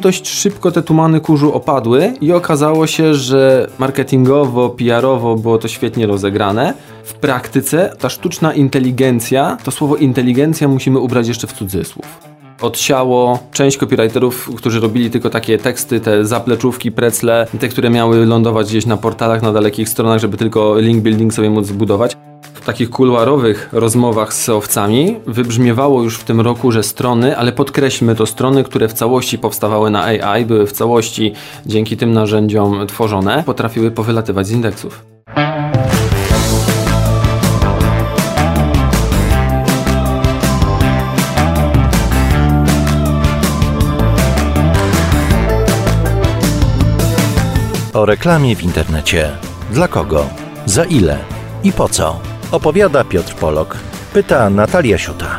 Dość 0.00 0.28
szybko 0.28 0.70
te 0.70 0.82
tumany 0.82 1.20
kurzu 1.20 1.52
opadły 1.52 2.12
i 2.20 2.32
okazało 2.32 2.86
się, 2.86 3.14
że 3.14 3.68
marketingowo, 3.78 4.68
PR-owo 4.70 5.36
było 5.36 5.58
to 5.58 5.68
świetnie 5.68 6.06
rozegrane. 6.06 6.74
W 7.04 7.14
praktyce 7.14 7.96
ta 7.98 8.08
sztuczna 8.08 8.54
inteligencja, 8.54 9.56
to 9.64 9.70
słowo 9.70 9.96
inteligencja 9.96 10.68
musimy 10.68 10.98
ubrać 10.98 11.28
jeszcze 11.28 11.46
w 11.46 11.52
cudzysłów 11.52 12.06
odsiało 12.60 13.38
część 13.52 13.76
copywriterów, 13.76 14.50
którzy 14.56 14.80
robili 14.80 15.10
tylko 15.10 15.30
takie 15.30 15.58
teksty, 15.58 16.00
te 16.00 16.24
zapleczówki, 16.24 16.92
precle, 16.92 17.46
te, 17.60 17.68
które 17.68 17.90
miały 17.90 18.26
lądować 18.26 18.66
gdzieś 18.68 18.86
na 18.86 18.96
portalach, 18.96 19.42
na 19.42 19.52
dalekich 19.52 19.88
stronach, 19.88 20.20
żeby 20.20 20.36
tylko 20.36 20.78
link 20.78 21.02
building 21.02 21.34
sobie 21.34 21.50
móc 21.50 21.66
zbudować. 21.66 22.16
Takich 22.66 22.90
kuluarowych 22.90 23.68
rozmowach 23.72 24.34
z 24.34 24.48
owcami 24.48 25.16
wybrzmiewało 25.26 26.02
już 26.02 26.18
w 26.18 26.24
tym 26.24 26.40
roku, 26.40 26.72
że 26.72 26.82
strony, 26.82 27.36
ale 27.36 27.52
podkreślmy 27.52 28.14
to 28.14 28.26
strony, 28.26 28.64
które 28.64 28.88
w 28.88 28.92
całości 28.92 29.38
powstawały 29.38 29.90
na 29.90 30.04
AI, 30.04 30.44
były 30.44 30.66
w 30.66 30.72
całości 30.72 31.32
dzięki 31.66 31.96
tym 31.96 32.12
narzędziom 32.12 32.86
tworzone, 32.86 33.42
potrafiły 33.46 33.90
powylatywać 33.90 34.46
z 34.46 34.50
indeksów. 34.50 35.04
O 47.94 48.06
reklamie 48.06 48.56
w 48.56 48.62
internecie. 48.62 49.30
Dla 49.70 49.88
kogo? 49.88 50.26
Za 50.66 50.84
ile? 50.84 51.18
I 51.64 51.72
po 51.72 51.88
co? 51.88 52.33
Opowiada 52.50 53.04
Piotr 53.04 53.34
Polok. 53.34 53.76
Pyta 54.12 54.50
Natalia 54.50 54.98
Siuta. 54.98 55.38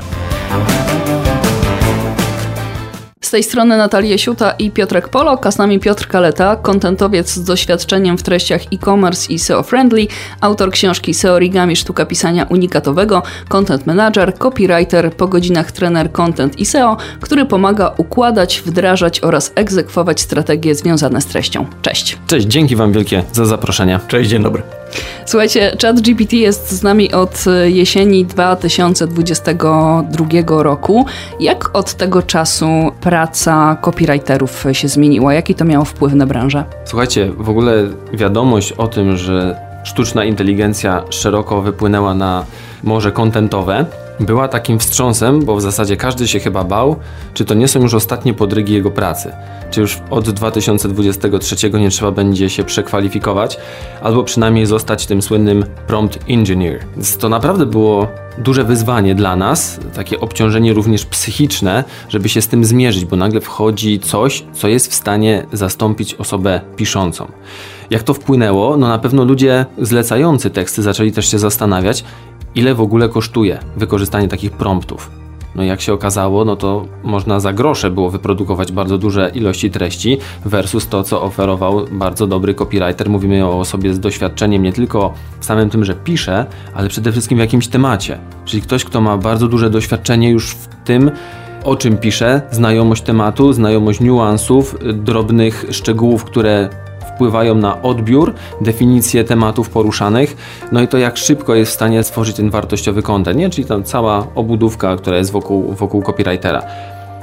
Z 3.21 3.31
tej 3.31 3.43
strony 3.43 3.77
Natalia 3.77 4.17
Siuta 4.17 4.51
i 4.51 4.71
Piotrek 4.71 5.09
Polok, 5.09 5.45
a 5.45 5.51
z 5.51 5.57
nami 5.57 5.79
Piotr 5.79 6.07
Kaleta, 6.07 6.55
kontentowiec 6.55 7.33
z 7.33 7.43
doświadczeniem 7.43 8.17
w 8.17 8.23
treściach 8.23 8.61
e-commerce 8.73 9.33
i 9.33 9.39
SEO 9.39 9.63
friendly, 9.63 10.07
autor 10.41 10.71
książki 10.71 11.13
SEO 11.13 11.33
Origami 11.33 11.75
Sztuka 11.75 12.05
Pisania 12.05 12.43
Unikatowego, 12.43 13.23
content 13.49 13.85
manager, 13.85 14.37
copywriter, 14.37 15.13
po 15.13 15.27
godzinach 15.27 15.71
trener 15.71 16.11
content 16.11 16.59
i 16.59 16.65
SEO, 16.65 16.97
który 17.21 17.45
pomaga 17.45 17.93
układać, 17.97 18.61
wdrażać 18.65 19.19
oraz 19.23 19.51
egzekwować 19.55 20.21
strategie 20.21 20.75
związane 20.75 21.21
z 21.21 21.25
treścią. 21.25 21.65
Cześć. 21.81 22.17
Cześć, 22.27 22.47
dzięki 22.47 22.75
Wam 22.75 22.91
wielkie 22.91 23.23
za 23.31 23.45
zaproszenie. 23.45 23.99
Cześć, 24.07 24.29
dzień 24.29 24.43
dobry. 24.43 24.63
Słuchajcie, 25.25 25.77
ChatGPT 25.81 26.33
jest 26.33 26.71
z 26.71 26.83
nami 26.83 27.13
od 27.13 27.45
jesieni 27.65 28.25
2022 28.25 30.63
roku. 30.63 31.05
Jak 31.39 31.77
od 31.77 31.93
tego 31.93 32.21
czasu 32.21 32.91
praca 33.01 33.77
copywriterów 33.81 34.65
się 34.71 34.87
zmieniła? 34.87 35.33
Jaki 35.33 35.55
to 35.55 35.65
miało 35.65 35.85
wpływ 35.85 36.13
na 36.13 36.25
branżę? 36.25 36.63
Słuchajcie, 36.85 37.31
w 37.37 37.49
ogóle 37.49 37.83
wiadomość 38.13 38.71
o 38.71 38.87
tym, 38.87 39.17
że 39.17 39.55
sztuczna 39.83 40.25
inteligencja 40.25 41.03
szeroko 41.09 41.61
wypłynęła 41.61 42.13
na 42.13 42.45
morze 42.83 43.11
kontentowe, 43.11 43.85
była 44.19 44.47
takim 44.47 44.79
wstrząsem, 44.79 45.45
bo 45.45 45.55
w 45.55 45.61
zasadzie 45.61 45.97
każdy 45.97 46.27
się 46.27 46.39
chyba 46.39 46.63
bał, 46.63 46.95
czy 47.33 47.45
to 47.45 47.53
nie 47.53 47.67
są 47.67 47.81
już 47.81 47.93
ostatnie 47.93 48.33
podrygi 48.33 48.73
jego 48.73 48.91
pracy. 48.91 49.31
Czy 49.71 49.81
już 49.81 49.99
od 50.09 50.29
2023 50.29 51.69
nie 51.69 51.89
trzeba 51.89 52.11
będzie 52.11 52.49
się 52.49 52.63
przekwalifikować, 52.63 53.57
albo 54.01 54.23
przynajmniej 54.23 54.65
zostać 54.65 55.05
tym 55.05 55.21
słynnym 55.21 55.65
prompt 55.87 56.19
engineer. 56.27 56.79
To 57.19 57.29
naprawdę 57.29 57.65
było 57.65 58.07
duże 58.37 58.63
wyzwanie 58.63 59.15
dla 59.15 59.35
nas, 59.35 59.79
takie 59.95 60.19
obciążenie 60.19 60.73
również 60.73 61.05
psychiczne, 61.05 61.83
żeby 62.09 62.29
się 62.29 62.41
z 62.41 62.47
tym 62.47 62.65
zmierzyć, 62.65 63.05
bo 63.05 63.15
nagle 63.15 63.41
wchodzi 63.41 63.99
coś, 63.99 64.45
co 64.53 64.67
jest 64.67 64.91
w 64.91 64.95
stanie 64.95 65.45
zastąpić 65.53 66.13
osobę 66.13 66.61
piszącą. 66.75 67.31
Jak 67.89 68.03
to 68.03 68.13
wpłynęło? 68.13 68.77
No 68.77 68.87
na 68.87 68.99
pewno 68.99 69.23
ludzie 69.23 69.65
zlecający 69.77 70.49
teksty 70.49 70.81
zaczęli 70.81 71.11
też 71.11 71.31
się 71.31 71.39
zastanawiać, 71.39 72.03
ile 72.55 72.75
w 72.75 72.81
ogóle 72.81 73.09
kosztuje 73.09 73.59
wykorzystanie 73.77 74.27
takich 74.27 74.51
promptów. 74.51 75.11
No 75.55 75.63
jak 75.63 75.81
się 75.81 75.93
okazało, 75.93 76.45
no 76.45 76.55
to 76.55 76.85
można 77.03 77.39
za 77.39 77.53
grosze 77.53 77.91
było 77.91 78.09
wyprodukować 78.09 78.71
bardzo 78.71 78.97
duże 78.97 79.31
ilości 79.33 79.71
treści 79.71 80.17
versus 80.45 80.87
to, 80.87 81.03
co 81.03 81.21
oferował 81.21 81.85
bardzo 81.91 82.27
dobry 82.27 82.53
copywriter. 82.53 83.09
Mówimy 83.09 83.45
o 83.45 83.59
osobie 83.59 83.93
z 83.93 83.99
doświadczeniem 83.99 84.63
nie 84.63 84.73
tylko 84.73 85.13
w 85.39 85.45
samym 85.45 85.69
tym, 85.69 85.85
że 85.85 85.93
pisze, 85.95 86.45
ale 86.73 86.89
przede 86.89 87.11
wszystkim 87.11 87.37
w 87.37 87.41
jakimś 87.41 87.67
temacie. 87.67 88.17
Czyli 88.45 88.61
ktoś, 88.61 88.83
kto 88.83 89.01
ma 89.01 89.17
bardzo 89.17 89.47
duże 89.47 89.69
doświadczenie 89.69 90.29
już 90.29 90.51
w 90.51 90.67
tym, 90.83 91.11
o 91.63 91.75
czym 91.75 91.97
pisze, 91.97 92.41
znajomość 92.51 93.03
tematu, 93.03 93.53
znajomość 93.53 93.99
niuansów, 93.99 94.75
drobnych 94.93 95.65
szczegółów, 95.71 96.23
które 96.23 96.69
wpływają 97.15 97.55
na 97.55 97.81
odbiór, 97.81 98.33
definicję 98.61 99.23
tematów 99.23 99.69
poruszanych, 99.69 100.37
no 100.71 100.81
i 100.81 100.87
to 100.87 100.97
jak 100.97 101.17
szybko 101.17 101.55
jest 101.55 101.71
w 101.71 101.75
stanie 101.75 102.03
stworzyć 102.03 102.35
ten 102.35 102.49
wartościowy 102.49 103.01
content, 103.01 103.37
nie? 103.37 103.49
czyli 103.49 103.67
tam 103.67 103.83
cała 103.83 104.27
obudówka, 104.35 104.95
która 104.95 105.17
jest 105.17 105.31
wokół, 105.31 105.73
wokół 105.73 106.01
copywritera. 106.01 106.61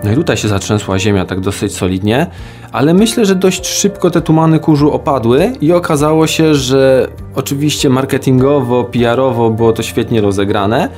No 0.04 0.12
i 0.12 0.14
tutaj 0.14 0.36
się 0.36 0.48
zatrzęsła 0.48 0.98
ziemia 0.98 1.25
tak 1.26 1.41
dosyć 1.41 1.76
solidnie, 1.76 2.26
ale 2.72 2.94
myślę, 2.94 3.26
że 3.26 3.34
dość 3.34 3.66
szybko 3.66 4.10
te 4.10 4.20
tumany 4.20 4.58
kurzu 4.58 4.92
opadły 4.92 5.53
i 5.60 5.72
okazało 5.72 6.26
się, 6.26 6.54
że 6.54 7.09
oczywiście 7.34 7.88
marketingowo, 7.88 8.84
PR-owo 8.84 9.50
było 9.50 9.72
to 9.72 9.82
świetnie 9.82 10.20
rozegrane. 10.20 10.88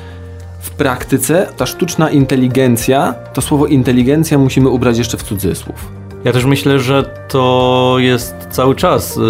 W 0.60 0.70
praktyce 0.70 1.46
ta 1.56 1.66
sztuczna 1.66 2.10
inteligencja, 2.10 3.14
to 3.32 3.42
słowo 3.42 3.66
inteligencja 3.66 4.38
musimy 4.38 4.68
ubrać 4.68 4.98
jeszcze 4.98 5.16
w 5.16 5.22
cudzysłów. 5.22 6.03
Ja 6.24 6.32
też 6.32 6.44
myślę, 6.44 6.78
że 6.78 7.02
to 7.28 7.96
jest 7.98 8.34
cały 8.50 8.74
czas 8.74 9.16
y, 9.16 9.20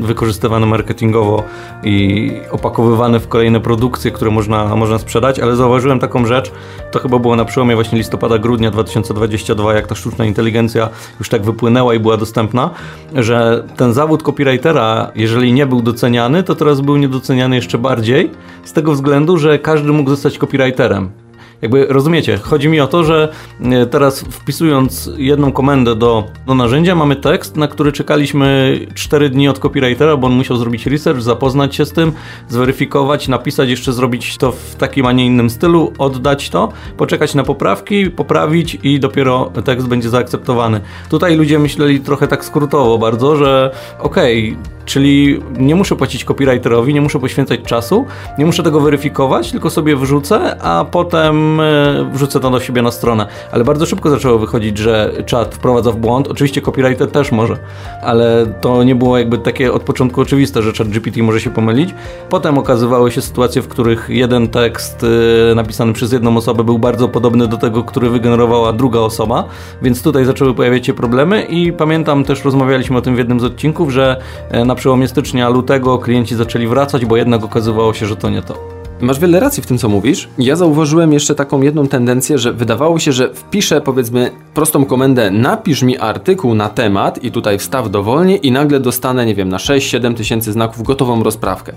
wykorzystywane 0.00 0.66
marketingowo 0.66 1.44
i 1.84 2.30
opakowywane 2.50 3.20
w 3.20 3.28
kolejne 3.28 3.60
produkcje, 3.60 4.10
które 4.10 4.30
można, 4.30 4.76
można 4.76 4.98
sprzedać, 4.98 5.38
ale 5.38 5.56
zauważyłem 5.56 5.98
taką 5.98 6.26
rzecz, 6.26 6.52
to 6.90 6.98
chyba 6.98 7.18
było 7.18 7.36
na 7.36 7.44
przełomie 7.44 7.74
właśnie 7.74 7.98
listopada, 7.98 8.38
grudnia 8.38 8.70
2022, 8.70 9.74
jak 9.74 9.86
ta 9.86 9.94
sztuczna 9.94 10.24
inteligencja 10.24 10.88
już 11.18 11.28
tak 11.28 11.42
wypłynęła 11.42 11.94
i 11.94 12.00
była 12.00 12.16
dostępna, 12.16 12.70
że 13.14 13.64
ten 13.76 13.92
zawód 13.92 14.22
copywritera, 14.22 15.12
jeżeli 15.14 15.52
nie 15.52 15.66
był 15.66 15.82
doceniany, 15.82 16.42
to 16.42 16.54
teraz 16.54 16.80
był 16.80 16.96
niedoceniany 16.96 17.56
jeszcze 17.56 17.78
bardziej, 17.78 18.30
z 18.64 18.72
tego 18.72 18.92
względu, 18.92 19.38
że 19.38 19.58
każdy 19.58 19.92
mógł 19.92 20.10
zostać 20.10 20.38
copywriterem. 20.38 21.21
Jakby 21.62 21.86
rozumiecie, 21.86 22.38
chodzi 22.38 22.68
mi 22.68 22.80
o 22.80 22.86
to, 22.86 23.04
że 23.04 23.28
e, 23.60 23.86
teraz 23.86 24.20
wpisując 24.20 25.10
jedną 25.16 25.52
komendę 25.52 25.96
do, 25.96 26.24
do 26.46 26.54
narzędzia, 26.54 26.94
mamy 26.94 27.16
tekst, 27.16 27.56
na 27.56 27.68
który 27.68 27.92
czekaliśmy 27.92 28.78
4 28.94 29.30
dni 29.30 29.48
od 29.48 29.58
copywritera, 29.58 30.16
bo 30.16 30.26
on 30.26 30.32
musiał 30.32 30.56
zrobić 30.56 30.86
research, 30.86 31.20
zapoznać 31.20 31.76
się 31.76 31.86
z 31.86 31.92
tym, 31.92 32.12
zweryfikować, 32.48 33.28
napisać, 33.28 33.68
jeszcze 33.68 33.92
zrobić 33.92 34.36
to 34.36 34.52
w 34.52 34.74
takim, 34.74 35.06
a 35.06 35.12
nie 35.12 35.26
innym 35.26 35.50
stylu, 35.50 35.92
oddać 35.98 36.50
to, 36.50 36.72
poczekać 36.96 37.34
na 37.34 37.42
poprawki, 37.42 38.10
poprawić 38.10 38.78
i 38.82 39.00
dopiero 39.00 39.52
tekst 39.64 39.88
będzie 39.88 40.08
zaakceptowany. 40.08 40.80
Tutaj 41.10 41.36
ludzie 41.36 41.58
myśleli 41.58 42.00
trochę 42.00 42.28
tak 42.28 42.44
skrótowo 42.44 42.98
bardzo, 42.98 43.36
że 43.36 43.70
okej, 43.98 44.50
okay, 44.50 44.72
Czyli 44.84 45.40
nie 45.58 45.74
muszę 45.74 45.96
płacić 45.96 46.24
copywriterowi, 46.24 46.94
nie 46.94 47.00
muszę 47.00 47.18
poświęcać 47.18 47.60
czasu, 47.60 48.06
nie 48.38 48.46
muszę 48.46 48.62
tego 48.62 48.80
weryfikować, 48.80 49.50
tylko 49.50 49.70
sobie 49.70 49.96
wrzucę, 49.96 50.62
a 50.62 50.84
potem 50.90 51.51
e, 51.60 52.10
wrzucę 52.12 52.40
to 52.40 52.50
do 52.50 52.60
siebie 52.60 52.82
na 52.82 52.90
stronę. 52.90 53.26
Ale 53.52 53.64
bardzo 53.64 53.86
szybko 53.86 54.10
zaczęło 54.10 54.38
wychodzić, 54.38 54.78
że 54.78 55.12
czat 55.26 55.54
wprowadza 55.54 55.92
w 55.92 55.96
błąd. 55.96 56.28
Oczywiście 56.28 56.60
copywriter 56.60 57.10
też 57.10 57.32
może, 57.32 57.56
ale 58.02 58.46
to 58.60 58.82
nie 58.82 58.94
było 58.94 59.18
jakby 59.18 59.38
takie 59.38 59.72
od 59.72 59.82
początku 59.82 60.20
oczywiste, 60.20 60.62
że 60.62 60.72
chat 60.72 60.88
GPT 60.88 61.22
może 61.22 61.40
się 61.40 61.50
pomylić. 61.50 61.94
Potem 62.28 62.58
okazywały 62.58 63.10
się 63.10 63.22
sytuacje, 63.22 63.62
w 63.62 63.68
których 63.68 64.06
jeden 64.08 64.48
tekst 64.48 65.06
e, 65.50 65.54
napisany 65.54 65.92
przez 65.92 66.12
jedną 66.12 66.36
osobę 66.36 66.64
był 66.64 66.78
bardzo 66.78 67.08
podobny 67.08 67.48
do 67.48 67.56
tego, 67.56 67.84
który 67.84 68.10
wygenerowała 68.10 68.72
druga 68.72 69.00
osoba, 69.00 69.44
więc 69.82 70.02
tutaj 70.02 70.24
zaczęły 70.24 70.54
pojawiać 70.54 70.86
się 70.86 70.94
problemy 70.94 71.42
i 71.42 71.72
pamiętam 71.72 72.24
też 72.24 72.44
rozmawialiśmy 72.44 72.98
o 72.98 73.02
tym 73.02 73.14
w 73.14 73.18
jednym 73.18 73.40
z 73.40 73.44
odcinków, 73.44 73.90
że 73.90 74.16
e, 74.50 74.64
na 74.64 74.74
przełomie 74.74 75.08
stycznia, 75.08 75.48
lutego 75.48 75.98
klienci 75.98 76.36
zaczęli 76.36 76.66
wracać, 76.66 77.06
bo 77.06 77.16
jednak 77.16 77.44
okazywało 77.44 77.94
się, 77.94 78.06
że 78.06 78.16
to 78.16 78.30
nie 78.30 78.42
to. 78.42 78.71
Masz 79.02 79.18
wiele 79.18 79.40
racji 79.40 79.62
w 79.62 79.66
tym, 79.66 79.78
co 79.78 79.88
mówisz. 79.88 80.28
Ja 80.38 80.56
zauważyłem 80.56 81.12
jeszcze 81.12 81.34
taką 81.34 81.62
jedną 81.62 81.88
tendencję, 81.88 82.38
że 82.38 82.52
wydawało 82.52 82.98
się, 82.98 83.12
że 83.12 83.34
wpiszę 83.34 83.80
powiedzmy 83.80 84.30
prostą 84.54 84.84
komendę 84.84 85.30
napisz 85.30 85.82
mi 85.82 85.98
artykuł 85.98 86.54
na 86.54 86.68
temat 86.68 87.24
i 87.24 87.32
tutaj 87.32 87.58
wstaw 87.58 87.90
dowolnie 87.90 88.36
i 88.36 88.52
nagle 88.52 88.80
dostanę, 88.80 89.26
nie 89.26 89.34
wiem, 89.34 89.48
na 89.48 89.56
6-7 89.56 90.14
tysięcy 90.14 90.52
znaków 90.52 90.82
gotową 90.82 91.22
rozprawkę. 91.22 91.72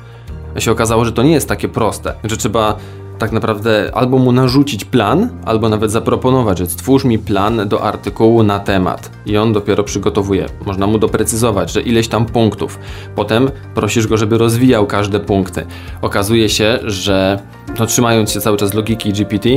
A 0.55 0.59
się 0.59 0.71
okazało, 0.71 1.05
że 1.05 1.11
to 1.11 1.23
nie 1.23 1.31
jest 1.31 1.49
takie 1.49 1.69
proste, 1.69 2.13
że 2.23 2.37
trzeba 2.37 2.77
tak 3.19 3.31
naprawdę 3.31 3.91
albo 3.93 4.17
mu 4.17 4.31
narzucić 4.31 4.85
plan, 4.85 5.29
albo 5.45 5.69
nawet 5.69 5.91
zaproponować, 5.91 6.57
że 6.57 6.65
stwórz 6.65 7.03
mi 7.03 7.19
plan 7.19 7.67
do 7.67 7.83
artykułu 7.83 8.43
na 8.43 8.59
temat 8.59 9.11
i 9.25 9.37
on 9.37 9.53
dopiero 9.53 9.83
przygotowuje. 9.83 10.45
Można 10.65 10.87
mu 10.87 10.97
doprecyzować, 10.97 11.71
że 11.71 11.81
ileś 11.81 12.07
tam 12.07 12.25
punktów. 12.25 12.79
Potem 13.15 13.49
prosisz 13.75 14.07
go, 14.07 14.17
żeby 14.17 14.37
rozwijał 14.37 14.87
każde 14.87 15.19
punkty. 15.19 15.65
Okazuje 16.01 16.49
się, 16.49 16.79
że 16.83 17.39
no, 17.79 17.85
trzymając 17.85 18.31
się 18.31 18.41
cały 18.41 18.57
czas 18.57 18.73
logiki 18.73 19.13
GPT, 19.13 19.49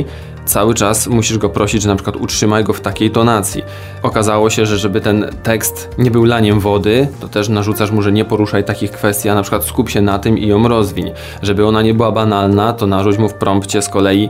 cały 0.49 0.73
czas 0.73 1.07
musisz 1.07 1.37
go 1.37 1.49
prosić, 1.49 1.81
że 1.81 1.89
na 1.89 1.95
przykład 1.95 2.15
utrzymaj 2.15 2.63
go 2.63 2.73
w 2.73 2.81
takiej 2.81 3.11
tonacji. 3.11 3.63
Okazało 4.03 4.49
się, 4.49 4.65
że 4.65 4.77
żeby 4.77 5.01
ten 5.01 5.29
tekst 5.43 5.89
nie 5.97 6.11
był 6.11 6.25
laniem 6.25 6.59
wody, 6.59 7.07
to 7.19 7.27
też 7.27 7.49
narzucasz 7.49 7.91
mu, 7.91 8.01
że 8.01 8.11
nie 8.11 8.25
poruszaj 8.25 8.63
takich 8.63 8.91
kwestii, 8.91 9.29
a 9.29 9.35
na 9.35 9.41
przykład 9.41 9.63
skup 9.63 9.89
się 9.89 10.01
na 10.01 10.19
tym 10.19 10.37
i 10.37 10.47
ją 10.47 10.67
rozwiń. 10.67 11.11
Żeby 11.41 11.65
ona 11.65 11.81
nie 11.81 11.93
była 11.93 12.11
banalna, 12.11 12.73
to 12.73 12.87
narzuć 12.87 13.17
mu 13.17 13.29
w 13.29 13.33
prompcie 13.33 13.81
z 13.81 13.89
kolei 13.89 14.29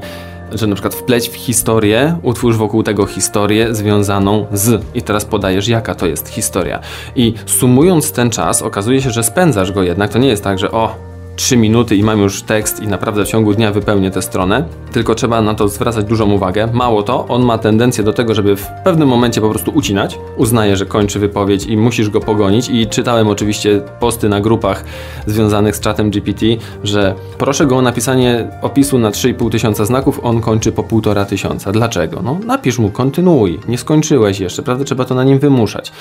że 0.51 0.67
na 0.67 0.75
przykład 0.75 0.95
wpleć 0.95 1.29
w 1.29 1.35
historię, 1.35 2.17
utwórz 2.23 2.55
wokół 2.55 2.83
tego 2.83 3.05
historię 3.05 3.75
związaną 3.75 4.45
z 4.53 4.81
i 4.95 5.01
teraz 5.01 5.25
podajesz 5.25 5.67
jaka 5.67 5.95
to 5.95 6.07
jest 6.07 6.29
historia. 6.29 6.79
I 7.15 7.33
sumując 7.45 8.11
ten 8.11 8.29
czas, 8.29 8.61
okazuje 8.61 9.01
się, 9.01 9.11
że 9.11 9.23
spędzasz 9.23 9.71
go 9.71 9.83
jednak, 9.83 10.11
to 10.11 10.19
nie 10.19 10.27
jest 10.27 10.43
tak, 10.43 10.59
że 10.59 10.71
o, 10.71 10.95
3 11.39 11.57
minuty 11.57 11.95
i 11.95 12.03
mam 12.03 12.19
już 12.19 12.41
tekst 12.41 12.83
i 12.83 12.87
naprawdę 12.87 13.25
w 13.25 13.27
ciągu 13.27 13.53
dnia 13.53 13.71
wypełnię 13.71 14.11
tę 14.11 14.21
stronę, 14.21 14.63
tylko 14.91 15.15
trzeba 15.15 15.41
na 15.41 15.53
to 15.55 15.67
zwracać 15.67 16.05
dużą 16.05 16.31
uwagę. 16.31 16.67
Mało 16.73 17.03
to, 17.03 17.27
on 17.27 17.45
ma 17.45 17.57
tendencję 17.57 18.03
do 18.03 18.13
tego, 18.13 18.35
żeby 18.35 18.55
w 18.55 18.67
pewnym 18.83 19.09
momencie 19.09 19.41
po 19.41 19.49
prostu 19.49 19.71
ucinać. 19.71 20.19
Uznaje, 20.37 20.77
że 20.77 20.85
kończy 20.85 21.19
wypowiedź 21.19 21.65
i 21.65 21.77
musisz 21.77 22.09
go 22.09 22.19
pogonić 22.19 22.69
i 22.69 22.87
czytałem 22.87 23.27
oczywiście 23.27 23.81
posty 23.99 24.29
na 24.29 24.41
grupach 24.41 24.83
związanych 25.25 25.75
z 25.75 25.79
czatem 25.79 26.11
GPT, 26.11 26.45
że 26.83 27.15
proszę 27.37 27.65
go 27.65 27.77
o 27.77 27.81
napisanie 27.81 28.47
opisu 28.61 28.99
na 28.99 29.11
3,5 29.11 29.51
tysiąca 29.51 29.85
znaków, 29.85 30.19
on 30.23 30.41
kończy 30.41 30.71
po 30.71 30.83
1,5 30.83 31.25
tysiąca. 31.25 31.71
Dlaczego? 31.71 32.21
No 32.23 32.39
napisz 32.45 32.79
mu, 32.79 32.89
kontynuuj, 32.89 33.59
nie 33.67 33.77
skończyłeś 33.77 34.39
jeszcze, 34.39 34.63
prawda? 34.63 34.85
Trzeba 34.85 35.05
to 35.05 35.15
na 35.15 35.23
nim 35.23 35.39
wymuszać. 35.39 35.91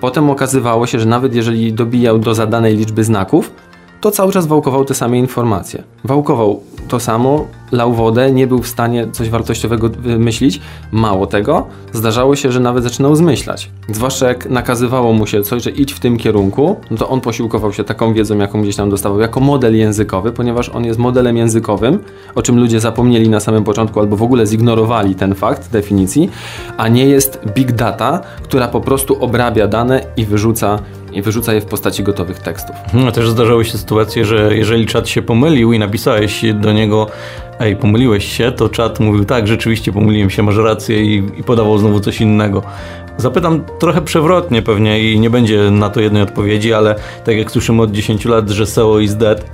Potem 0.00 0.30
okazywało 0.30 0.86
się, 0.86 1.00
że 1.00 1.06
nawet 1.06 1.34
jeżeli 1.34 1.72
dobijał 1.72 2.18
do 2.18 2.34
zadanej 2.34 2.76
liczby 2.76 3.04
znaków, 3.04 3.50
to 4.00 4.10
cały 4.10 4.32
czas 4.32 4.46
wałkował 4.46 4.84
te 4.84 4.94
same 4.94 5.18
informacje. 5.18 5.82
Wałkował 6.04 6.60
to 6.88 7.00
samo, 7.00 7.46
lał 7.72 7.94
wodę, 7.94 8.32
nie 8.32 8.46
był 8.46 8.58
w 8.58 8.68
stanie 8.68 9.08
coś 9.12 9.30
wartościowego 9.30 9.88
wymyślić. 9.88 10.60
Mało 10.92 11.26
tego, 11.26 11.66
zdarzało 11.92 12.36
się, 12.36 12.52
że 12.52 12.60
nawet 12.60 12.84
zaczynał 12.84 13.16
zmyślać. 13.16 13.70
Zwłaszcza 13.88 14.28
jak 14.28 14.50
nakazywało 14.50 15.12
mu 15.12 15.26
się 15.26 15.42
coś, 15.42 15.62
że 15.62 15.70
idź 15.70 15.92
w 15.92 16.00
tym 16.00 16.16
kierunku, 16.16 16.76
no 16.90 16.96
to 16.96 17.08
on 17.08 17.20
posiłkował 17.20 17.72
się 17.72 17.84
taką 17.84 18.14
wiedzą, 18.14 18.38
jaką 18.38 18.62
gdzieś 18.62 18.76
tam 18.76 18.90
dostawał, 18.90 19.20
jako 19.20 19.40
model 19.40 19.76
językowy, 19.76 20.32
ponieważ 20.32 20.68
on 20.68 20.84
jest 20.84 20.98
modelem 20.98 21.36
językowym, 21.36 21.98
o 22.34 22.42
czym 22.42 22.58
ludzie 22.58 22.80
zapomnieli 22.80 23.28
na 23.28 23.40
samym 23.40 23.64
początku 23.64 24.00
albo 24.00 24.16
w 24.16 24.22
ogóle 24.22 24.46
zignorowali 24.46 25.14
ten 25.14 25.34
fakt 25.34 25.70
definicji, 25.70 26.30
a 26.76 26.88
nie 26.88 27.06
jest 27.06 27.40
big 27.54 27.72
data, 27.72 28.20
która 28.42 28.68
po 28.68 28.80
prostu 28.80 29.24
obrabia 29.24 29.68
dane 29.68 30.06
i 30.16 30.24
wyrzuca 30.24 30.78
i 31.12 31.22
wyrzuca 31.22 31.52
je 31.54 31.60
w 31.60 31.66
postaci 31.66 32.02
gotowych 32.02 32.38
tekstów. 32.38 32.76
No 32.94 33.12
też 33.12 33.30
zdarzały 33.30 33.64
się 33.64 33.78
sytuacje, 33.78 34.24
że 34.24 34.56
jeżeli 34.56 34.86
czat 34.86 35.08
się 35.08 35.22
pomylił 35.22 35.72
i 35.72 35.78
napisałeś 35.78 36.44
do 36.54 36.72
niego 36.72 37.06
ej, 37.60 37.76
pomyliłeś 37.76 38.36
się, 38.36 38.52
to 38.52 38.68
czat 38.68 39.00
mówił 39.00 39.24
tak, 39.24 39.46
rzeczywiście 39.46 39.92
pomyliłem 39.92 40.30
się, 40.30 40.42
masz 40.42 40.56
rację 40.56 41.04
i, 41.04 41.16
i 41.38 41.42
podawał 41.42 41.78
znowu 41.78 42.00
coś 42.00 42.20
innego. 42.20 42.62
Zapytam 43.16 43.64
trochę 43.78 44.02
przewrotnie 44.02 44.62
pewnie 44.62 45.12
i 45.12 45.20
nie 45.20 45.30
będzie 45.30 45.70
na 45.70 45.90
to 45.90 46.00
jednej 46.00 46.22
odpowiedzi, 46.22 46.72
ale 46.72 46.94
tak 47.24 47.36
jak 47.36 47.50
słyszymy 47.50 47.82
od 47.82 47.92
10 47.92 48.24
lat, 48.24 48.50
że 48.50 48.66
SEO 48.66 48.98
is 48.98 49.16
dead, 49.16 49.44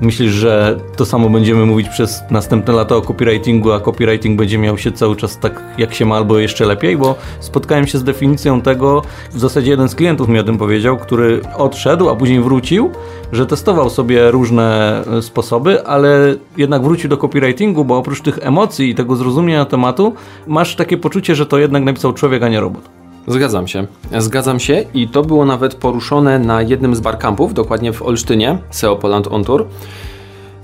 Myślisz, 0.00 0.32
że 0.32 0.76
to 0.96 1.06
samo 1.06 1.30
będziemy 1.30 1.66
mówić 1.66 1.88
przez 1.88 2.22
następne 2.30 2.74
lata 2.74 2.96
o 2.96 3.02
copywritingu, 3.02 3.72
a 3.72 3.80
copywriting 3.80 4.38
będzie 4.38 4.58
miał 4.58 4.78
się 4.78 4.92
cały 4.92 5.16
czas 5.16 5.38
tak 5.38 5.62
jak 5.78 5.94
się 5.94 6.04
ma, 6.04 6.16
albo 6.16 6.38
jeszcze 6.38 6.66
lepiej? 6.66 6.96
Bo 6.96 7.14
spotkałem 7.40 7.86
się 7.86 7.98
z 7.98 8.04
definicją 8.04 8.60
tego, 8.60 9.02
w 9.32 9.38
zasadzie 9.38 9.70
jeden 9.70 9.88
z 9.88 9.94
klientów 9.94 10.28
mi 10.28 10.38
o 10.38 10.44
tym 10.44 10.58
powiedział, 10.58 10.98
który 10.98 11.40
odszedł, 11.56 12.08
a 12.08 12.16
później 12.16 12.40
wrócił, 12.40 12.90
że 13.32 13.46
testował 13.46 13.90
sobie 13.90 14.30
różne 14.30 15.02
e, 15.06 15.22
sposoby, 15.22 15.86
ale 15.86 16.34
jednak 16.56 16.82
wrócił 16.82 17.10
do 17.10 17.16
copywritingu, 17.16 17.84
bo 17.84 17.96
oprócz 17.96 18.20
tych 18.20 18.38
emocji 18.42 18.90
i 18.90 18.94
tego 18.94 19.16
zrozumienia 19.16 19.64
tematu, 19.64 20.14
masz 20.46 20.76
takie 20.76 20.96
poczucie, 20.96 21.34
że 21.34 21.46
to 21.46 21.58
jednak 21.58 21.84
napisał 21.84 22.12
człowiek, 22.12 22.42
a 22.42 22.48
nie 22.48 22.60
robot. 22.60 22.95
Zgadzam 23.28 23.68
się. 23.68 23.86
Zgadzam 24.18 24.60
się 24.60 24.84
i 24.94 25.08
to 25.08 25.22
było 25.22 25.44
nawet 25.44 25.74
poruszone 25.74 26.38
na 26.38 26.62
jednym 26.62 26.94
z 26.94 27.00
barkampów, 27.00 27.54
dokładnie 27.54 27.92
w 27.92 28.02
Olsztynie, 28.02 28.58
SEO 28.70 28.96
Poland 28.96 29.28
On 29.30 29.44
Tour, 29.44 29.66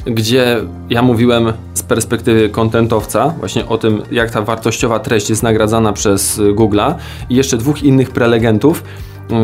gdzie 0.05 0.57
ja 0.91 1.03
mówiłem 1.03 1.53
z 1.75 1.83
perspektywy 1.83 2.49
kontentowca 2.49 3.35
właśnie 3.39 3.69
o 3.69 3.79
tym, 3.79 4.03
jak 4.11 4.31
ta 4.31 4.43
wartościowa 4.43 4.99
treść 4.99 5.31
jest 5.31 5.43
nagradzana 5.43 5.93
przez 5.93 6.39
Google'a 6.39 6.95
i 7.31 7.35
jeszcze 7.35 7.57
dwóch 7.57 7.83
innych 7.83 8.11
prelegentów, 8.11 8.85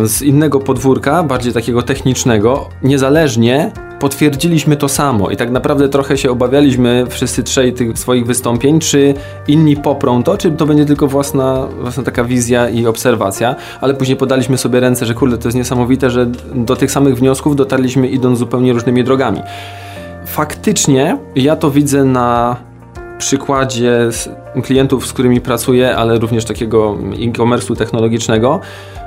z 0.04 0.22
innego 0.22 0.60
podwórka, 0.60 1.22
bardziej 1.22 1.52
takiego 1.52 1.82
technicznego, 1.82 2.68
niezależnie 2.82 3.72
potwierdziliśmy 4.00 4.76
to 4.76 4.88
samo 4.88 5.30
i 5.30 5.36
tak 5.36 5.50
naprawdę 5.50 5.88
trochę 5.88 6.16
się 6.16 6.30
obawialiśmy 6.30 7.06
wszyscy 7.08 7.42
trzej 7.42 7.72
tych 7.72 7.98
swoich 7.98 8.26
wystąpień, 8.26 8.80
czy 8.80 9.14
inni 9.48 9.76
poprą 9.76 10.22
to, 10.22 10.36
czy 10.36 10.50
to 10.50 10.66
będzie 10.66 10.86
tylko 10.86 11.06
własna, 11.06 11.66
własna 11.80 12.02
taka 12.02 12.24
wizja 12.24 12.68
i 12.68 12.86
obserwacja, 12.86 13.56
ale 13.80 13.94
później 13.94 14.16
podaliśmy 14.16 14.58
sobie 14.58 14.80
ręce, 14.80 15.06
że 15.06 15.14
kurde, 15.14 15.38
to 15.38 15.48
jest 15.48 15.56
niesamowite, 15.56 16.10
że 16.10 16.26
do 16.54 16.76
tych 16.76 16.90
samych 16.90 17.16
wniosków 17.16 17.56
dotarliśmy 17.56 18.08
idąc 18.08 18.38
zupełnie 18.38 18.72
różnymi 18.72 19.04
drogami. 19.04 19.40
Faktycznie 20.26 21.18
ja 21.36 21.56
to 21.56 21.70
widzę 21.70 22.04
na 22.04 22.56
przykładzie 23.18 24.08
klientów, 24.62 25.06
z 25.06 25.12
którymi 25.12 25.40
pracuję, 25.40 25.96
ale 25.96 26.18
również 26.18 26.44
takiego 26.44 26.96
e-commerce'u 27.12 27.76
technologicznego, 27.76 28.60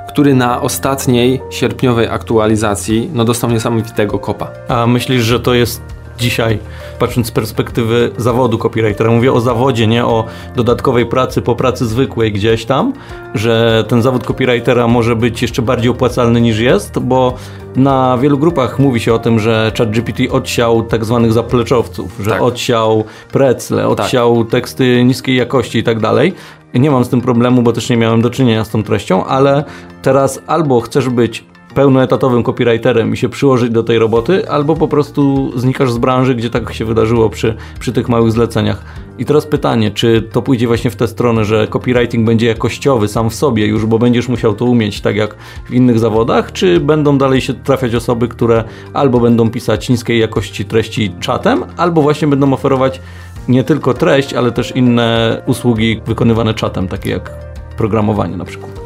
który 0.08 0.34
na 0.34 0.62
ostatniej 0.62 1.40
sierpniowej 1.50 2.08
aktualizacji 2.08 3.10
no, 3.14 3.24
dostał 3.24 3.50
niesamowitego 3.50 4.18
kopa. 4.18 4.50
A 4.68 4.86
myślisz, 4.86 5.22
że 5.22 5.40
to 5.40 5.54
jest 5.54 5.82
dzisiaj, 6.18 6.58
patrząc 6.98 7.26
z 7.26 7.30
perspektywy 7.30 8.10
zawodu 8.16 8.58
copywritera, 8.58 9.10
mówię 9.10 9.32
o 9.32 9.40
zawodzie, 9.40 9.86
nie 9.86 10.04
o 10.04 10.24
dodatkowej 10.56 11.06
pracy 11.06 11.42
po 11.42 11.56
pracy 11.56 11.86
zwykłej 11.86 12.32
gdzieś 12.32 12.64
tam, 12.64 12.92
że 13.34 13.84
ten 13.88 14.02
zawód 14.02 14.24
copywritera 14.24 14.88
może 14.88 15.16
być 15.16 15.42
jeszcze 15.42 15.62
bardziej 15.62 15.90
opłacalny 15.90 16.40
niż 16.40 16.58
jest, 16.58 16.98
bo 16.98 17.34
na 17.76 18.18
wielu 18.18 18.38
grupach 18.38 18.78
mówi 18.78 19.00
się 19.00 19.14
o 19.14 19.18
tym, 19.18 19.38
że 19.38 19.72
ChatGPT 19.78 20.18
odsiał 20.30 20.82
tak 20.82 21.04
zwanych 21.04 21.32
zapleczowców, 21.32 22.16
że 22.20 22.30
tak. 22.30 22.42
odsiał 22.42 23.04
precle, 23.32 23.88
odsiał 23.88 24.44
tak. 24.44 24.50
teksty 24.50 25.04
niskiej 25.04 25.36
jakości 25.36 25.78
i 25.78 25.82
tak 25.82 26.00
dalej. 26.00 26.34
Nie 26.74 26.90
mam 26.90 27.04
z 27.04 27.08
tym 27.08 27.20
problemu, 27.20 27.62
bo 27.62 27.72
też 27.72 27.90
nie 27.90 27.96
miałem 27.96 28.22
do 28.22 28.30
czynienia 28.30 28.64
z 28.64 28.70
tą 28.70 28.82
treścią, 28.82 29.24
ale 29.24 29.64
teraz 30.02 30.42
albo 30.46 30.80
chcesz 30.80 31.08
być 31.08 31.44
pełnoetatowym 31.74 32.42
copywriterem 32.42 33.14
i 33.14 33.16
się 33.16 33.28
przyłożyć 33.28 33.70
do 33.70 33.82
tej 33.82 33.98
roboty, 33.98 34.50
albo 34.50 34.76
po 34.76 34.88
prostu 34.88 35.52
znikasz 35.56 35.92
z 35.92 35.98
branży, 35.98 36.34
gdzie 36.34 36.50
tak 36.50 36.72
się 36.72 36.84
wydarzyło 36.84 37.30
przy, 37.30 37.54
przy 37.80 37.92
tych 37.92 38.08
małych 38.08 38.32
zleceniach. 38.32 38.84
I 39.18 39.24
teraz 39.24 39.46
pytanie, 39.46 39.90
czy 39.90 40.22
to 40.22 40.42
pójdzie 40.42 40.66
właśnie 40.66 40.90
w 40.90 40.96
tę 40.96 41.08
stronę, 41.08 41.44
że 41.44 41.66
copywriting 41.68 42.26
będzie 42.26 42.46
jakościowy 42.46 43.08
sam 43.08 43.30
w 43.30 43.34
sobie 43.34 43.66
już, 43.66 43.86
bo 43.86 43.98
będziesz 43.98 44.28
musiał 44.28 44.54
to 44.54 44.64
umieć 44.64 45.00
tak 45.00 45.16
jak 45.16 45.36
w 45.66 45.74
innych 45.74 45.98
zawodach, 45.98 46.52
czy 46.52 46.80
będą 46.80 47.18
dalej 47.18 47.40
się 47.40 47.54
trafiać 47.54 47.94
osoby, 47.94 48.28
które 48.28 48.64
albo 48.92 49.20
będą 49.20 49.50
pisać 49.50 49.88
niskiej 49.88 50.20
jakości 50.20 50.64
treści 50.64 51.14
czatem, 51.20 51.64
albo 51.76 52.02
właśnie 52.02 52.28
będą 52.28 52.52
oferować 52.52 53.00
nie 53.48 53.64
tylko 53.64 53.94
treść, 53.94 54.34
ale 54.34 54.52
też 54.52 54.76
inne 54.76 55.42
usługi 55.46 56.00
wykonywane 56.06 56.54
czatem, 56.54 56.88
takie 56.88 57.10
jak 57.10 57.30
programowanie 57.76 58.36
na 58.36 58.44
przykład. 58.44 58.81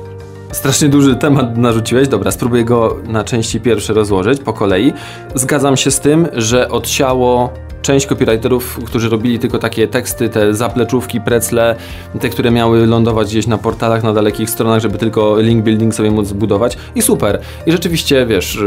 Strasznie 0.57 0.89
duży 0.89 1.17
temat 1.17 1.57
narzuciłeś. 1.57 2.09
Dobra, 2.09 2.31
spróbuję 2.31 2.65
go 2.65 2.97
na 3.09 3.25
części 3.25 3.61
pierwsze 3.61 3.93
rozłożyć 3.93 4.41
po 4.41 4.53
kolei. 4.53 4.93
Zgadzam 5.35 5.77
się 5.77 5.91
z 5.91 6.01
tym, 6.01 6.29
że 6.33 6.69
odciało 6.69 7.53
część 7.83 8.07
copywriterów, 8.07 8.79
którzy 8.85 9.09
robili 9.09 9.39
tylko 9.39 9.59
takie 9.59 9.89
teksty, 9.89 10.29
te 10.29 10.55
zapleczówki, 10.55 11.21
precle, 11.21 11.77
te, 12.21 12.29
które 12.29 12.51
miały 12.51 12.87
lądować 12.87 13.29
gdzieś 13.29 13.47
na 13.47 13.59
portalach, 13.59 14.03
na 14.03 14.13
dalekich 14.13 14.51
stronach, 14.51 14.81
żeby 14.81 14.99
tylko 14.99 15.41
link 15.41 15.65
building 15.65 15.95
sobie 15.95 16.11
móc 16.11 16.27
zbudować. 16.27 16.79
I 16.95 17.03
super. 17.03 17.41
I 17.67 17.73
rzeczywiście, 17.73 18.27
wiesz, 18.27 18.59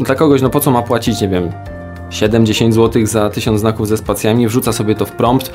dla 0.00 0.14
kogoś, 0.14 0.42
no 0.42 0.50
po 0.50 0.60
co 0.60 0.70
ma 0.70 0.82
płacić, 0.82 1.20
nie 1.20 1.28
wiem, 1.28 1.50
7-10 2.10 2.72
zł 2.72 3.06
za 3.06 3.30
1000 3.30 3.60
znaków 3.60 3.88
ze 3.88 3.96
spacjami, 3.96 4.48
wrzuca 4.48 4.72
sobie 4.72 4.94
to 4.94 5.06
w 5.06 5.12
prompt, 5.12 5.52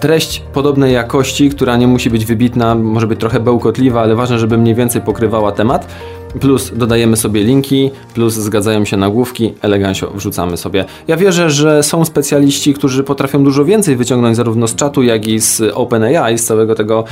treść 0.00 0.42
podobnej 0.52 0.94
jakości, 0.94 1.50
która 1.50 1.76
nie 1.76 1.86
musi 1.86 2.10
być 2.10 2.26
wybitna, 2.26 2.74
może 2.74 3.06
być 3.06 3.20
trochę 3.20 3.40
bełkotliwa, 3.40 4.00
ale 4.00 4.14
ważne, 4.14 4.38
żeby 4.38 4.58
mniej 4.58 4.74
więcej 4.74 5.02
pokrywała 5.02 5.52
temat. 5.52 5.86
Plus 6.40 6.72
dodajemy 6.76 7.16
sobie 7.16 7.44
linki, 7.44 7.90
plus 8.14 8.34
zgadzają 8.34 8.84
się 8.84 8.96
nagłówki, 8.96 9.54
elegancio 9.62 10.10
wrzucamy 10.10 10.56
sobie. 10.56 10.84
Ja 11.08 11.16
wierzę, 11.16 11.50
że 11.50 11.82
są 11.82 12.04
specjaliści, 12.04 12.74
którzy 12.74 13.04
potrafią 13.04 13.44
dużo 13.44 13.64
więcej 13.64 13.96
wyciągnąć 13.96 14.36
zarówno 14.36 14.68
z 14.68 14.74
czatu, 14.74 15.02
jak 15.02 15.26
i 15.26 15.40
z 15.40 15.62
OpenAI, 15.74 16.38
z 16.38 16.44
całego 16.44 16.74
tego 16.74 17.04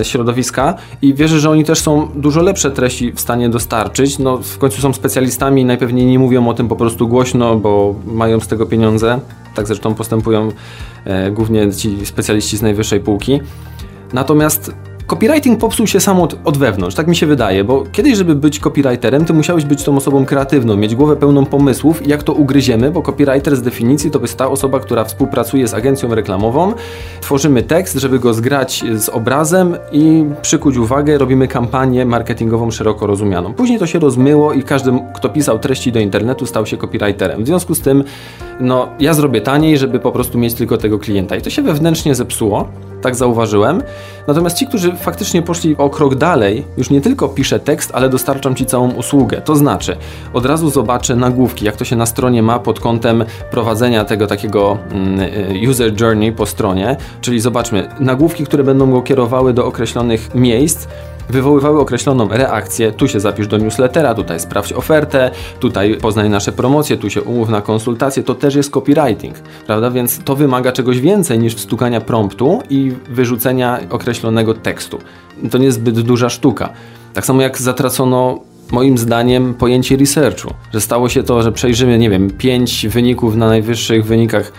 e, 0.00 0.04
środowiska 0.04 0.74
i 1.02 1.14
wierzę, 1.14 1.40
że 1.40 1.50
oni 1.50 1.64
też 1.64 1.78
są 1.78 2.08
dużo 2.14 2.42
lepsze 2.42 2.70
treści 2.70 3.12
w 3.12 3.20
stanie 3.20 3.48
dostarczyć. 3.48 4.18
No 4.18 4.38
w 4.38 4.58
końcu 4.58 4.80
są 4.80 4.92
specjalistami 4.92 5.62
i 5.62 5.64
najpewniej 5.64 6.06
nie 6.06 6.18
mówią 6.18 6.48
o 6.48 6.54
tym 6.54 6.68
po 6.68 6.76
prostu 6.76 7.08
głośno, 7.08 7.56
bo 7.56 7.94
mają 8.06 8.40
z 8.40 8.48
tego 8.48 8.66
pieniądze. 8.66 9.20
Tak 9.54 9.66
zresztą 9.66 9.94
postępują 9.94 10.48
e, 11.04 11.30
głównie 11.30 11.72
ci 11.72 12.06
specjaliści 12.06 12.56
z 12.56 12.62
najwyższej 12.62 13.00
półki. 13.00 13.40
Natomiast 14.12 14.72
Copywriting 15.06 15.58
popsuł 15.58 15.86
się 15.86 16.00
sam 16.00 16.20
od, 16.20 16.36
od, 16.44 16.58
wewnątrz, 16.58 16.96
tak 16.96 17.06
mi 17.06 17.16
się 17.16 17.26
wydaje, 17.26 17.64
bo 17.64 17.84
kiedyś, 17.92 18.16
żeby 18.16 18.34
być 18.34 18.60
copywriterem, 18.60 19.24
ty 19.24 19.32
musiałeś 19.32 19.64
być 19.64 19.84
tą 19.84 19.96
osobą 19.96 20.24
kreatywną, 20.24 20.76
mieć 20.76 20.94
głowę 20.94 21.16
pełną 21.16 21.46
pomysłów, 21.46 22.06
jak 22.06 22.22
to 22.22 22.32
ugryziemy, 22.32 22.90
bo 22.90 23.02
copywriter 23.02 23.56
z 23.56 23.62
definicji 23.62 24.10
to 24.10 24.20
jest 24.20 24.36
ta 24.36 24.48
osoba, 24.48 24.80
która 24.80 25.04
współpracuje 25.04 25.68
z 25.68 25.74
agencją 25.74 26.14
reklamową, 26.14 26.72
tworzymy 27.20 27.62
tekst, 27.62 27.96
żeby 27.96 28.18
go 28.18 28.34
zgrać 28.34 28.84
z 28.96 29.08
obrazem 29.08 29.76
i 29.92 30.24
przykuć 30.42 30.76
uwagę, 30.76 31.18
robimy 31.18 31.48
kampanię 31.48 32.06
marketingową 32.06 32.70
szeroko 32.70 33.06
rozumianą. 33.06 33.54
Później 33.54 33.78
to 33.78 33.86
się 33.86 33.98
rozmyło 33.98 34.52
i 34.52 34.62
każdy, 34.62 34.92
kto 35.14 35.28
pisał 35.28 35.58
treści 35.58 35.92
do 35.92 36.00
internetu, 36.00 36.46
stał 36.46 36.66
się 36.66 36.76
copywriterem. 36.76 37.44
W 37.44 37.46
związku 37.46 37.74
z 37.74 37.80
tym, 37.80 38.04
no, 38.60 38.88
ja 39.00 39.14
zrobię 39.14 39.40
taniej, 39.40 39.78
żeby 39.78 40.00
po 40.00 40.12
prostu 40.12 40.38
mieć 40.38 40.54
tylko 40.54 40.76
tego 40.76 40.98
klienta. 40.98 41.36
I 41.36 41.42
to 41.42 41.50
się 41.50 41.62
wewnętrznie 41.62 42.14
zepsuło 42.14 42.68
tak 43.06 43.14
zauważyłem. 43.14 43.82
Natomiast 44.26 44.56
ci, 44.56 44.66
którzy 44.66 44.92
faktycznie 44.92 45.42
poszli 45.42 45.76
o 45.76 45.90
krok 45.90 46.14
dalej, 46.14 46.64
już 46.76 46.90
nie 46.90 47.00
tylko 47.00 47.28
piszę 47.28 47.60
tekst, 47.60 47.90
ale 47.94 48.08
dostarczam 48.08 48.54
ci 48.54 48.66
całą 48.66 48.90
usługę. 48.90 49.40
To 49.40 49.56
znaczy, 49.56 49.96
od 50.32 50.46
razu 50.46 50.70
zobaczę 50.70 51.16
nagłówki, 51.16 51.64
jak 51.64 51.76
to 51.76 51.84
się 51.84 51.96
na 51.96 52.06
stronie 52.06 52.42
ma 52.42 52.58
pod 52.58 52.80
kątem 52.80 53.24
prowadzenia 53.50 54.04
tego 54.04 54.26
takiego 54.26 54.78
mm, 54.92 55.70
user 55.70 56.00
journey 56.00 56.32
po 56.32 56.46
stronie, 56.46 56.96
czyli 57.20 57.40
zobaczmy, 57.40 57.88
nagłówki, 58.00 58.44
które 58.44 58.64
będą 58.64 58.90
go 58.90 59.02
kierowały 59.02 59.52
do 59.52 59.66
określonych 59.66 60.34
miejsc, 60.34 60.86
wywoływały 61.28 61.80
określoną 61.80 62.28
reakcję. 62.28 62.92
Tu 62.92 63.08
się 63.08 63.20
zapisz 63.20 63.46
do 63.46 63.58
newslettera, 63.58 64.14
tutaj 64.14 64.40
sprawdź 64.40 64.72
ofertę, 64.72 65.30
tutaj 65.60 65.96
poznaj 65.96 66.30
nasze 66.30 66.52
promocje, 66.52 66.96
tu 66.96 67.10
się 67.10 67.22
umów 67.22 67.48
na 67.48 67.62
konsultację. 67.62 68.22
To 68.22 68.34
też 68.34 68.54
jest 68.54 68.70
copywriting, 68.70 69.34
prawda? 69.66 69.90
Więc 69.90 70.18
to 70.24 70.36
wymaga 70.36 70.72
czegoś 70.72 71.00
więcej 71.00 71.38
niż 71.38 71.54
wstukania 71.54 72.00
promptu 72.00 72.62
i 72.70 72.92
wyrzucenia 73.08 73.80
określonego 73.90 74.54
tekstu. 74.54 74.98
To 75.50 75.58
nie 75.58 75.64
jest 75.64 75.78
zbyt 75.78 76.00
duża 76.00 76.28
sztuka. 76.28 76.68
Tak 77.14 77.26
samo 77.26 77.42
jak 77.42 77.58
zatracono 77.58 78.40
moim 78.70 78.98
zdaniem 78.98 79.54
pojęcie 79.54 79.96
researchu, 79.96 80.54
że 80.72 80.80
stało 80.80 81.08
się 81.08 81.22
to, 81.22 81.42
że 81.42 81.52
przejrzymy, 81.52 81.98
nie 81.98 82.10
wiem, 82.10 82.30
pięć 82.30 82.86
wyników 82.88 83.36
na 83.36 83.48
najwyższych 83.48 84.04
wynikach 84.04 84.52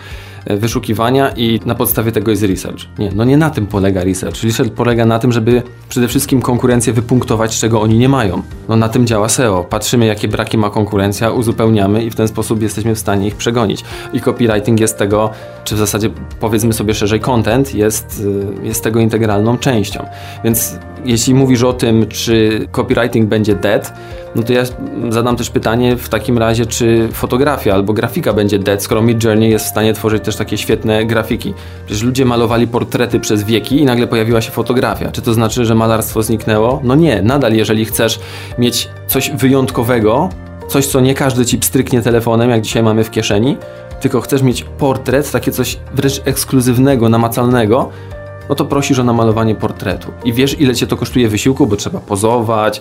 wyszukiwania 0.46 1.30
i 1.36 1.60
na 1.66 1.74
podstawie 1.74 2.12
tego 2.12 2.30
jest 2.30 2.42
research. 2.42 2.78
Nie, 2.98 3.10
no 3.14 3.24
nie 3.24 3.36
na 3.36 3.50
tym 3.50 3.66
polega 3.66 4.04
research. 4.04 4.42
Research 4.44 4.72
polega 4.72 5.06
na 5.06 5.18
tym, 5.18 5.32
żeby 5.32 5.62
przede 5.88 6.08
wszystkim 6.08 6.42
konkurencję 6.42 6.92
wypunktować, 6.92 7.58
czego 7.58 7.80
oni 7.80 7.98
nie 7.98 8.08
mają. 8.08 8.42
No 8.68 8.76
na 8.76 8.88
tym 8.88 9.06
działa 9.06 9.28
SEO. 9.28 9.64
Patrzymy, 9.64 10.06
jakie 10.06 10.28
braki 10.28 10.58
ma 10.58 10.70
konkurencja, 10.70 11.30
uzupełniamy 11.30 12.04
i 12.04 12.10
w 12.10 12.14
ten 12.14 12.28
sposób 12.28 12.62
jesteśmy 12.62 12.94
w 12.94 12.98
stanie 12.98 13.26
ich 13.26 13.36
przegonić. 13.36 13.84
I 14.12 14.20
copywriting 14.20 14.80
jest 14.80 14.98
tego, 14.98 15.30
czy 15.64 15.74
w 15.74 15.78
zasadzie 15.78 16.10
powiedzmy 16.40 16.72
sobie 16.72 16.94
szerzej, 16.94 17.20
content 17.20 17.74
jest, 17.74 18.24
y, 18.62 18.66
jest 18.66 18.84
tego 18.84 19.00
integralną 19.00 19.58
częścią. 19.58 20.06
Więc 20.44 20.78
jeśli 21.08 21.34
mówisz 21.34 21.62
o 21.62 21.72
tym, 21.72 22.06
czy 22.08 22.68
copywriting 22.70 23.28
będzie 23.28 23.54
dead, 23.54 23.92
no 24.34 24.42
to 24.42 24.52
ja 24.52 24.62
zadam 25.08 25.36
też 25.36 25.50
pytanie 25.50 25.96
w 25.96 26.08
takim 26.08 26.38
razie, 26.38 26.66
czy 26.66 27.08
fotografia 27.12 27.74
albo 27.74 27.92
grafika 27.92 28.32
będzie 28.32 28.58
dead, 28.58 28.82
skoro 28.82 29.02
Mid 29.02 29.24
Journey 29.24 29.50
jest 29.50 29.64
w 29.64 29.68
stanie 29.68 29.92
tworzyć 29.94 30.24
też 30.24 30.36
takie 30.36 30.58
świetne 30.58 31.04
grafiki. 31.04 31.54
Przecież 31.86 32.02
ludzie 32.02 32.24
malowali 32.24 32.66
portrety 32.66 33.20
przez 33.20 33.44
wieki 33.44 33.80
i 33.80 33.84
nagle 33.84 34.06
pojawiła 34.06 34.40
się 34.40 34.50
fotografia. 34.50 35.10
Czy 35.10 35.22
to 35.22 35.34
znaczy, 35.34 35.64
że 35.64 35.74
malarstwo 35.74 36.22
zniknęło? 36.22 36.80
No 36.84 36.94
nie, 36.94 37.22
nadal 37.22 37.52
jeżeli 37.52 37.84
chcesz 37.84 38.20
mieć 38.58 38.88
coś 39.06 39.30
wyjątkowego, 39.30 40.28
coś 40.68 40.86
co 40.86 41.00
nie 41.00 41.14
każdy 41.14 41.46
ci 41.46 41.58
pstryknie 41.58 42.02
telefonem, 42.02 42.50
jak 42.50 42.60
dzisiaj 42.60 42.82
mamy 42.82 43.04
w 43.04 43.10
kieszeni, 43.10 43.56
tylko 44.00 44.20
chcesz 44.20 44.42
mieć 44.42 44.64
portret, 44.78 45.30
takie 45.30 45.52
coś 45.52 45.78
wręcz 45.94 46.20
ekskluzywnego, 46.24 47.08
namacalnego, 47.08 47.90
no 48.48 48.54
to 48.54 48.64
prosisz 48.64 48.98
o 48.98 49.04
namalowanie 49.04 49.54
portretu. 49.54 50.12
I 50.24 50.32
wiesz, 50.32 50.60
ile 50.60 50.74
cię 50.74 50.86
to 50.86 50.96
kosztuje 50.96 51.28
wysiłku, 51.28 51.66
bo 51.66 51.76
trzeba 51.76 52.00
pozować, 52.00 52.80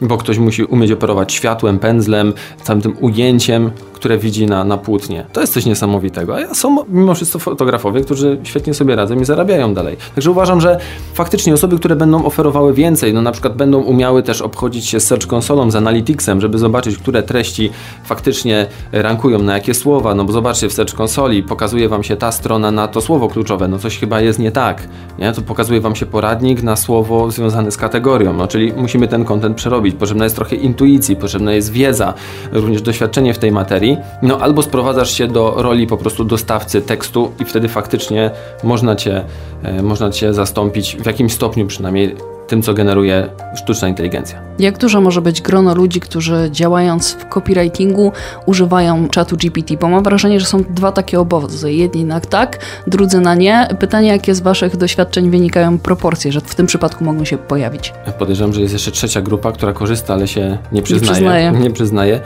bo 0.00 0.18
ktoś 0.18 0.38
musi 0.38 0.64
umieć 0.64 0.92
operować 0.92 1.32
światłem, 1.32 1.78
pędzlem, 1.78 2.32
całym 2.62 2.82
tym 2.82 2.96
ujęciem, 3.00 3.70
które 3.96 4.18
widzi 4.18 4.46
na, 4.46 4.64
na 4.64 4.78
płótnie. 4.78 5.26
To 5.32 5.40
jest 5.40 5.52
coś 5.52 5.66
niesamowitego. 5.66 6.36
A 6.50 6.54
są 6.54 6.76
mimo 6.88 7.14
wszystko 7.14 7.38
fotografowie, 7.38 8.00
którzy 8.00 8.38
świetnie 8.42 8.74
sobie 8.74 8.96
radzą 8.96 9.20
i 9.20 9.24
zarabiają 9.24 9.74
dalej. 9.74 9.96
Także 10.14 10.30
uważam, 10.30 10.60
że 10.60 10.78
faktycznie 11.14 11.54
osoby, 11.54 11.78
które 11.78 11.96
będą 11.96 12.24
oferowały 12.24 12.74
więcej, 12.74 13.14
no 13.14 13.22
na 13.22 13.32
przykład 13.32 13.56
będą 13.56 13.82
umiały 13.82 14.22
też 14.22 14.42
obchodzić 14.42 14.86
się 14.86 15.00
Search 15.00 15.26
Consolą, 15.26 15.70
z 15.70 15.76
Analyticsem, 15.76 16.40
żeby 16.40 16.58
zobaczyć, 16.58 16.98
które 16.98 17.22
treści 17.22 17.70
faktycznie 18.04 18.66
rankują 18.92 19.38
na 19.38 19.54
jakie 19.54 19.74
słowa, 19.74 20.14
no 20.14 20.24
bo 20.24 20.32
zobaczcie 20.32 20.68
w 20.68 20.72
Search 20.72 20.94
Consoli 21.00 21.42
pokazuje 21.42 21.88
Wam 21.88 22.02
się 22.02 22.16
ta 22.16 22.32
strona 22.32 22.70
na 22.70 22.88
to 22.88 23.00
słowo 23.00 23.28
kluczowe, 23.28 23.68
no 23.68 23.78
coś 23.78 23.98
chyba 23.98 24.20
jest 24.20 24.38
nie 24.38 24.52
tak, 24.52 24.88
nie? 25.18 25.32
To 25.32 25.42
pokazuje 25.42 25.80
Wam 25.80 25.96
się 25.96 26.06
poradnik 26.06 26.62
na 26.62 26.76
słowo 26.76 27.30
związane 27.30 27.70
z 27.70 27.76
kategorią, 27.76 28.32
no 28.32 28.48
czyli 28.48 28.72
musimy 28.76 29.08
ten 29.08 29.24
kontent 29.24 29.56
przerobić. 29.56 29.94
Potrzebna 29.94 30.24
jest 30.24 30.36
trochę 30.36 30.56
intuicji, 30.56 31.16
potrzebna 31.16 31.52
jest 31.52 31.72
wiedza, 31.72 32.14
również 32.52 32.82
doświadczenie 32.82 33.34
w 33.34 33.38
tej 33.38 33.52
materii, 33.52 33.85
no 34.22 34.38
albo 34.38 34.62
sprowadzasz 34.62 35.10
się 35.10 35.26
do 35.26 35.54
roli 35.56 35.86
po 35.86 35.96
prostu 35.96 36.24
dostawcy 36.24 36.82
tekstu 36.82 37.32
i 37.40 37.44
wtedy 37.44 37.68
faktycznie 37.68 38.30
można 38.64 38.96
cię, 38.96 39.24
e, 39.62 39.82
można 39.82 40.10
cię 40.10 40.34
zastąpić 40.34 40.96
w 40.96 41.06
jakimś 41.06 41.32
stopniu 41.32 41.66
przynajmniej 41.66 42.16
tym, 42.46 42.62
co 42.62 42.74
generuje 42.74 43.28
sztuczna 43.56 43.88
inteligencja. 43.88 44.40
Jak 44.58 44.78
dużo 44.78 45.00
może 45.00 45.20
być 45.20 45.42
grono 45.42 45.74
ludzi, 45.74 46.00
którzy 46.00 46.48
działając 46.50 47.12
w 47.12 47.28
copywritingu 47.28 48.12
używają 48.46 49.08
czatu 49.08 49.36
GPT? 49.36 49.76
Bo 49.76 49.88
mam 49.88 50.04
wrażenie, 50.04 50.40
że 50.40 50.46
są 50.46 50.62
dwa 50.70 50.92
takie 50.92 51.20
obozy. 51.20 51.72
Jedni 51.72 52.04
na 52.04 52.20
tak, 52.20 52.58
drudzy 52.86 53.20
na 53.20 53.34
nie. 53.34 53.68
Pytanie, 53.80 54.08
jakie 54.08 54.34
z 54.34 54.40
Waszych 54.40 54.76
doświadczeń 54.76 55.30
wynikają 55.30 55.78
proporcje, 55.78 56.32
że 56.32 56.40
w 56.40 56.54
tym 56.54 56.66
przypadku 56.66 57.04
mogą 57.04 57.24
się 57.24 57.38
pojawić? 57.38 57.92
Podejrzewam, 58.18 58.52
że 58.52 58.60
jest 58.60 58.72
jeszcze 58.72 58.90
trzecia 58.90 59.22
grupa, 59.22 59.52
która 59.52 59.72
korzysta, 59.72 60.14
ale 60.14 60.28
się 60.28 60.58
nie 60.72 60.82
przyznaje. 60.82 61.10
Nie 61.10 61.14
przyznaje. 61.14 61.52
Nie 61.66 61.70
przyznaje. 61.70 62.20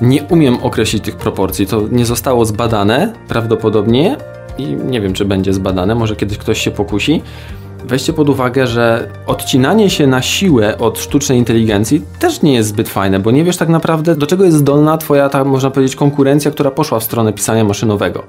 Nie 0.00 0.22
umiem 0.22 0.56
określić 0.62 1.04
tych 1.04 1.16
proporcji. 1.16 1.66
To 1.66 1.82
nie 1.90 2.06
zostało 2.06 2.44
zbadane 2.44 3.12
prawdopodobnie 3.28 4.16
i 4.58 4.66
nie 4.66 5.00
wiem, 5.00 5.12
czy 5.12 5.24
będzie 5.24 5.52
zbadane. 5.52 5.94
Może 5.94 6.16
kiedyś 6.16 6.38
ktoś 6.38 6.60
się 6.60 6.70
pokusi. 6.70 7.22
Weźcie 7.84 8.12
pod 8.12 8.28
uwagę, 8.28 8.66
że 8.66 9.08
odcinanie 9.26 9.90
się 9.90 10.06
na 10.06 10.22
siłę 10.22 10.78
od 10.78 10.98
sztucznej 10.98 11.38
inteligencji 11.38 12.02
też 12.18 12.42
nie 12.42 12.54
jest 12.54 12.68
zbyt 12.68 12.88
fajne, 12.88 13.18
bo 13.18 13.30
nie 13.30 13.44
wiesz 13.44 13.56
tak 13.56 13.68
naprawdę, 13.68 14.16
do 14.16 14.26
czego 14.26 14.44
jest 14.44 14.56
zdolna 14.56 14.98
twoja, 14.98 15.28
ta, 15.28 15.44
można 15.44 15.70
powiedzieć, 15.70 15.96
konkurencja, 15.96 16.50
która 16.50 16.70
poszła 16.70 17.00
w 17.00 17.04
stronę 17.04 17.32
pisania 17.32 17.64
maszynowego. 17.64 18.22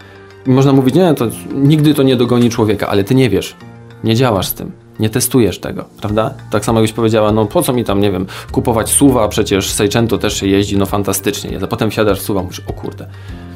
I 0.48 0.50
można 0.50 0.74
mówić, 0.74 0.96
nie, 0.96 1.14
to 1.14 1.26
nigdy 1.56 1.94
to 1.94 2.04
nie 2.04 2.16
dogoni 2.16 2.50
człowieka, 2.50 2.88
ale 2.88 3.04
ty 3.04 3.16
nie 3.16 3.30
wiesz, 3.30 3.56
nie 4.04 4.16
działasz 4.16 4.48
z 4.48 4.54
tym 4.54 4.87
nie 5.00 5.10
testujesz 5.10 5.60
tego, 5.60 5.86
prawda? 6.02 6.34
Tak 6.52 6.66
samo 6.66 6.80
jakbyś 6.80 6.94
powiedziała, 6.94 7.32
no 7.32 7.46
po 7.46 7.64
co 7.64 7.74
mi 7.74 7.84
tam, 7.84 8.02
nie 8.02 8.12
wiem, 8.12 8.26
kupować 8.52 8.90
suwa, 8.90 9.28
przecież 9.28 9.72
Seicento 9.72 10.18
też 10.18 10.40
się 10.40 10.48
jeździ, 10.48 10.78
no 10.78 10.86
fantastycznie, 10.86 11.60
a 11.64 11.68
potem 11.68 11.92
wsiadasz 11.92 12.20
w 12.20 12.24
suwa, 12.24 12.44
mówisz, 12.44 12.62
o 12.68 12.74
kurde, 12.74 13.08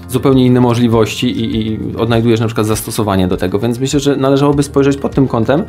zupełnie 0.09 0.45
inne 0.45 0.61
możliwości 0.61 1.27
i, 1.27 1.67
i 1.67 1.79
odnajdujesz 1.97 2.39
na 2.39 2.45
przykład 2.45 2.67
zastosowanie 2.67 3.27
do 3.27 3.37
tego, 3.37 3.59
więc 3.59 3.79
myślę, 3.79 3.99
że 3.99 4.15
należałoby 4.15 4.63
spojrzeć 4.63 4.97
pod 4.97 5.15
tym 5.15 5.27
kątem, 5.27 5.63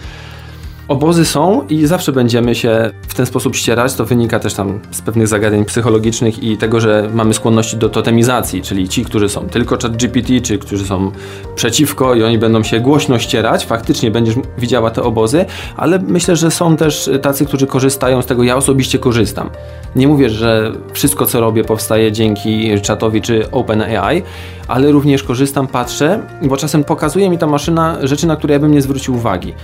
Obozy 0.92 1.24
są 1.24 1.66
i 1.68 1.86
zawsze 1.86 2.12
będziemy 2.12 2.54
się 2.54 2.90
w 3.08 3.14
ten 3.14 3.26
sposób 3.26 3.56
ścierać. 3.56 3.94
To 3.94 4.04
wynika 4.04 4.38
też 4.38 4.54
tam 4.54 4.80
z 4.90 5.02
pewnych 5.02 5.28
zagadnień 5.28 5.64
psychologicznych 5.64 6.42
i 6.42 6.56
tego, 6.56 6.80
że 6.80 7.10
mamy 7.14 7.34
skłonności 7.34 7.76
do 7.76 7.88
totemizacji, 7.88 8.62
czyli 8.62 8.88
ci, 8.88 9.04
którzy 9.04 9.28
są 9.28 9.48
tylko 9.48 9.78
chat 9.82 9.96
GPT, 9.96 10.40
czy 10.40 10.58
którzy 10.58 10.84
są 10.84 11.12
przeciwko 11.54 12.14
i 12.14 12.22
oni 12.22 12.38
będą 12.38 12.62
się 12.62 12.80
głośno 12.80 13.18
ścierać. 13.18 13.66
Faktycznie 13.66 14.10
będziesz 14.10 14.34
widziała 14.58 14.90
te 14.90 15.02
obozy, 15.02 15.44
ale 15.76 15.98
myślę, 15.98 16.36
że 16.36 16.50
są 16.50 16.76
też 16.76 17.10
tacy, 17.22 17.46
którzy 17.46 17.66
korzystają 17.66 18.22
z 18.22 18.26
tego. 18.26 18.42
Ja 18.42 18.56
osobiście 18.56 18.98
korzystam. 18.98 19.50
Nie 19.96 20.08
mówię, 20.08 20.30
że 20.30 20.72
wszystko, 20.92 21.26
co 21.26 21.40
robię, 21.40 21.64
powstaje 21.64 22.12
dzięki 22.12 22.80
czatowi 22.80 23.22
czy 23.22 23.50
OpenAI, 23.50 24.22
ale 24.68 24.92
również 24.92 25.22
korzystam, 25.22 25.66
patrzę, 25.66 26.20
bo 26.42 26.56
czasem 26.56 26.84
pokazuje 26.84 27.30
mi 27.30 27.38
ta 27.38 27.46
maszyna 27.46 27.96
rzeczy, 28.02 28.26
na 28.26 28.36
które 28.36 28.54
ja 28.54 28.60
bym 28.60 28.72
nie 28.72 28.82
zwrócił 28.82 29.14
uwagi 29.14 29.54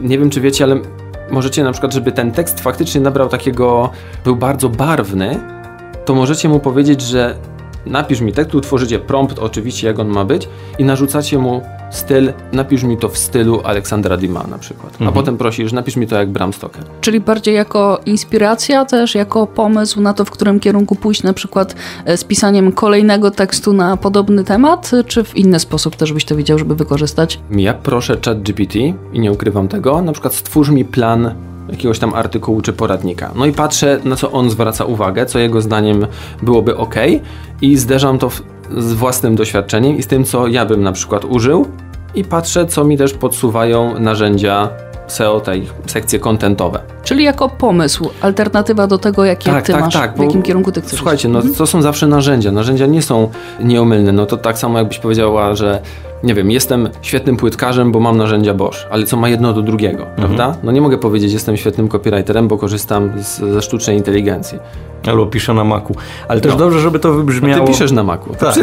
nie 0.00 0.18
wiem 0.18 0.30
czy 0.30 0.40
wiecie, 0.40 0.64
ale 0.64 0.80
możecie 1.30 1.64
na 1.64 1.72
przykład, 1.72 1.94
żeby 1.94 2.12
ten 2.12 2.32
tekst 2.32 2.60
faktycznie 2.60 3.00
nabrał 3.00 3.28
takiego, 3.28 3.90
był 4.24 4.36
bardzo 4.36 4.68
barwny, 4.68 5.40
to 6.04 6.14
możecie 6.14 6.48
mu 6.48 6.60
powiedzieć, 6.60 7.00
że 7.00 7.34
napisz 7.86 8.20
mi 8.20 8.32
tekst, 8.32 8.54
utworzycie 8.54 8.98
prompt 8.98 9.38
oczywiście 9.38 9.86
jak 9.86 9.98
on 9.98 10.08
ma 10.08 10.24
być 10.24 10.48
i 10.78 10.84
narzucacie 10.84 11.38
mu 11.38 11.62
styl, 11.92 12.32
napisz 12.52 12.82
mi 12.82 12.96
to 12.96 13.08
w 13.08 13.18
stylu 13.18 13.60
Aleksandra 13.64 14.16
Dima 14.16 14.44
na 14.50 14.58
przykład. 14.58 14.92
Mhm. 14.92 15.08
A 15.08 15.12
potem 15.12 15.38
prosisz, 15.38 15.72
napisz 15.72 15.96
mi 15.96 16.06
to 16.06 16.16
jak 16.16 16.30
Bram 16.30 16.52
Stoker. 16.52 16.84
Czyli 17.00 17.20
bardziej 17.20 17.54
jako 17.54 18.00
inspiracja 18.06 18.84
też, 18.84 19.14
jako 19.14 19.46
pomysł 19.46 20.00
na 20.00 20.14
to, 20.14 20.24
w 20.24 20.30
którym 20.30 20.60
kierunku 20.60 20.94
pójść, 20.94 21.22
na 21.22 21.32
przykład 21.32 21.74
e, 22.04 22.16
z 22.16 22.24
pisaniem 22.24 22.72
kolejnego 22.72 23.30
tekstu 23.30 23.72
na 23.72 23.96
podobny 23.96 24.44
temat, 24.44 24.90
czy 25.06 25.24
w 25.24 25.36
inny 25.36 25.60
sposób 25.60 25.96
też 25.96 26.12
byś 26.12 26.24
to 26.24 26.36
widział, 26.36 26.58
żeby 26.58 26.74
wykorzystać? 26.74 27.40
Ja 27.50 27.74
proszę 27.74 28.18
chat 28.24 28.42
GPT 28.42 28.78
i 29.12 29.20
nie 29.20 29.32
ukrywam 29.32 29.68
tego, 29.68 30.02
na 30.02 30.12
przykład 30.12 30.34
stwórz 30.34 30.68
mi 30.68 30.84
plan 30.84 31.34
jakiegoś 31.68 31.98
tam 31.98 32.14
artykułu 32.14 32.62
czy 32.62 32.72
poradnika. 32.72 33.30
No 33.34 33.46
i 33.46 33.52
patrzę, 33.52 34.00
na 34.04 34.16
co 34.16 34.32
on 34.32 34.50
zwraca 34.50 34.84
uwagę, 34.84 35.26
co 35.26 35.38
jego 35.38 35.60
zdaniem 35.60 36.06
byłoby 36.42 36.76
ok, 36.76 36.94
i 37.62 37.76
zderzam 37.76 38.18
to 38.18 38.30
w, 38.30 38.42
z 38.76 38.92
własnym 38.92 39.34
doświadczeniem 39.34 39.96
i 39.96 40.02
z 40.02 40.06
tym, 40.06 40.24
co 40.24 40.46
ja 40.46 40.66
bym 40.66 40.82
na 40.82 40.92
przykład 40.92 41.24
użył, 41.24 41.66
i 42.14 42.24
patrzę, 42.24 42.66
co 42.66 42.84
mi 42.84 42.98
też 42.98 43.12
podsuwają 43.12 43.98
narzędzia 43.98 44.68
SEO, 45.06 45.40
te 45.40 45.58
ich 45.58 45.74
sekcje 45.86 46.18
kontentowe. 46.18 46.80
Czyli 47.04 47.24
jako 47.24 47.48
pomysł, 47.48 48.10
alternatywa 48.20 48.86
do 48.86 48.98
tego, 48.98 49.24
jakie 49.24 49.50
Tak, 49.50 49.64
ty 49.64 49.72
tak, 49.72 49.80
masz, 49.80 49.94
tak, 49.94 50.14
w 50.14 50.16
bo 50.16 50.24
jakim 50.24 50.42
kierunku 50.42 50.72
ty 50.72 50.80
chcesz 50.80 50.98
Słuchajcie, 50.98 51.28
no 51.28 51.42
to 51.58 51.66
są 51.66 51.82
zawsze 51.82 52.06
narzędzia. 52.06 52.52
Narzędzia 52.52 52.86
nie 52.86 53.02
są 53.02 53.28
nieomylne. 53.60 54.12
No 54.12 54.26
to 54.26 54.36
tak 54.36 54.58
samo 54.58 54.78
jakbyś 54.78 54.98
powiedziała, 54.98 55.54
że 55.54 55.82
nie 56.22 56.34
wiem, 56.34 56.50
jestem 56.50 56.88
świetnym 57.02 57.36
płytkarzem, 57.36 57.92
bo 57.92 58.00
mam 58.00 58.16
narzędzia 58.16 58.54
Bosch, 58.54 58.86
ale 58.90 59.06
co 59.06 59.16
ma 59.16 59.28
jedno 59.28 59.52
do 59.52 59.62
drugiego, 59.62 60.06
prawda? 60.16 60.56
No 60.62 60.72
nie 60.72 60.80
mogę 60.80 60.98
powiedzieć, 60.98 61.32
jestem 61.32 61.56
świetnym 61.56 61.88
copywriterem, 61.88 62.48
bo 62.48 62.58
korzystam 62.58 63.12
z, 63.22 63.38
ze 63.38 63.62
sztucznej 63.62 63.96
inteligencji. 63.96 64.58
Albo 65.08 65.26
piszę 65.26 65.54
na 65.54 65.64
Macu. 65.64 65.94
Ale 66.28 66.40
też 66.40 66.52
No. 66.52 66.58
dobrze, 66.58 66.80
żeby 66.80 66.98
to 66.98 67.08
No 67.08 67.14
wybrzmiało... 67.14 67.66
ty 67.66 67.72
piszesz 67.72 67.92
na 67.92 68.02
Macu. 68.02 68.34
Tak, 68.38 68.54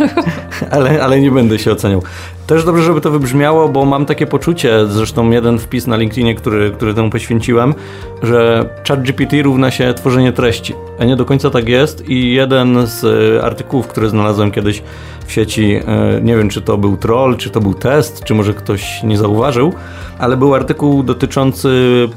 ale, 0.70 1.02
ale 1.02 1.20
nie 1.20 1.30
będę 1.30 1.58
się 1.58 1.72
oceniał. 1.72 2.02
Też 2.46 2.64
dobrze, 2.64 2.82
żeby 2.82 3.00
to 3.00 3.10
wybrzmiało, 3.10 3.68
bo 3.68 3.84
mam 3.84 4.06
takie 4.06 4.26
poczucie, 4.26 4.86
zresztą 4.86 5.30
jeden 5.30 5.58
wpis 5.58 5.86
na 5.86 5.96
LinkedInie, 5.96 6.34
który, 6.34 6.70
który 6.70 6.94
temu 6.94 7.10
poświęciłem, 7.10 7.74
że 8.22 8.68
ChatGPT 8.88 9.32
równa 9.42 9.70
się 9.70 9.94
tworzenie 9.94 10.32
treści. 10.32 10.74
A 11.00 11.04
nie 11.04 11.16
do 11.16 11.24
końca 11.24 11.50
tak 11.50 11.68
jest 11.68 12.08
i 12.08 12.32
jeden 12.32 12.86
z 12.86 13.04
e, 13.38 13.44
artykułów, 13.44 13.86
który 13.88 14.08
znalazłem 14.08 14.50
kiedyś 14.50 14.82
w 15.26 15.32
sieci, 15.32 15.80
e, 15.86 16.20
nie 16.22 16.36
wiem 16.36 16.48
czy 16.48 16.62
to 16.62 16.78
był 16.78 16.96
troll, 16.96 17.36
czy 17.36 17.50
to 17.50 17.60
był 17.60 17.74
test, 17.74 18.24
czy 18.24 18.34
może 18.34 18.54
ktoś 18.54 19.02
nie 19.02 19.18
zauważył, 19.18 19.72
ale 20.18 20.36
był 20.36 20.54
artykuł 20.54 21.02
dotyczący 21.02 21.68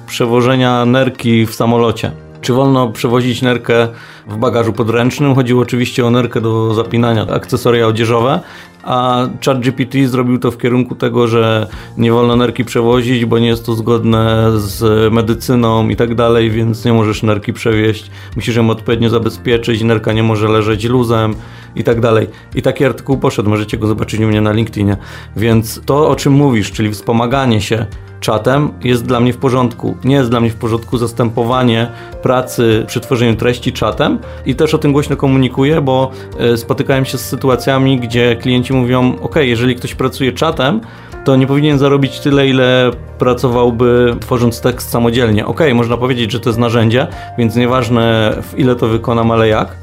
przewożenia 0.08 0.86
nerki 0.86 1.46
w 1.46 1.54
samolocie. 1.56 2.12
Czy 2.44 2.54
wolno 2.54 2.90
przewozić 2.90 3.42
nerkę 3.42 3.88
w 4.28 4.38
bagażu 4.38 4.74
podręcznym? 4.74 5.36
Chodziło 5.36 5.62
oczywiście 5.62 6.06
o 6.06 6.10
nerkę 6.10 6.42
do 6.42 6.74
zapinania, 6.74 7.28
akcesoria 7.28 7.88
odzieżowe, 7.88 8.40
a 8.84 9.28
ChatGPT 9.46 9.98
zrobił 10.06 10.40
to 10.40 10.52
w 10.52 10.58
kierunku 10.58 10.96
tego, 10.96 11.28
że 11.28 11.68
nie 11.98 12.12
wolno 12.12 12.36
nerki 12.36 12.66
przewozić, 12.66 13.26
bo 13.26 13.40
nie 13.40 13.48
jest 13.48 13.66
to 13.66 13.74
zgodne 13.74 14.52
z 14.56 15.14
medycyną 15.14 15.90
i 15.90 15.96
tak 15.96 16.16
dalej, 16.16 16.52
więc 16.52 16.86
nie 16.86 16.94
możesz 16.94 17.24
nerki 17.24 17.54
przewieźć. 17.54 18.12
Musisz 18.36 18.56
ją 18.56 18.70
odpowiednio 18.70 19.10
zabezpieczyć, 19.10 19.84
nerka 19.84 20.14
nie 20.14 20.24
może 20.24 20.48
leżeć 20.48 20.86
luzem 20.86 21.36
i 21.76 21.84
tak 21.84 22.00
dalej. 22.00 22.28
I 22.56 22.62
taki 22.62 22.86
artykuł 22.86 23.18
poszedł, 23.18 23.50
możecie 23.50 23.78
go 23.78 23.88
zobaczyć 23.88 24.20
u 24.20 24.28
mnie 24.28 24.42
na 24.42 24.52
LinkedInie. 24.52 24.98
Więc 25.36 25.82
to, 25.86 26.10
o 26.10 26.16
czym 26.16 26.34
mówisz, 26.34 26.72
czyli 26.72 26.92
wspomaganie 26.92 27.62
się 27.62 27.86
czatem 28.24 28.72
jest 28.84 29.06
dla 29.06 29.20
mnie 29.20 29.34
w 29.34 29.38
porządku. 29.38 29.98
Nie 30.04 30.16
jest 30.16 30.30
dla 30.30 30.40
mnie 30.40 30.50
w 30.50 30.56
porządku 30.56 30.98
zastępowanie 30.98 31.88
pracy 32.22 32.84
przy 32.88 33.00
tworzeniu 33.00 33.36
treści 33.36 33.72
czatem 33.72 34.20
i 34.46 34.56
też 34.56 34.74
o 34.74 34.78
tym 34.78 34.92
głośno 34.92 35.16
komunikuję, 35.16 35.82
bo 35.82 36.12
e, 36.40 36.58
spotykałem 36.58 37.06
się 37.06 37.18
z 37.18 37.26
sytuacjami, 37.26 38.00
gdzie 38.00 38.36
klienci 38.36 38.74
mówią: 38.74 39.16
OK, 39.22 39.36
jeżeli 39.36 39.76
ktoś 39.76 39.96
pracuje 39.96 40.32
czatem, 40.32 40.82
to 41.24 41.36
nie 41.36 41.48
powinien 41.48 41.78
zarobić 41.78 42.20
tyle, 42.20 42.48
ile 42.48 42.92
pracowałby 43.20 44.16
tworząc 44.20 44.62
tekst 44.62 44.90
samodzielnie. 44.90 45.46
OK, 45.46 45.60
można 45.74 45.98
powiedzieć, 45.98 46.32
że 46.32 46.40
to 46.40 46.50
jest 46.50 46.60
narzędzie, 46.60 47.08
więc 47.38 47.56
nieważne 47.56 48.34
w 48.42 48.60
ile 48.60 48.76
to 48.76 48.88
wykonam, 48.88 49.32
ale 49.32 49.48
jak. 49.48 49.83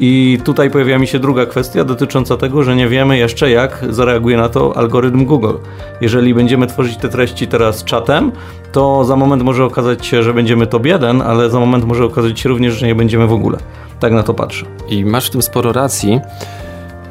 I 0.00 0.38
tutaj 0.44 0.70
pojawia 0.70 0.98
mi 0.98 1.06
się 1.06 1.18
druga 1.18 1.46
kwestia 1.46 1.84
dotycząca 1.84 2.36
tego, 2.36 2.62
że 2.62 2.76
nie 2.76 2.88
wiemy 2.88 3.18
jeszcze, 3.18 3.50
jak 3.50 3.84
zareaguje 3.90 4.36
na 4.36 4.48
to 4.48 4.76
algorytm 4.76 5.24
Google. 5.24 5.54
Jeżeli 6.00 6.34
będziemy 6.34 6.66
tworzyć 6.66 6.96
te 6.96 7.08
treści 7.08 7.46
teraz 7.46 7.84
czatem, 7.84 8.32
to 8.72 9.04
za 9.04 9.16
moment 9.16 9.42
może 9.42 9.64
okazać 9.64 10.06
się, 10.06 10.22
że 10.22 10.34
będziemy 10.34 10.66
top 10.66 10.86
1, 10.86 11.22
ale 11.22 11.50
za 11.50 11.60
moment 11.60 11.84
może 11.84 12.04
okazać 12.04 12.40
się 12.40 12.48
również, 12.48 12.74
że 12.74 12.86
nie 12.86 12.94
będziemy 12.94 13.26
w 13.26 13.32
ogóle. 13.32 13.58
Tak 14.00 14.12
na 14.12 14.22
to 14.22 14.34
patrzę. 14.34 14.66
I 14.88 15.04
masz 15.04 15.26
w 15.26 15.30
tym 15.30 15.42
sporo 15.42 15.72
racji, 15.72 16.20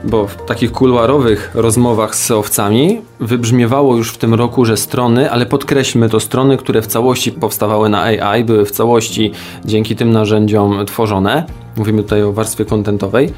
bo 0.04 0.28
w 0.28 0.36
takich 0.36 0.72
kuluarowych 0.72 1.52
rozmowach 1.54 2.16
z 2.16 2.24
SEOwcami 2.24 3.02
wybrzmiewało 3.20 3.96
już 3.96 4.12
w 4.12 4.18
tym 4.18 4.34
roku, 4.34 4.66
że 4.66 4.78
strony, 4.78 5.32
ale 5.32 5.46
podkreślmy 5.46 6.10
to 6.10 6.20
strony, 6.20 6.58
które 6.58 6.82
w 6.82 6.88
całości 6.88 7.32
powstawały 7.32 7.90
na 7.90 8.02
AI, 8.02 8.44
były 8.44 8.66
w 8.66 8.72
całości 8.72 9.32
dzięki 9.66 9.96
tym 9.96 10.12
narzędziom 10.12 10.86
tworzone. 10.86 11.46
Mówimy 11.78 12.04
tutaj 12.04 12.24
o 12.24 12.34
warstwie 12.34 12.66
kontentowej, 12.66 13.34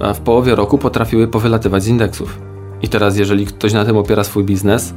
a 0.00 0.12
w 0.12 0.20
połowie 0.20 0.54
roku 0.54 0.78
potrafiły 0.78 1.28
powylatywać 1.28 1.82
z 1.82 1.88
indeksów. 1.88 2.38
I 2.82 2.88
teraz, 2.88 3.16
jeżeli 3.16 3.46
ktoś 3.46 3.72
na 3.72 3.84
tym 3.84 3.96
opiera 3.96 4.24
swój 4.24 4.44
biznes, 4.44 4.94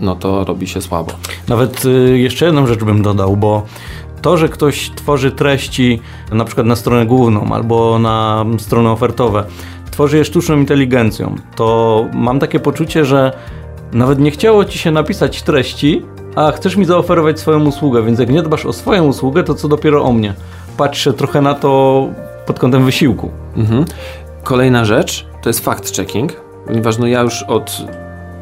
no 0.00 0.16
to 0.16 0.44
robi 0.44 0.66
się 0.66 0.82
słabo. 0.82 1.12
Nawet 1.48 1.84
y, 1.84 2.18
jeszcze 2.18 2.46
jedną 2.46 2.66
rzecz 2.66 2.84
bym 2.84 3.02
dodał, 3.02 3.36
bo 3.36 3.62
to, 4.22 4.36
że 4.36 4.48
ktoś 4.48 4.90
tworzy 4.90 5.32
treści 5.32 6.00
na 6.32 6.44
przykład 6.44 6.66
na 6.66 6.76
stronę 6.76 7.06
główną 7.06 7.54
albo 7.54 7.98
na 7.98 8.44
strony 8.58 8.90
ofertowe, 8.90 9.44
tworzy 9.98 10.16
je 10.16 10.24
sztuczną 10.24 10.56
inteligencją, 10.56 11.34
to 11.56 12.06
mam 12.12 12.38
takie 12.38 12.60
poczucie, 12.60 13.04
że 13.04 13.32
nawet 13.92 14.18
nie 14.18 14.30
chciało 14.30 14.64
ci 14.64 14.78
się 14.78 14.90
napisać 14.90 15.42
treści, 15.42 16.02
a 16.36 16.52
chcesz 16.52 16.76
mi 16.76 16.84
zaoferować 16.84 17.40
swoją 17.40 17.64
usługę, 17.64 18.02
więc 18.02 18.18
jak 18.18 18.30
nie 18.30 18.42
dbasz 18.42 18.66
o 18.66 18.72
swoją 18.72 19.04
usługę, 19.04 19.44
to 19.44 19.54
co 19.54 19.68
dopiero 19.68 20.04
o 20.04 20.12
mnie. 20.12 20.34
Patrzę 20.76 21.12
trochę 21.12 21.40
na 21.40 21.54
to 21.54 22.06
pod 22.46 22.58
kątem 22.58 22.84
wysiłku. 22.84 23.30
Mhm. 23.56 23.84
Kolejna 24.42 24.84
rzecz 24.84 25.26
to 25.42 25.48
jest 25.48 25.64
fact-checking, 25.64 26.28
ponieważ 26.66 26.98
no 26.98 27.06
ja 27.06 27.20
już 27.20 27.42
od 27.42 27.82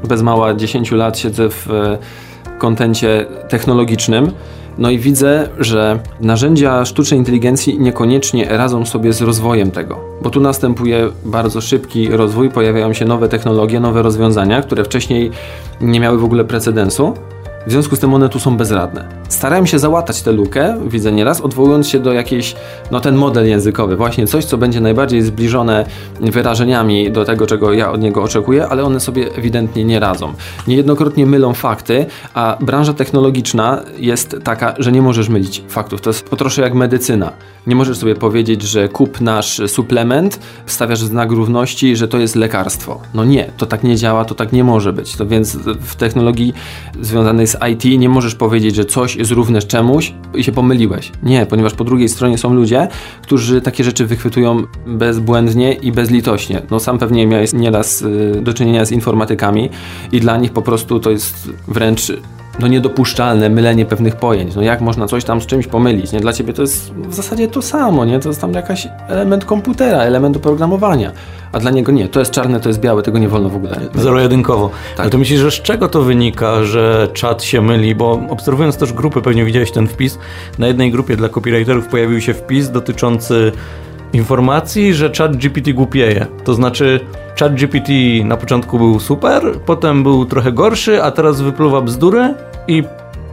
bez 0.08 0.22
mała 0.22 0.54
10 0.54 0.92
lat 0.92 1.18
siedzę 1.18 1.50
w 1.50 1.70
e, 1.70 1.98
kontencie 2.58 3.26
technologicznym. 3.48 4.32
No 4.78 4.90
i 4.90 4.98
widzę, 4.98 5.48
że 5.58 5.98
narzędzia 6.20 6.84
sztucznej 6.84 7.20
inteligencji 7.20 7.80
niekoniecznie 7.80 8.48
radzą 8.48 8.86
sobie 8.86 9.12
z 9.12 9.22
rozwojem 9.22 9.70
tego, 9.70 10.00
bo 10.22 10.30
tu 10.30 10.40
następuje 10.40 11.08
bardzo 11.24 11.60
szybki 11.60 12.08
rozwój, 12.08 12.50
pojawiają 12.50 12.92
się 12.92 13.04
nowe 13.04 13.28
technologie, 13.28 13.80
nowe 13.80 14.02
rozwiązania, 14.02 14.62
które 14.62 14.84
wcześniej 14.84 15.30
nie 15.80 16.00
miały 16.00 16.18
w 16.18 16.24
ogóle 16.24 16.44
precedensu. 16.44 17.14
W 17.66 17.70
związku 17.70 17.96
z 17.96 18.00
tym 18.00 18.14
one 18.14 18.28
tu 18.28 18.38
są 18.40 18.56
bezradne. 18.56 19.08
Starałem 19.28 19.66
się 19.66 19.78
załatać 19.78 20.22
tę 20.22 20.32
lukę, 20.32 20.78
widzę 20.86 21.12
nieraz, 21.12 21.40
odwołując 21.40 21.88
się 21.88 21.98
do 21.98 22.12
jakiejś, 22.12 22.56
no 22.90 23.00
ten 23.00 23.16
model 23.16 23.48
językowy, 23.48 23.96
właśnie 23.96 24.26
coś, 24.26 24.44
co 24.44 24.58
będzie 24.58 24.80
najbardziej 24.80 25.22
zbliżone 25.22 25.84
wyrażeniami 26.20 27.12
do 27.12 27.24
tego, 27.24 27.46
czego 27.46 27.72
ja 27.72 27.92
od 27.92 28.00
niego 28.00 28.22
oczekuję, 28.22 28.66
ale 28.68 28.84
one 28.84 29.00
sobie 29.00 29.34
ewidentnie 29.36 29.84
nie 29.84 30.00
radzą. 30.00 30.32
Niejednokrotnie 30.66 31.26
mylą 31.26 31.54
fakty, 31.54 32.06
a 32.34 32.58
branża 32.60 32.92
technologiczna 32.92 33.82
jest 33.98 34.36
taka, 34.44 34.74
że 34.78 34.92
nie 34.92 35.02
możesz 35.02 35.28
mylić 35.28 35.62
faktów. 35.68 36.00
To 36.00 36.10
jest 36.10 36.28
po 36.28 36.36
trosze 36.36 36.62
jak 36.62 36.74
medycyna. 36.74 37.32
Nie 37.66 37.76
możesz 37.76 37.98
sobie 37.98 38.14
powiedzieć, 38.14 38.62
że 38.62 38.88
kup 38.88 39.20
nasz 39.20 39.60
suplement, 39.66 40.40
stawiasz 40.66 40.98
znak 40.98 41.32
równości, 41.32 41.96
że 41.96 42.08
to 42.08 42.18
jest 42.18 42.36
lekarstwo. 42.36 43.00
No 43.14 43.24
nie, 43.24 43.50
to 43.56 43.66
tak 43.66 43.84
nie 43.84 43.96
działa, 43.96 44.24
to 44.24 44.34
tak 44.34 44.52
nie 44.52 44.64
może 44.64 44.92
być. 44.92 45.16
To 45.16 45.26
więc 45.26 45.56
w 45.80 45.96
technologii 45.96 46.54
związanej 47.00 47.46
z 47.46 47.56
IT 47.72 48.00
nie 48.00 48.08
możesz 48.08 48.34
powiedzieć, 48.34 48.74
że 48.74 48.84
coś 48.84 49.15
z 49.24 49.66
czemuś 49.66 50.14
i 50.34 50.44
się 50.44 50.52
pomyliłeś. 50.52 51.12
Nie, 51.22 51.46
ponieważ 51.46 51.74
po 51.74 51.84
drugiej 51.84 52.08
stronie 52.08 52.38
są 52.38 52.54
ludzie, 52.54 52.88
którzy 53.22 53.60
takie 53.60 53.84
rzeczy 53.84 54.06
wychwytują 54.06 54.62
bezbłędnie 54.86 55.72
i 55.72 55.92
bezlitośnie. 55.92 56.62
No 56.70 56.80
sam 56.80 56.98
pewnie 56.98 57.26
miałeś 57.26 57.52
nieraz 57.52 58.02
y, 58.02 58.40
do 58.42 58.54
czynienia 58.54 58.84
z 58.84 58.92
informatykami 58.92 59.70
i 60.12 60.20
dla 60.20 60.36
nich 60.36 60.52
po 60.52 60.62
prostu 60.62 61.00
to 61.00 61.10
jest 61.10 61.50
wręcz 61.68 62.12
no 62.58 62.66
niedopuszczalne 62.66 63.48
mylenie 63.48 63.86
pewnych 63.86 64.16
pojęć. 64.16 64.54
No 64.54 64.62
jak 64.62 64.80
można 64.80 65.06
coś 65.06 65.24
tam 65.24 65.40
z 65.40 65.46
czymś 65.46 65.66
pomylić? 65.66 66.12
Nie? 66.12 66.20
Dla 66.20 66.32
ciebie 66.32 66.52
to 66.52 66.62
jest 66.62 66.94
w 66.94 67.14
zasadzie 67.14 67.48
to 67.48 67.62
samo, 67.62 68.04
nie? 68.04 68.20
To 68.20 68.28
jest 68.28 68.40
tam 68.40 68.52
jakaś 68.52 68.88
element 69.08 69.44
komputera, 69.44 69.98
element 69.98 70.36
oprogramowania. 70.36 71.12
A 71.52 71.58
dla 71.58 71.70
niego 71.70 71.92
nie, 71.92 72.08
to 72.08 72.18
jest 72.20 72.32
czarne, 72.32 72.60
to 72.60 72.68
jest 72.68 72.80
białe, 72.80 73.02
tego 73.02 73.18
nie 73.18 73.28
wolno 73.28 73.48
w 73.48 73.56
ogóle. 73.56 73.80
Zero-jedynkowo. 73.94 74.68
Tak. 74.68 75.00
Ale 75.00 75.10
to 75.10 75.18
myślisz, 75.18 75.40
że 75.40 75.50
z 75.50 75.54
czego 75.54 75.88
to 75.88 76.02
wynika, 76.02 76.64
że 76.64 77.08
czat 77.12 77.42
się 77.42 77.62
myli? 77.62 77.94
Bo 77.94 78.20
obserwując 78.28 78.76
też 78.76 78.92
grupy, 78.92 79.22
pewnie 79.22 79.44
widziałeś 79.44 79.72
ten 79.72 79.88
wpis, 79.88 80.18
na 80.58 80.66
jednej 80.66 80.90
grupie 80.90 81.16
dla 81.16 81.28
copywriterów 81.28 81.86
pojawił 81.86 82.20
się 82.20 82.34
wpis 82.34 82.70
dotyczący 82.70 83.52
informacji, 84.12 84.94
że 84.94 85.12
chat 85.18 85.36
GPT 85.36 85.72
głupieje. 85.72 86.26
To 86.44 86.54
znaczy 86.54 87.00
chat 87.40 87.54
GPT 87.54 87.92
na 88.24 88.36
początku 88.36 88.78
był 88.78 89.00
super, 89.00 89.42
potem 89.66 90.02
był 90.02 90.24
trochę 90.24 90.52
gorszy, 90.52 91.02
a 91.02 91.10
teraz 91.10 91.40
wypluwa 91.40 91.80
bzdury 91.80 92.34
i 92.68 92.82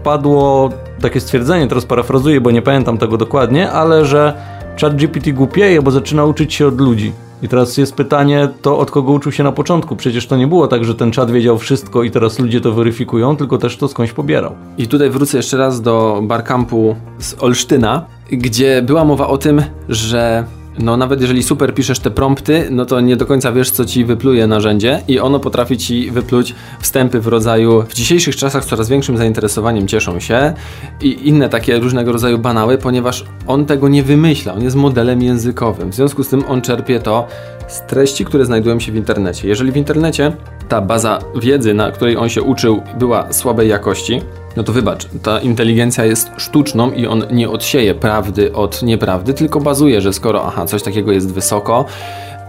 padło 0.03 0.69
takie 1.01 1.19
stwierdzenie, 1.19 1.67
teraz 1.67 1.85
parafrazuję, 1.85 2.41
bo 2.41 2.51
nie 2.51 2.61
pamiętam 2.61 2.97
tego 2.97 3.17
dokładnie, 3.17 3.71
ale 3.71 4.05
że 4.05 4.33
chat 4.81 4.95
GPT 4.95 5.31
głupieje, 5.31 5.81
bo 5.81 5.91
zaczyna 5.91 6.25
uczyć 6.25 6.53
się 6.53 6.67
od 6.67 6.81
ludzi. 6.81 7.11
I 7.43 7.47
teraz 7.47 7.77
jest 7.77 7.95
pytanie, 7.95 8.49
to 8.61 8.77
od 8.77 8.91
kogo 8.91 9.11
uczył 9.11 9.31
się 9.31 9.43
na 9.43 9.51
początku? 9.51 9.95
Przecież 9.95 10.27
to 10.27 10.37
nie 10.37 10.47
było 10.47 10.67
tak, 10.67 10.85
że 10.85 10.95
ten 10.95 11.11
czat 11.11 11.31
wiedział 11.31 11.57
wszystko 11.57 12.03
i 12.03 12.11
teraz 12.11 12.39
ludzie 12.39 12.61
to 12.61 12.71
weryfikują, 12.71 13.35
tylko 13.35 13.57
też 13.57 13.77
to 13.77 13.87
skądś 13.87 14.11
pobierał. 14.11 14.55
I 14.77 14.87
tutaj 14.87 15.09
wrócę 15.09 15.37
jeszcze 15.37 15.57
raz 15.57 15.81
do 15.81 16.21
barkampu 16.23 16.95
z 17.19 17.43
Olsztyna, 17.43 18.05
gdzie 18.31 18.81
była 18.81 19.05
mowa 19.05 19.27
o 19.27 19.37
tym, 19.37 19.61
że 19.89 20.45
no 20.79 20.97
nawet 20.97 21.21
jeżeli 21.21 21.43
super 21.43 21.73
piszesz 21.73 21.99
te 21.99 22.11
prompty, 22.11 22.67
no 22.71 22.85
to 22.85 23.01
nie 23.01 23.15
do 23.15 23.25
końca 23.25 23.51
wiesz, 23.51 23.71
co 23.71 23.85
ci 23.85 24.05
wypluje 24.05 24.47
narzędzie 24.47 25.01
i 25.07 25.19
ono 25.19 25.39
potrafi 25.39 25.77
ci 25.77 26.11
wypluć 26.11 26.55
wstępy 26.79 27.19
w 27.19 27.27
rodzaju 27.27 27.83
w 27.89 27.93
dzisiejszych 27.93 28.35
czasach 28.35 28.65
coraz 28.65 28.89
większym 28.89 29.17
zainteresowaniem 29.17 29.87
cieszą 29.87 30.19
się 30.19 30.53
i 31.01 31.27
inne 31.27 31.49
takie 31.49 31.79
różnego 31.79 32.11
rodzaju 32.11 32.37
banały, 32.37 32.77
ponieważ 32.77 33.25
on 33.47 33.65
tego 33.65 33.87
nie 33.87 34.03
wymyśla, 34.03 34.53
on 34.53 34.63
jest 34.63 34.75
modelem 34.75 35.21
językowym. 35.21 35.91
W 35.91 35.95
związku 35.95 36.23
z 36.23 36.29
tym 36.29 36.43
on 36.47 36.61
czerpie 36.61 36.99
to 36.99 37.27
z 37.67 37.81
treści, 37.81 38.25
które 38.25 38.45
znajdują 38.45 38.79
się 38.79 38.91
w 38.91 38.95
internecie. 38.95 39.47
Jeżeli 39.47 39.71
w 39.71 39.77
internecie 39.77 40.31
ta 40.73 40.81
baza 40.81 41.19
wiedzy, 41.35 41.73
na 41.73 41.91
której 41.91 42.17
on 42.17 42.29
się 42.29 42.41
uczył, 42.41 42.81
była 42.99 43.33
słabej 43.33 43.69
jakości, 43.69 44.21
no 44.57 44.63
to 44.63 44.73
wybacz, 44.73 45.07
ta 45.23 45.39
inteligencja 45.39 46.05
jest 46.05 46.31
sztuczną 46.37 46.91
i 46.91 47.07
on 47.07 47.23
nie 47.31 47.49
odsieje 47.49 47.95
prawdy 47.95 48.53
od 48.53 48.83
nieprawdy, 48.83 49.33
tylko 49.33 49.59
bazuje, 49.59 50.01
że 50.01 50.13
skoro 50.13 50.45
aha, 50.45 50.65
coś 50.65 50.83
takiego 50.83 51.11
jest 51.11 51.33
wysoko, 51.33 51.85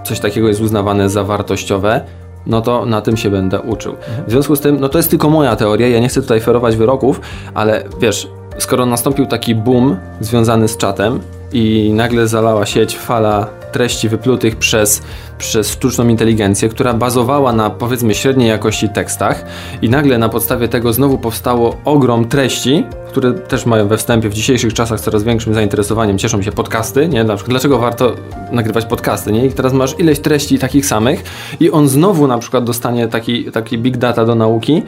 coś 0.04 0.20
takiego 0.20 0.48
jest 0.48 0.60
uznawane 0.60 1.08
za 1.08 1.24
wartościowe, 1.24 2.00
no 2.46 2.60
to 2.60 2.86
na 2.86 3.00
tym 3.00 3.16
się 3.16 3.30
będę 3.30 3.60
uczył. 3.60 3.96
W 4.26 4.30
związku 4.30 4.56
z 4.56 4.60
tym, 4.60 4.80
no 4.80 4.88
to 4.88 4.98
jest 4.98 5.10
tylko 5.10 5.30
moja 5.30 5.56
teoria, 5.56 5.88
ja 5.88 6.00
nie 6.00 6.08
chcę 6.08 6.22
tutaj 6.22 6.40
ferować 6.40 6.76
wyroków, 6.76 7.20
ale 7.54 7.84
wiesz, 8.00 8.28
skoro 8.58 8.86
nastąpił 8.86 9.26
taki 9.26 9.54
boom 9.54 9.96
związany 10.20 10.68
z 10.68 10.76
czatem 10.76 11.20
i 11.52 11.92
nagle 11.94 12.28
zalała 12.28 12.66
sieć 12.66 12.98
fala 12.98 13.46
treści 13.74 14.08
wyplutych 14.08 14.56
przez, 14.56 15.02
przez 15.38 15.70
sztuczną 15.70 16.08
inteligencję, 16.08 16.68
która 16.68 16.94
bazowała 16.94 17.52
na 17.52 17.70
powiedzmy 17.70 18.14
średniej 18.14 18.48
jakości 18.48 18.88
tekstach 18.88 19.44
i 19.82 19.88
nagle 19.88 20.18
na 20.18 20.28
podstawie 20.28 20.68
tego 20.68 20.92
znowu 20.92 21.18
powstało 21.18 21.76
ogrom 21.84 22.24
treści, 22.24 22.84
które 23.08 23.32
też 23.32 23.66
mają 23.66 23.88
we 23.88 23.96
wstępie 23.96 24.28
w 24.28 24.34
dzisiejszych 24.34 24.74
czasach 24.74 25.00
coraz 25.00 25.22
większym 25.22 25.54
zainteresowaniem 25.54 26.18
cieszą 26.18 26.42
się 26.42 26.52
podcasty, 26.52 27.08
nie? 27.08 27.24
Na 27.24 27.36
przykład 27.36 27.52
dlaczego 27.52 27.78
warto 27.78 28.14
nagrywać 28.52 28.86
podcasty, 28.86 29.32
nie? 29.32 29.46
I 29.46 29.52
teraz 29.52 29.72
masz 29.72 29.98
ileś 29.98 30.20
treści 30.20 30.58
takich 30.58 30.86
samych 30.86 31.24
i 31.60 31.70
on 31.70 31.88
znowu 31.88 32.26
na 32.26 32.38
przykład 32.38 32.64
dostanie 32.64 33.08
taki, 33.08 33.44
taki 33.44 33.78
big 33.78 33.96
data 33.96 34.24
do 34.24 34.34
nauki, 34.34 34.82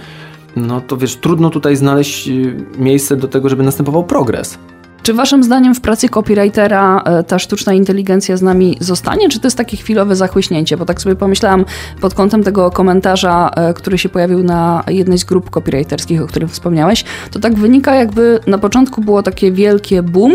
no 0.57 0.81
to 0.81 0.96
wiesz, 0.96 1.16
trudno 1.16 1.51
tutaj 1.51 1.77
znaleźć 1.77 2.29
y, 2.29 2.57
miejsce 2.79 3.16
do 3.16 3.29
tego, 3.29 3.49
żeby 3.49 3.62
następował 3.62 4.05
progres. 4.05 4.59
Czy 5.07 5.14
waszym 5.14 5.45
zdaniem 5.45 5.75
w 5.75 5.81
pracy 5.81 6.09
copywritera 6.09 7.03
e, 7.05 7.23
ta 7.23 7.38
sztuczna 7.38 7.73
inteligencja 7.73 8.37
z 8.37 8.42
nami 8.42 8.77
zostanie, 8.81 9.29
czy 9.29 9.40
to 9.40 9.47
jest 9.47 9.57
takie 9.57 9.77
chwilowe 9.77 10.16
zachłyśnięcie? 10.16 10.77
Bo 10.77 10.85
tak 10.85 11.01
sobie 11.01 11.16
pomyślałam 11.16 11.64
pod 12.01 12.14
kątem 12.14 12.42
tego 12.42 12.71
komentarza, 12.71 13.51
e, 13.57 13.75
który 13.75 13.99
się 13.99 14.09
pojawił 14.09 14.42
na 14.42 14.85
jednej 14.88 15.19
z 15.19 15.25
grup 15.25 15.51
copywriterskich, 15.51 16.23
o 16.23 16.27
których 16.27 16.51
wspomniałeś, 16.51 17.05
to 17.31 17.38
tak 17.38 17.55
wynika 17.55 17.95
jakby 17.95 18.40
na 18.47 18.59
początku 18.59 19.01
było 19.01 19.23
takie 19.23 19.53
wielkie 19.53 20.03
boom 20.03 20.33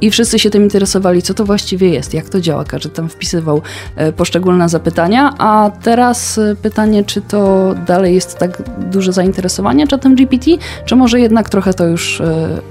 i 0.00 0.10
wszyscy 0.10 0.38
się 0.38 0.50
tym 0.50 0.62
interesowali, 0.62 1.22
co 1.22 1.34
to 1.34 1.44
właściwie 1.44 1.88
jest, 1.88 2.14
jak 2.14 2.28
to 2.28 2.40
działa, 2.40 2.64
każdy 2.64 2.88
tam 2.88 3.08
wpisywał 3.08 3.62
e, 3.96 4.12
poszczególne 4.12 4.68
zapytania, 4.68 5.34
a 5.38 5.70
teraz 5.82 6.40
pytanie, 6.62 7.04
czy 7.04 7.20
to 7.20 7.74
dalej 7.86 8.14
jest 8.14 8.38
tak 8.38 8.62
duże 8.90 9.12
zainteresowanie 9.12 9.86
czatem 9.86 10.14
GPT, 10.14 10.50
czy 10.84 10.96
może 10.96 11.20
jednak 11.20 11.48
trochę 11.48 11.74
to 11.74 11.86
już 11.86 12.22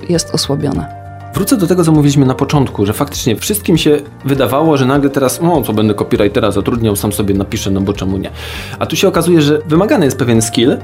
jest 0.10 0.36
osłabione? 0.36 0.99
Wrócę 1.34 1.58
do 1.58 1.68
tego, 1.68 1.84
co 1.84 1.92
mówiliśmy 1.92 2.26
na 2.26 2.36
początku, 2.36 2.86
że 2.86 2.94
faktycznie 2.94 3.36
wszystkim 3.36 3.78
się 3.78 4.02
wydawało, 4.26 4.78
że 4.78 4.86
nagle 4.86 5.10
teraz, 5.10 5.42
no 5.42 5.62
co 5.62 5.74
będę 5.74 5.94
copywritera 5.94 6.52
zatrudniał, 6.52 6.96
sam 6.96 7.13
sobie 7.13 7.36
napiszę, 7.36 7.72
no 7.72 7.82
bo 7.82 7.94
czemu 7.94 8.18
nie. 8.18 8.32
A 8.80 8.86
tu 8.86 8.96
się 8.96 9.08
okazuje, 9.08 9.42
że 9.42 9.60
wymagany 9.68 10.06
jest 10.06 10.18
pewien 10.18 10.42
skill, 10.42 10.78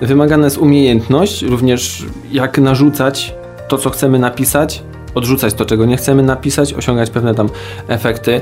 wymagana 0.00 0.44
jest 0.44 0.58
umiejętność, 0.58 1.42
również 1.42 2.06
jak 2.30 2.58
narzucać 2.58 3.34
to, 3.68 3.78
co 3.78 3.90
chcemy 3.90 4.18
napisać, 4.18 4.82
odrzucać 5.14 5.54
to, 5.54 5.64
czego 5.64 5.86
nie 5.86 5.96
chcemy 5.96 6.22
napisać, 6.22 6.74
osiągać 6.74 7.10
pewne 7.10 7.34
tam 7.34 7.48
efekty. 7.88 8.40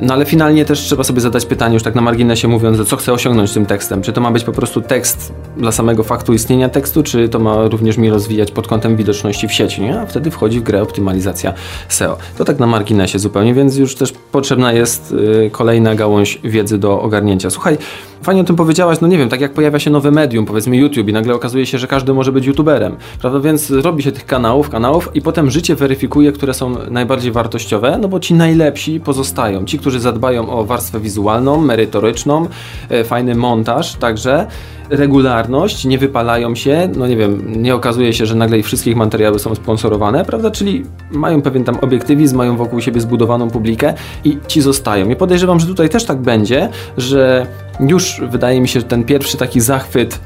No 0.00 0.14
ale 0.14 0.24
finalnie 0.24 0.64
też 0.64 0.80
trzeba 0.80 1.04
sobie 1.04 1.20
zadać 1.20 1.46
pytanie, 1.46 1.74
już 1.74 1.82
tak 1.82 1.94
na 1.94 2.00
marginesie 2.00 2.48
mówiąc, 2.48 2.88
co 2.88 2.96
chcę 2.96 3.12
osiągnąć 3.12 3.52
tym 3.52 3.66
tekstem. 3.66 4.02
Czy 4.02 4.12
to 4.12 4.20
ma 4.20 4.30
być 4.30 4.44
po 4.44 4.52
prostu 4.52 4.80
tekst 4.80 5.32
dla 5.56 5.72
samego 5.72 6.02
faktu 6.02 6.34
istnienia 6.34 6.68
tekstu, 6.68 7.02
czy 7.02 7.28
to 7.28 7.38
ma 7.38 7.68
również 7.68 7.96
mi 7.96 8.10
rozwijać 8.10 8.50
pod 8.50 8.68
kątem 8.68 8.96
widoczności 8.96 9.48
w 9.48 9.52
sieci, 9.52 9.82
nie? 9.82 10.00
A 10.00 10.06
wtedy 10.06 10.30
wchodzi 10.30 10.60
w 10.60 10.62
grę 10.62 10.82
optymalizacja 10.82 11.54
SEO. 11.88 12.18
To 12.38 12.44
tak 12.44 12.58
na 12.58 12.66
marginesie 12.66 13.18
zupełnie, 13.18 13.54
więc 13.54 13.76
już 13.76 13.94
też 13.94 14.12
potrzebna 14.32 14.72
jest 14.72 15.12
y, 15.12 15.50
kolejna 15.52 15.94
gałąź 15.94 16.40
wiedzy 16.44 16.78
do 16.78 17.00
ogarnięcia. 17.00 17.50
Słuchaj, 17.50 17.78
fajnie 18.22 18.40
o 18.40 18.44
tym 18.44 18.56
powiedziałaś, 18.56 18.98
no 19.00 19.08
nie 19.08 19.18
wiem, 19.18 19.28
tak 19.28 19.40
jak 19.40 19.52
pojawia 19.52 19.78
się 19.78 19.90
nowe 19.90 20.10
medium, 20.10 20.46
powiedzmy 20.46 20.76
YouTube 20.76 21.08
i 21.08 21.12
nagle 21.12 21.34
okazuje 21.34 21.66
się, 21.66 21.78
że 21.78 21.86
każdy 21.86 22.14
może 22.14 22.32
być 22.32 22.46
YouTuberem, 22.46 22.96
prawda? 23.20 23.40
Więc 23.40 23.70
robi 23.70 24.02
się 24.02 24.12
tych 24.12 24.26
kanałów, 24.26 24.70
kanałów 24.70 25.10
i 25.14 25.22
potem 25.22 25.50
życie 25.50 25.74
weryfikuje, 25.74 26.32
które 26.32 26.54
są 26.54 26.90
najbardziej 26.90 27.32
wartościowe, 27.32 27.98
no 28.00 28.08
bo 28.08 28.20
ci 28.20 28.34
najlepsi 28.34 29.00
pozostają. 29.00 29.64
Ci, 29.64 29.78
którzy 29.78 30.00
zadbają 30.00 30.50
o 30.50 30.64
warstwę 30.64 31.00
wizualną, 31.00 31.60
merytoryczną, 31.60 32.46
e, 32.88 33.04
fajny 33.04 33.34
montaż 33.34 33.94
także, 33.94 34.46
regularność, 34.90 35.84
nie 35.84 35.98
wypalają 35.98 36.54
się, 36.54 36.88
no 36.96 37.06
nie 37.06 37.16
wiem, 37.16 37.62
nie 37.62 37.74
okazuje 37.74 38.12
się, 38.12 38.26
że 38.26 38.34
nagle 38.34 38.58
ich 38.58 38.66
wszystkich 38.66 38.96
materiały 38.96 39.38
są 39.38 39.54
sponsorowane, 39.54 40.24
prawda? 40.24 40.50
Czyli 40.50 40.84
mają 41.10 41.42
pewien 41.42 41.64
tam 41.64 41.76
obiektywizm, 41.80 42.36
mają 42.36 42.56
wokół 42.56 42.80
siebie 42.80 43.00
zbudowaną 43.00 43.50
publikę 43.50 43.94
i 44.24 44.38
ci 44.46 44.60
zostają. 44.60 45.10
I 45.10 45.16
podejrzewam, 45.16 45.60
że 45.60 45.66
tutaj 45.66 45.88
też 45.88 46.04
tak 46.04 46.18
będzie, 46.18 46.68
że 46.96 47.46
już 47.80 48.20
wydaje 48.30 48.60
mi 48.60 48.68
się, 48.68 48.80
że 48.80 48.86
ten 48.86 49.04
pierwszy 49.04 49.36
taki 49.36 49.60
zachwyt 49.60 50.20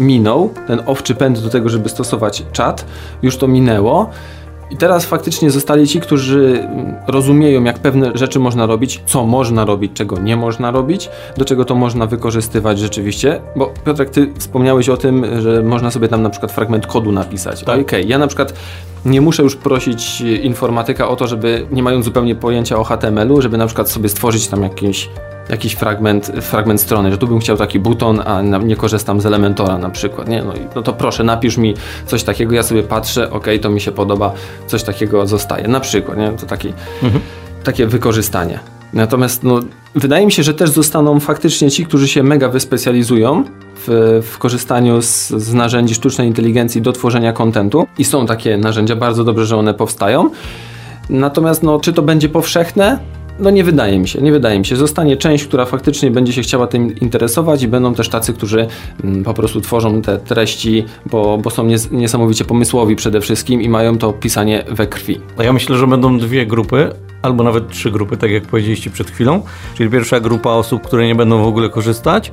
minął, 0.00 0.50
ten 0.66 0.80
owczy 0.86 1.14
pęd 1.14 1.40
do 1.40 1.48
tego, 1.48 1.68
żeby 1.68 1.88
stosować 1.88 2.42
czat, 2.52 2.84
już 3.22 3.36
to 3.36 3.48
minęło. 3.48 4.10
I 4.70 4.76
teraz 4.76 5.06
faktycznie 5.06 5.50
zostali 5.50 5.88
ci, 5.88 6.00
którzy 6.00 6.68
rozumieją, 7.06 7.64
jak 7.64 7.78
pewne 7.78 8.10
rzeczy 8.14 8.38
można 8.38 8.66
robić, 8.66 9.02
co 9.06 9.26
można 9.26 9.64
robić, 9.64 9.92
czego 9.94 10.18
nie 10.20 10.36
można 10.36 10.70
robić, 10.70 11.10
do 11.36 11.44
czego 11.44 11.64
to 11.64 11.74
można 11.74 12.06
wykorzystywać 12.06 12.78
rzeczywiście. 12.78 13.40
Bo 13.56 13.72
Piotrek, 13.84 14.10
ty 14.10 14.32
wspomniałeś 14.38 14.88
o 14.88 14.96
tym, 14.96 15.40
że 15.40 15.62
można 15.62 15.90
sobie 15.90 16.08
tam 16.08 16.22
na 16.22 16.30
przykład 16.30 16.52
fragment 16.52 16.86
kodu 16.86 17.12
napisać. 17.12 17.60
Tak. 17.60 17.68
Okej, 17.68 17.82
okay. 17.82 18.02
ja 18.02 18.18
na 18.18 18.26
przykład 18.26 18.54
nie 19.04 19.20
muszę 19.20 19.42
już 19.42 19.56
prosić 19.56 20.20
informatyka 20.20 21.08
o 21.08 21.16
to, 21.16 21.26
żeby 21.26 21.66
nie 21.72 21.82
mając 21.82 22.04
zupełnie 22.04 22.34
pojęcia 22.34 22.76
o 22.76 22.84
HTML-u, 22.84 23.42
żeby 23.42 23.58
na 23.58 23.66
przykład 23.66 23.90
sobie 23.90 24.08
stworzyć 24.08 24.48
tam 24.48 24.62
jakiś 24.62 25.08
jakiś 25.50 25.72
fragment, 25.72 26.32
fragment 26.40 26.80
strony, 26.80 27.10
że 27.10 27.18
tu 27.18 27.26
bym 27.26 27.38
chciał 27.38 27.56
taki 27.56 27.80
buton, 27.80 28.20
a 28.26 28.42
nie 28.42 28.76
korzystam 28.76 29.20
z 29.20 29.26
Elementora 29.26 29.78
na 29.78 29.90
przykład, 29.90 30.28
nie? 30.28 30.42
No, 30.42 30.52
no 30.74 30.82
to 30.82 30.92
proszę, 30.92 31.24
napisz 31.24 31.56
mi 31.56 31.74
coś 32.06 32.22
takiego, 32.22 32.54
ja 32.54 32.62
sobie 32.62 32.82
patrzę, 32.82 33.30
ok, 33.30 33.46
to 33.62 33.70
mi 33.70 33.80
się 33.80 33.92
podoba, 33.92 34.32
coś 34.66 34.82
takiego 34.82 35.26
zostaje, 35.26 35.68
na 35.68 35.80
przykład, 35.80 36.18
nie? 36.18 36.32
To 36.32 36.46
taki, 36.46 36.72
mhm. 37.02 37.22
takie 37.64 37.86
wykorzystanie. 37.86 38.58
Natomiast 38.92 39.42
no, 39.42 39.60
wydaje 39.94 40.26
mi 40.26 40.32
się, 40.32 40.42
że 40.42 40.54
też 40.54 40.70
zostaną 40.70 41.20
faktycznie 41.20 41.70
ci, 41.70 41.86
którzy 41.86 42.08
się 42.08 42.22
mega 42.22 42.48
wyspecjalizują 42.48 43.44
w, 43.86 44.20
w 44.32 44.38
korzystaniu 44.38 45.02
z, 45.02 45.28
z, 45.28 45.54
narzędzi 45.54 45.94
sztucznej 45.94 46.28
inteligencji 46.28 46.82
do 46.82 46.92
tworzenia 46.92 47.32
kontentu 47.32 47.86
i 47.98 48.04
są 48.04 48.26
takie 48.26 48.56
narzędzia, 48.56 48.96
bardzo 48.96 49.24
dobrze, 49.24 49.46
że 49.46 49.56
one 49.56 49.74
powstają. 49.74 50.30
Natomiast 51.10 51.62
no, 51.62 51.80
czy 51.80 51.92
to 51.92 52.02
będzie 52.02 52.28
powszechne? 52.28 52.98
No 53.40 53.50
nie 53.50 53.64
wydaje 53.64 53.98
mi 53.98 54.08
się, 54.08 54.22
nie 54.22 54.32
wydaje 54.32 54.58
mi 54.58 54.66
się. 54.66 54.76
Zostanie 54.76 55.16
część, 55.16 55.44
która 55.44 55.64
faktycznie 55.66 56.10
będzie 56.10 56.32
się 56.32 56.42
chciała 56.42 56.66
tym 56.66 56.98
interesować 56.98 57.62
i 57.62 57.68
będą 57.68 57.94
też 57.94 58.08
tacy, 58.08 58.32
którzy 58.32 58.66
mm, 59.04 59.24
po 59.24 59.34
prostu 59.34 59.60
tworzą 59.60 60.02
te 60.02 60.18
treści, 60.18 60.84
bo, 61.06 61.38
bo 61.38 61.50
są 61.50 61.64
nies 61.64 61.90
niesamowicie 61.90 62.44
pomysłowi 62.44 62.96
przede 62.96 63.20
wszystkim 63.20 63.62
i 63.62 63.68
mają 63.68 63.98
to 63.98 64.12
pisanie 64.12 64.64
we 64.68 64.86
krwi. 64.86 65.20
A 65.38 65.44
ja 65.44 65.52
myślę, 65.52 65.76
że 65.76 65.86
będą 65.86 66.18
dwie 66.18 66.46
grupy, 66.46 66.92
albo 67.22 67.44
nawet 67.44 67.68
trzy 67.68 67.90
grupy, 67.90 68.16
tak 68.16 68.30
jak 68.30 68.42
powiedzieliście 68.42 68.90
przed 68.90 69.10
chwilą. 69.10 69.42
Czyli 69.74 69.90
pierwsza 69.90 70.20
grupa 70.20 70.50
osób, 70.50 70.82
które 70.82 71.06
nie 71.06 71.14
będą 71.14 71.42
w 71.42 71.46
ogóle 71.46 71.68
korzystać, 71.68 72.32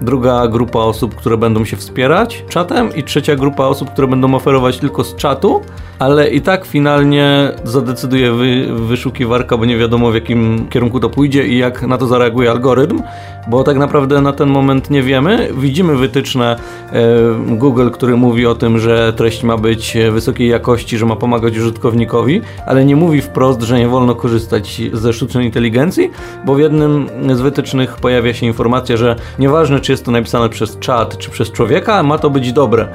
druga 0.00 0.48
grupa 0.48 0.78
osób, 0.78 1.14
które 1.14 1.36
będą 1.36 1.64
się 1.64 1.76
wspierać 1.76 2.44
czatem 2.48 2.94
i 2.96 3.02
trzecia 3.02 3.36
grupa 3.36 3.64
osób, 3.64 3.90
które 3.90 4.08
będą 4.08 4.34
oferować 4.34 4.78
tylko 4.78 5.04
z 5.04 5.16
czatu, 5.16 5.60
ale 5.98 6.28
i 6.28 6.40
tak 6.40 6.64
finalnie 6.64 7.52
zadecyduje 7.64 8.32
wy, 8.32 8.66
wyszukiwarka, 8.86 9.56
bo 9.56 9.64
nie 9.64 9.76
wiadomo 9.76 10.10
w 10.10 10.14
jakim 10.14 10.66
kierunku 10.70 11.00
to 11.00 11.10
pójdzie 11.10 11.46
i 11.46 11.58
jak 11.58 11.82
na 11.82 11.98
to 11.98 12.06
zareaguje 12.06 12.50
algorytm, 12.50 13.02
bo 13.48 13.64
tak 13.64 13.76
naprawdę 13.76 14.20
na 14.20 14.32
ten 14.32 14.48
moment 14.48 14.90
nie 14.90 15.02
wiemy. 15.02 15.48
Widzimy 15.58 15.96
wytyczne 15.96 16.56
e, 16.92 17.56
Google, 17.56 17.90
który 17.90 18.16
mówi 18.16 18.46
o 18.46 18.54
tym, 18.54 18.78
że 18.78 19.12
treść 19.12 19.42
ma 19.42 19.56
być 19.56 19.96
wysokiej 20.12 20.48
jakości, 20.48 20.98
że 20.98 21.06
ma 21.06 21.16
pomagać 21.16 21.58
użytkownikowi, 21.58 22.40
ale 22.66 22.84
nie 22.84 22.96
mówi 22.96 23.20
wprost, 23.20 23.62
że 23.62 23.78
nie 23.78 23.88
wolno 23.88 24.14
korzystać 24.14 24.82
ze 24.92 25.12
sztucznej 25.12 25.46
inteligencji, 25.46 26.10
bo 26.46 26.54
w 26.54 26.58
jednym 26.58 27.06
z 27.34 27.40
wytycznych 27.40 27.96
pojawia 27.96 28.34
się 28.34 28.46
informacja, 28.46 28.96
że 28.96 29.16
nieważne 29.38 29.80
czy 29.84 29.92
jest 29.92 30.04
to 30.04 30.10
napisane 30.10 30.48
przez 30.48 30.78
czat, 30.78 31.18
czy 31.18 31.30
przez 31.30 31.52
człowieka, 31.52 32.02
ma 32.02 32.18
to 32.18 32.30
być 32.30 32.52
dobre. 32.52 32.88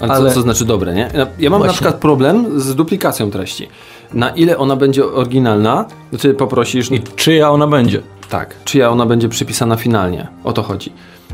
Ale, 0.00 0.14
ale... 0.14 0.28
Co, 0.30 0.34
co 0.34 0.42
znaczy 0.42 0.64
dobre, 0.64 0.94
nie? 0.94 1.10
Ja 1.38 1.50
mam 1.50 1.58
Właśnie. 1.58 1.66
na 1.66 1.72
przykład 1.72 1.94
problem 1.94 2.60
z 2.60 2.74
duplikacją 2.74 3.30
treści. 3.30 3.68
Na 4.14 4.30
ile 4.30 4.58
ona 4.58 4.76
będzie 4.76 5.04
oryginalna, 5.04 5.84
ty 6.20 6.34
poprosisz... 6.34 6.92
I 6.92 7.00
czyja 7.00 7.50
ona 7.50 7.66
będzie. 7.66 8.02
Tak, 8.28 8.54
czyja 8.64 8.90
ona 8.90 9.06
będzie 9.06 9.28
przypisana 9.28 9.76
finalnie. 9.76 10.26
O 10.44 10.52
to 10.52 10.62
chodzi. 10.62 10.92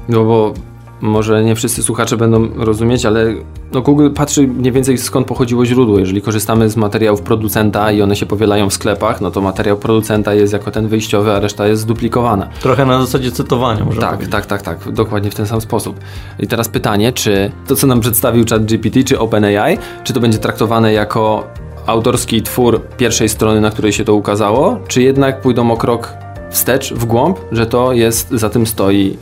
No 0.09 0.25
bo 0.25 0.55
może 1.03 1.45
nie 1.45 1.55
wszyscy 1.55 1.83
słuchacze 1.83 2.17
będą 2.17 2.49
rozumieć, 2.57 3.07
ale 3.07 3.35
no 3.73 3.81
Google 3.83 4.11
patrzy 4.11 4.43
mniej 4.49 4.73
więcej 4.73 4.99
skąd 4.99 5.27
pochodziło 5.27 5.67
źródło. 5.67 5.99
Jeżeli 5.99 6.23
korzystamy 6.23 6.71
z 6.71 6.77
materiałów 6.77 7.23
producenta 7.23 7.93
i 7.93 8.03
one 8.03 8.17
się 8.17 8.27
powielają 8.27 8.71
w 8.71 8.75
sklepach, 8.75 9.21
no 9.21 9.31
to 9.31 9.41
materiał 9.41 9.77
producenta 9.77 10.35
jest 10.35 10.53
jako 10.53 10.71
ten 10.71 10.89
wyjściowy, 10.89 11.33
a 11.33 11.41
reszta 11.41 11.67
jest 11.67 11.83
zduplikowana. 11.83 12.49
Trochę 12.61 12.87
na 12.87 13.01
zasadzie 13.01 13.33
cytowania, 13.33 13.85
może 13.85 14.01
Tak, 14.01 14.11
powiedzieć. 14.11 14.33
tak, 14.33 14.47
tak, 14.47 14.63
tak, 14.63 14.93
dokładnie 14.93 15.31
w 15.31 15.35
ten 15.35 15.47
sam 15.47 15.61
sposób. 15.61 16.01
I 16.39 16.47
teraz 16.47 16.69
pytanie, 16.69 17.13
czy 17.13 17.51
to, 17.67 17.77
co 17.77 17.87
nam 17.87 18.01
przedstawił 18.01 18.45
ChatGPT, 18.51 19.05
czy 19.05 19.19
OpenAI, 19.19 19.79
czy 20.05 20.13
to 20.13 20.21
będzie 20.21 20.39
traktowane 20.39 20.93
jako 20.93 21.47
autorski 21.87 22.43
twór 22.43 22.81
pierwszej 22.97 23.29
strony, 23.29 23.61
na 23.61 23.71
której 23.71 23.93
się 23.93 24.05
to 24.05 24.15
ukazało, 24.15 24.79
czy 24.89 25.03
jednak 25.03 25.41
pójdą 25.41 25.71
o 25.71 25.77
krok 25.77 26.13
wstecz, 26.53 26.95
w 26.95 27.05
głąb, 27.05 27.39
że 27.53 27.67
to 27.67 27.93
jest, 27.93 28.31
za 28.31 28.51
tym 28.51 28.67
stoi, 28.67 29.17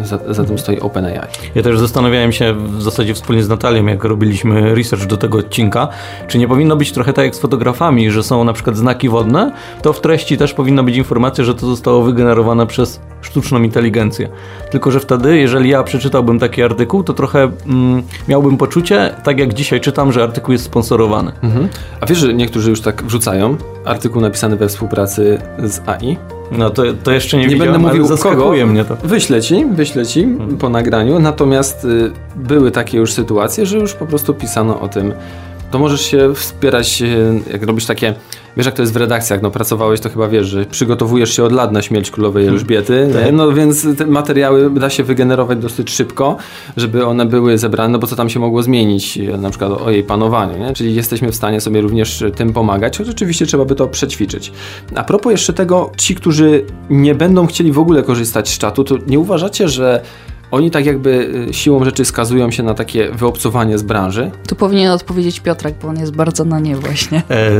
e, 0.00 0.06
za, 0.06 0.34
za 0.34 0.44
tym 0.44 0.58
stoi 0.58 0.80
OpenAI. 0.80 1.18
Ja 1.54 1.62
też 1.62 1.78
zastanawiałem 1.78 2.32
się 2.32 2.54
w 2.54 2.82
zasadzie 2.82 3.14
wspólnie 3.14 3.42
z 3.42 3.48
Natalią, 3.48 3.86
jak 3.86 4.04
robiliśmy 4.04 4.74
research 4.74 5.06
do 5.06 5.16
tego 5.16 5.38
odcinka, 5.38 5.88
czy 6.28 6.38
nie 6.38 6.48
powinno 6.48 6.76
być 6.76 6.92
trochę 6.92 7.12
tak 7.12 7.24
jak 7.24 7.34
z 7.34 7.38
fotografami, 7.38 8.10
że 8.10 8.22
są 8.22 8.44
na 8.44 8.52
przykład 8.52 8.76
znaki 8.76 9.08
wodne, 9.08 9.52
to 9.82 9.92
w 9.92 10.00
treści 10.00 10.36
też 10.36 10.54
powinna 10.54 10.82
być 10.82 10.96
informacja, 10.96 11.44
że 11.44 11.54
to 11.54 11.66
zostało 11.66 12.02
wygenerowane 12.02 12.66
przez 12.66 13.00
sztuczną 13.26 13.62
inteligencję. 13.62 14.28
Tylko, 14.70 14.90
że 14.90 15.00
wtedy, 15.00 15.38
jeżeli 15.38 15.70
ja 15.70 15.82
przeczytałbym 15.82 16.38
taki 16.38 16.62
artykuł, 16.62 17.02
to 17.02 17.14
trochę 17.14 17.50
mm, 17.66 18.02
miałbym 18.28 18.56
poczucie, 18.56 19.14
tak 19.24 19.38
jak 19.38 19.54
dzisiaj 19.54 19.80
czytam, 19.80 20.12
że 20.12 20.22
artykuł 20.22 20.52
jest 20.52 20.64
sponsorowany. 20.64 21.32
Mhm. 21.42 21.68
A 22.00 22.06
wiesz, 22.06 22.18
że 22.18 22.34
niektórzy 22.34 22.70
już 22.70 22.80
tak 22.80 23.04
wrzucają 23.04 23.56
artykuł 23.84 24.22
napisany 24.22 24.56
we 24.56 24.68
współpracy 24.68 25.38
z 25.58 25.88
AI? 25.88 26.16
No 26.52 26.70
to, 26.70 26.82
to 27.04 27.12
jeszcze 27.12 27.36
nie, 27.36 27.42
Nie 27.42 27.48
widziałem, 27.48 27.72
będę 27.72 27.88
mówił 27.88 28.18
kogo. 28.18 28.52
mnie 28.66 28.84
to. 28.84 28.96
Wyślę 29.04 29.42
ci, 29.42 29.66
wyślę 29.66 30.06
ci 30.06 30.28
po 30.58 30.68
nagraniu, 30.68 31.18
natomiast 31.18 31.84
y, 31.84 32.10
były 32.36 32.70
takie 32.70 32.98
już 32.98 33.12
sytuacje, 33.12 33.66
że 33.66 33.78
już 33.78 33.94
po 33.94 34.06
prostu 34.06 34.34
pisano 34.34 34.80
o 34.80 34.88
tym. 34.88 35.12
To 35.70 35.78
możesz 35.78 36.00
się 36.00 36.34
wspierać, 36.34 37.02
y, 37.02 37.52
jak 37.52 37.62
robisz 37.62 37.86
takie, 37.86 38.14
wiesz 38.56 38.66
jak 38.66 38.74
to 38.74 38.82
jest 38.82 38.92
w 38.92 38.96
redakcjach, 38.96 39.42
no 39.42 39.50
pracowałeś, 39.50 40.00
to 40.00 40.10
chyba 40.10 40.28
wiesz, 40.28 40.46
że 40.46 40.64
przygotowujesz 40.64 41.36
się 41.36 41.44
od 41.44 41.52
lat 41.52 41.72
na 41.72 41.82
śmierć 41.82 42.10
królowej 42.10 42.46
Elżbiety, 42.46 43.08
nie? 43.24 43.32
no 43.32 43.52
więc 43.52 43.86
te 43.98 44.06
materiały 44.06 44.70
da 44.70 44.90
się 44.90 45.04
wygenerować 45.04 45.58
dosyć 45.58 45.90
szybko, 45.90 46.36
żeby 46.76 47.06
one 47.06 47.26
były 47.26 47.58
zebrane, 47.58 47.92
no 47.92 47.98
bo 47.98 48.06
co 48.06 48.16
tam 48.16 48.30
się 48.30 48.40
mogło 48.40 48.62
zmienić, 48.62 49.18
y, 49.18 49.38
na 49.38 49.50
przykład 49.50 49.72
o 49.72 49.90
jej 49.90 50.02
panowaniu, 50.02 50.58
nie? 50.58 50.74
czyli 50.74 50.94
jesteśmy 50.94 51.32
w 51.32 51.36
stanie 51.36 51.60
sobie 51.60 51.80
również 51.80 52.24
tym 52.36 52.52
pomagać, 52.52 52.98
choć 52.98 53.08
oczywiście 53.08 53.46
trzeba 53.46 53.64
by 53.64 53.74
to 53.74 53.88
przećwiczyć. 53.88 54.52
A 54.94 55.04
propos 55.04 55.32
jeszcze 55.32 55.52
tego, 55.52 55.92
ci, 55.96 56.14
którzy 56.14 56.64
nie 56.90 57.14
będą 57.14 57.46
chcieli 57.46 57.72
w 57.72 57.78
ogóle 57.78 58.02
korzystać 58.02 58.48
z 58.48 58.58
czatu, 58.58 58.84
to 58.84 58.94
nie 59.06 59.18
uważacie, 59.18 59.68
że 59.68 60.02
oni 60.50 60.70
tak 60.70 60.86
jakby 60.86 61.10
y, 61.50 61.54
siłą 61.54 61.84
rzeczy 61.84 62.04
skazują 62.04 62.50
się 62.50 62.62
na 62.62 62.74
takie 62.74 63.10
wyobcowanie 63.12 63.78
z 63.78 63.82
branży? 63.82 64.30
Tu 64.48 64.54
powinien 64.56 64.90
odpowiedzieć 64.92 65.40
Piotrek, 65.40 65.74
bo 65.82 65.88
on 65.88 65.96
jest 65.98 66.16
bardzo 66.16 66.44
na 66.44 66.60
nie 66.60 66.76
właśnie. 66.76 67.22
E, 67.30 67.50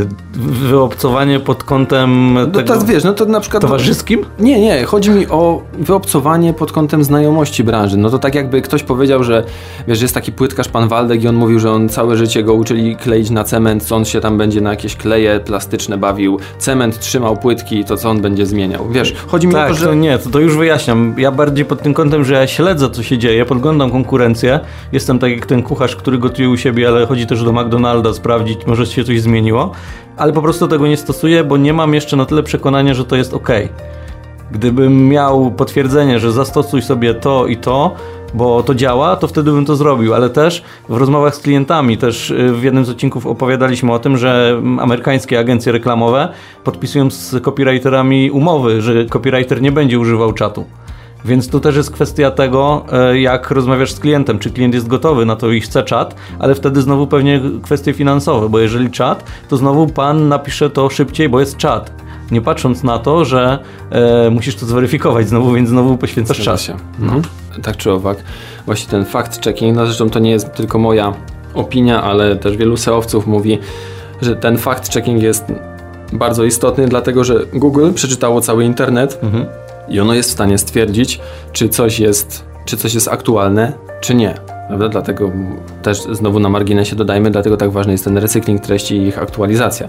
wyobcowanie 0.60 1.40
pod 1.40 1.64
kątem 1.64 2.34
No 2.34 2.46
tego 2.46 2.78
to 2.78 2.84
wiesz, 2.86 3.04
no 3.04 3.12
to 3.12 3.24
na 3.24 3.40
przykład... 3.40 3.62
towarzyskim? 3.62 4.24
Nie, 4.38 4.60
nie, 4.60 4.84
chodzi 4.84 5.10
mi 5.10 5.26
o 5.26 5.62
wyobcowanie 5.78 6.52
pod 6.52 6.72
kątem 6.72 7.04
znajomości 7.04 7.64
branży. 7.64 7.96
No 7.96 8.10
to 8.10 8.18
tak 8.18 8.34
jakby 8.34 8.62
ktoś 8.62 8.82
powiedział, 8.82 9.24
że 9.24 9.44
wiesz, 9.88 10.02
jest 10.02 10.14
taki 10.14 10.32
płytkarz 10.32 10.68
pan 10.68 10.88
Waldek 10.88 11.22
i 11.24 11.28
on 11.28 11.34
mówił, 11.36 11.58
że 11.60 11.72
on 11.72 11.88
całe 11.88 12.16
życie 12.16 12.42
go 12.42 12.54
uczyli 12.54 12.96
kleić 12.96 13.30
na 13.30 13.44
cement, 13.44 13.84
co 13.84 13.96
on 13.96 14.04
się 14.04 14.20
tam 14.20 14.38
będzie 14.38 14.60
na 14.60 14.70
jakieś 14.70 14.96
kleje 14.96 15.40
plastyczne 15.40 15.98
bawił, 15.98 16.38
cement 16.58 16.98
trzymał 16.98 17.36
płytki, 17.36 17.84
to 17.84 17.96
co 17.96 18.10
on 18.10 18.20
będzie 18.20 18.46
zmieniał. 18.46 18.88
Wiesz, 18.90 19.14
chodzi 19.26 19.46
mi 19.46 19.52
Tak, 19.52 19.70
o 19.70 19.74
to, 19.74 19.80
to 19.80 19.86
że... 19.90 19.96
nie, 19.96 20.18
to, 20.18 20.30
to 20.30 20.38
już 20.40 20.56
wyjaśniam. 20.56 21.14
Ja 21.18 21.32
bardziej 21.32 21.64
pod 21.64 21.82
tym 21.82 21.94
kątem, 21.94 22.24
że 22.24 22.34
ja 22.34 22.46
śledzę, 22.46 22.75
co 22.76 23.02
się 23.02 23.18
dzieje, 23.18 23.44
podglądam 23.44 23.90
konkurencję. 23.90 24.60
Jestem 24.92 25.18
tak 25.18 25.30
jak 25.30 25.46
ten 25.46 25.62
kucharz, 25.62 25.96
który 25.96 26.18
gotuje 26.18 26.50
u 26.50 26.56
siebie, 26.56 26.88
ale 26.88 27.06
chodzi 27.06 27.26
też 27.26 27.44
do 27.44 27.52
McDonalda 27.52 28.14
sprawdzić, 28.14 28.66
może 28.66 28.86
się 28.86 29.04
coś 29.04 29.20
zmieniło. 29.20 29.72
Ale 30.16 30.32
po 30.32 30.42
prostu 30.42 30.68
tego 30.68 30.86
nie 30.86 30.96
stosuję, 30.96 31.44
bo 31.44 31.56
nie 31.56 31.72
mam 31.72 31.94
jeszcze 31.94 32.16
na 32.16 32.26
tyle 32.26 32.42
przekonania, 32.42 32.94
że 32.94 33.04
to 33.04 33.16
jest 33.16 33.34
ok. 33.34 33.48
Gdybym 34.50 35.08
miał 35.08 35.50
potwierdzenie, 35.50 36.18
że 36.18 36.32
zastosuj 36.32 36.82
sobie 36.82 37.14
to 37.14 37.46
i 37.46 37.56
to, 37.56 37.94
bo 38.34 38.62
to 38.62 38.74
działa, 38.74 39.16
to 39.16 39.28
wtedy 39.28 39.52
bym 39.52 39.64
to 39.64 39.76
zrobił, 39.76 40.14
ale 40.14 40.30
też 40.30 40.62
w 40.88 40.96
rozmowach 40.96 41.34
z 41.34 41.38
klientami, 41.38 41.98
też 41.98 42.30
y, 42.30 42.52
w 42.52 42.62
jednym 42.62 42.84
z 42.84 42.90
odcinków 42.90 43.26
opowiadaliśmy 43.26 43.92
o 43.92 43.98
tym, 43.98 44.16
że 44.16 44.62
amerykańskie 44.80 45.38
agencje 45.38 45.72
reklamowe 45.72 46.28
podpisują 46.64 47.10
z 47.10 47.42
copywriterami 47.42 48.30
umowy, 48.30 48.82
że 48.82 49.04
copywriter 49.04 49.62
nie 49.62 49.72
będzie 49.72 49.98
używał 49.98 50.32
czatu. 50.32 50.64
Więc 51.26 51.48
tu 51.48 51.60
też 51.60 51.76
jest 51.76 51.90
kwestia 51.90 52.30
tego, 52.30 52.84
e, 52.92 53.20
jak 53.20 53.50
rozmawiasz 53.50 53.92
z 53.92 54.00
klientem, 54.00 54.38
czy 54.38 54.50
klient 54.50 54.74
jest 54.74 54.86
gotowy 54.86 55.26
na 55.26 55.36
to 55.36 55.50
i 55.50 55.60
chce 55.60 55.82
czat, 55.82 56.14
ale 56.38 56.54
wtedy 56.54 56.82
znowu 56.82 57.06
pewnie 57.06 57.40
kwestie 57.62 57.92
finansowe, 57.92 58.48
bo 58.48 58.58
jeżeli 58.58 58.90
czat, 58.90 59.24
to 59.48 59.56
znowu 59.56 59.86
pan 59.86 60.28
napisze 60.28 60.70
to 60.70 60.90
szybciej, 60.90 61.28
bo 61.28 61.40
jest 61.40 61.56
czat. 61.56 61.90
Nie 62.30 62.40
patrząc 62.40 62.82
na 62.82 62.98
to, 62.98 63.24
że 63.24 63.58
e, 63.90 64.30
musisz 64.30 64.56
to 64.56 64.66
zweryfikować 64.66 65.28
znowu, 65.28 65.52
więc 65.52 65.68
znowu 65.68 65.96
poświęcasz 65.96 66.36
Zgadza 66.36 66.50
czas. 66.50 66.62
się. 66.62 66.76
Mhm. 67.00 67.22
Tak 67.62 67.76
czy 67.76 67.92
owak. 67.92 68.18
Właśnie 68.66 68.90
ten 68.90 69.04
fact-checking, 69.04 69.72
no 69.74 69.86
zresztą 69.86 70.10
to 70.10 70.18
nie 70.18 70.30
jest 70.30 70.52
tylko 70.54 70.78
moja 70.78 71.12
opinia, 71.54 72.02
ale 72.02 72.36
też 72.36 72.56
wielu 72.56 72.76
SEOwców 72.76 73.26
mówi, 73.26 73.58
że 74.22 74.36
ten 74.36 74.56
fact-checking 74.56 75.22
jest 75.22 75.44
bardzo 76.12 76.44
istotny, 76.44 76.88
dlatego 76.88 77.24
że 77.24 77.34
Google 77.54 77.92
przeczytało 77.92 78.40
cały 78.40 78.64
internet 78.64 79.18
Mhm. 79.22 79.46
I 79.88 80.00
ono 80.00 80.14
jest 80.14 80.28
w 80.28 80.32
stanie 80.32 80.58
stwierdzić, 80.58 81.20
czy 81.52 81.68
coś 81.68 82.00
jest, 82.00 82.44
czy 82.64 82.76
coś 82.76 82.94
jest 82.94 83.08
aktualne, 83.08 83.72
czy 84.00 84.14
nie. 84.14 84.34
Prawda? 84.68 84.88
Dlatego 84.88 85.30
też 85.82 86.02
znowu 86.02 86.40
na 86.40 86.48
marginesie 86.48 86.96
dodajmy, 86.96 87.30
dlatego 87.30 87.56
tak 87.56 87.70
ważny 87.70 87.92
jest 87.92 88.04
ten 88.04 88.18
recykling 88.18 88.60
treści 88.62 88.96
i 88.96 89.06
ich 89.06 89.18
aktualizacja. 89.18 89.86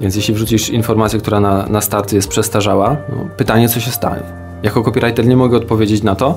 Więc 0.00 0.16
jeśli 0.16 0.34
wrzucisz 0.34 0.70
informację, 0.70 1.18
która 1.18 1.40
na, 1.40 1.66
na 1.66 1.80
start 1.80 2.12
jest 2.12 2.28
przestarzała, 2.28 2.96
no, 3.08 3.28
pytanie, 3.36 3.68
co 3.68 3.80
się 3.80 3.90
stanie. 3.90 4.22
Jako 4.62 4.82
copywriter 4.82 5.26
nie 5.26 5.36
mogę 5.36 5.56
odpowiedzieć 5.56 6.02
na 6.02 6.14
to 6.14 6.34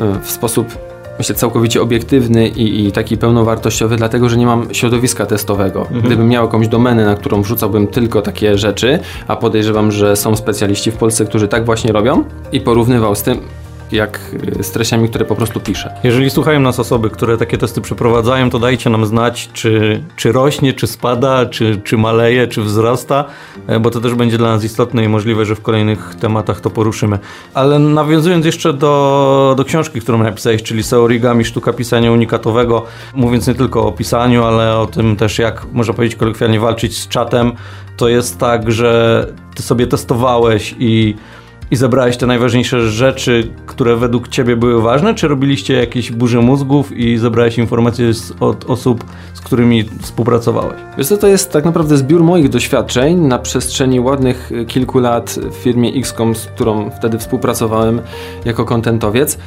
y, 0.00 0.02
w 0.22 0.30
sposób, 0.30 0.78
myślę, 1.22 1.34
całkowicie 1.34 1.82
obiektywny 1.82 2.48
i, 2.48 2.86
i 2.86 2.92
taki 2.92 3.16
pełnowartościowy, 3.16 3.96
dlatego 3.96 4.28
że 4.28 4.36
nie 4.36 4.46
mam 4.46 4.74
środowiska 4.74 5.26
testowego. 5.26 5.86
Gdybym 6.04 6.28
miał 6.28 6.44
jakąś 6.44 6.68
domenę, 6.68 7.04
na 7.04 7.14
którą 7.14 7.42
wrzucałbym 7.42 7.86
tylko 7.86 8.22
takie 8.22 8.58
rzeczy, 8.58 8.98
a 9.28 9.36
podejrzewam, 9.36 9.92
że 9.92 10.16
są 10.16 10.36
specjaliści 10.36 10.90
w 10.90 10.96
Polsce, 10.96 11.24
którzy 11.24 11.48
tak 11.48 11.64
właśnie 11.64 11.92
robią 11.92 12.24
i 12.52 12.60
porównywał 12.60 13.14
z 13.14 13.22
tym, 13.22 13.40
jak 13.92 14.20
y, 14.60 14.62
z 14.62 14.70
treściami, 14.70 15.08
które 15.08 15.24
po 15.24 15.34
prostu 15.34 15.60
piszę. 15.60 15.94
Jeżeli 16.04 16.30
słuchają 16.30 16.60
nas 16.60 16.80
osoby, 16.80 17.10
które 17.10 17.36
takie 17.36 17.58
testy 17.58 17.80
przeprowadzają, 17.80 18.50
to 18.50 18.58
dajcie 18.58 18.90
nam 18.90 19.06
znać, 19.06 19.50
czy, 19.52 20.02
czy 20.16 20.32
rośnie, 20.32 20.72
czy 20.72 20.86
spada, 20.86 21.46
czy, 21.46 21.80
czy 21.84 21.98
maleje, 21.98 22.46
czy 22.46 22.62
wzrasta, 22.62 23.24
e, 23.66 23.80
bo 23.80 23.90
to 23.90 24.00
też 24.00 24.14
będzie 24.14 24.38
dla 24.38 24.48
nas 24.48 24.64
istotne 24.64 25.04
i 25.04 25.08
możliwe, 25.08 25.44
że 25.44 25.54
w 25.54 25.62
kolejnych 25.62 26.14
tematach 26.20 26.60
to 26.60 26.70
poruszymy. 26.70 27.18
Ale 27.54 27.78
nawiązując 27.78 28.46
jeszcze 28.46 28.72
do, 28.72 29.54
do 29.56 29.64
książki, 29.64 30.00
którą 30.00 30.18
napisałeś, 30.18 30.62
czyli 30.62 30.82
SEO 30.82 31.02
Origami, 31.02 31.44
sztuka 31.44 31.72
pisania 31.72 32.12
unikatowego, 32.12 32.84
mówiąc 33.14 33.46
nie 33.46 33.54
tylko 33.54 33.86
o 33.86 33.92
pisaniu, 33.92 34.44
ale 34.44 34.78
o 34.78 34.86
tym 34.86 35.16
też, 35.16 35.38
jak 35.38 35.66
można 35.72 35.94
powiedzieć 35.94 36.18
kolokwialnie, 36.18 36.60
walczyć 36.60 36.98
z 36.98 37.08
czatem, 37.08 37.52
to 37.96 38.08
jest 38.08 38.38
tak, 38.38 38.72
że 38.72 39.26
ty 39.54 39.62
sobie 39.62 39.86
testowałeś 39.86 40.74
i 40.78 41.14
i 41.72 41.76
zebrałeś 41.76 42.16
te 42.16 42.26
najważniejsze 42.26 42.90
rzeczy, 42.90 43.48
które 43.66 43.96
według 43.96 44.28
ciebie 44.28 44.56
były 44.56 44.82
ważne, 44.82 45.14
czy 45.14 45.28
robiliście 45.28 45.74
jakieś 45.74 46.12
burze 46.12 46.40
mózgów 46.40 46.96
i 46.96 47.18
zebrałeś 47.18 47.58
informacje 47.58 48.14
z, 48.14 48.32
od 48.40 48.70
osób, 48.70 49.04
z 49.34 49.40
którymi 49.40 49.84
współpracowałeś? 50.00 50.80
Wiesz 50.98 51.06
co, 51.06 51.16
to 51.16 51.26
jest 51.26 51.52
tak 51.52 51.64
naprawdę 51.64 51.96
zbiór 51.96 52.24
moich 52.24 52.48
doświadczeń 52.48 53.16
na 53.16 53.38
przestrzeni 53.38 54.00
ładnych 54.00 54.52
y, 54.52 54.64
kilku 54.64 54.98
lat 54.98 55.38
w 55.50 55.54
firmie 55.54 55.92
XCOM, 55.94 56.34
z 56.34 56.46
którą 56.46 56.90
wtedy 56.90 57.18
współpracowałem 57.18 58.00
jako 58.44 58.64
kontentowiec. 58.64 59.38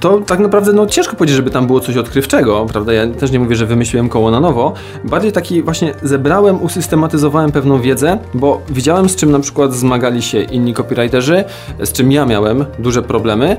To 0.00 0.20
tak 0.20 0.38
naprawdę 0.38 0.72
no, 0.72 0.86
ciężko 0.86 1.16
powiedzieć, 1.16 1.36
żeby 1.36 1.50
tam 1.50 1.66
było 1.66 1.80
coś 1.80 1.96
odkrywczego, 1.96 2.66
prawda? 2.72 2.92
Ja 2.92 3.06
też 3.06 3.30
nie 3.30 3.38
mówię, 3.38 3.56
że 3.56 3.66
wymyśliłem 3.66 4.08
koło 4.08 4.30
na 4.30 4.40
nowo. 4.40 4.72
Bardziej 5.04 5.32
taki 5.32 5.62
właśnie 5.62 5.94
zebrałem, 6.02 6.62
usystematyzowałem 6.62 7.52
pewną 7.52 7.80
wiedzę, 7.80 8.18
bo 8.34 8.60
widziałem 8.70 9.08
z 9.08 9.16
czym 9.16 9.30
na 9.30 9.40
przykład 9.40 9.74
zmagali 9.74 10.22
się 10.22 10.42
inni 10.42 10.74
copywriterzy, 10.74 11.44
z 11.82 11.92
czym 11.92 12.12
ja 12.12 12.26
miałem 12.26 12.64
duże 12.78 13.02
problemy 13.02 13.56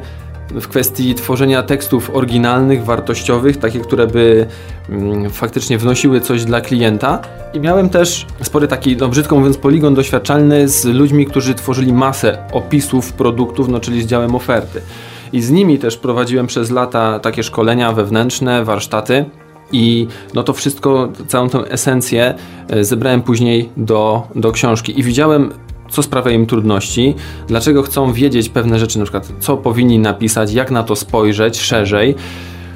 w 0.52 0.68
kwestii 0.68 1.16
tworzenia 1.16 1.64
tekstów 1.64 2.16
oryginalnych, 2.16 2.86
wartościowych, 2.86 3.58
takie, 3.58 3.80
które 3.80 4.08
by 4.08 4.46
mm, 4.90 5.30
faktycznie 5.30 5.78
wnosiły 5.78 6.22
coś 6.22 6.46
dla 6.46 6.62
klienta. 6.62 7.22
I 7.54 7.60
miałem 7.60 7.90
też 7.90 8.26
spory 8.42 8.68
taki, 8.68 8.98
no 8.98 9.08
brzydko 9.08 9.36
mówiąc, 9.36 9.58
poligon 9.58 9.96
doświadczalny 9.96 10.68
z 10.68 10.86
ludźmi, 10.86 11.26
którzy 11.26 11.56
tworzyli 11.56 11.94
masę 11.94 12.38
opisów 12.52 13.14
produktów, 13.14 13.68
no 13.68 13.80
czyli 13.80 14.02
z 14.02 14.06
działem 14.06 14.36
oferty. 14.36 14.82
I 15.34 15.42
z 15.42 15.52
nimi 15.52 15.80
też 15.80 15.98
prowadziłem 15.98 16.48
przez 16.48 16.72
lata 16.72 17.20
takie 17.20 17.44
szkolenia 17.44 17.92
wewnętrzne, 17.92 18.66
warsztaty. 18.66 19.26
I 19.72 20.08
no 20.34 20.44
to 20.44 20.54
wszystko, 20.54 21.10
całą 21.28 21.50
tę 21.50 21.60
esencję 21.72 22.36
e, 22.70 22.84
zebrałem 22.84 23.22
później 23.22 23.70
do, 23.78 24.28
do 24.36 24.52
książki 24.52 25.00
i 25.00 25.04
widziałem 25.04 25.54
co 25.90 26.04
sprawia 26.04 26.32
im 26.32 26.46
trudności, 26.46 27.16
dlaczego 27.48 27.84
chcą 27.84 28.14
wiedzieć 28.14 28.50
pewne 28.50 28.80
rzeczy, 28.80 29.00
na 29.00 29.06
przykład 29.06 29.32
co 29.40 29.58
powinni 29.58 30.00
napisać, 30.00 30.54
jak 30.54 30.72
na 30.72 30.84
to 30.84 30.96
spojrzeć 30.96 31.62
szerzej, 31.62 32.16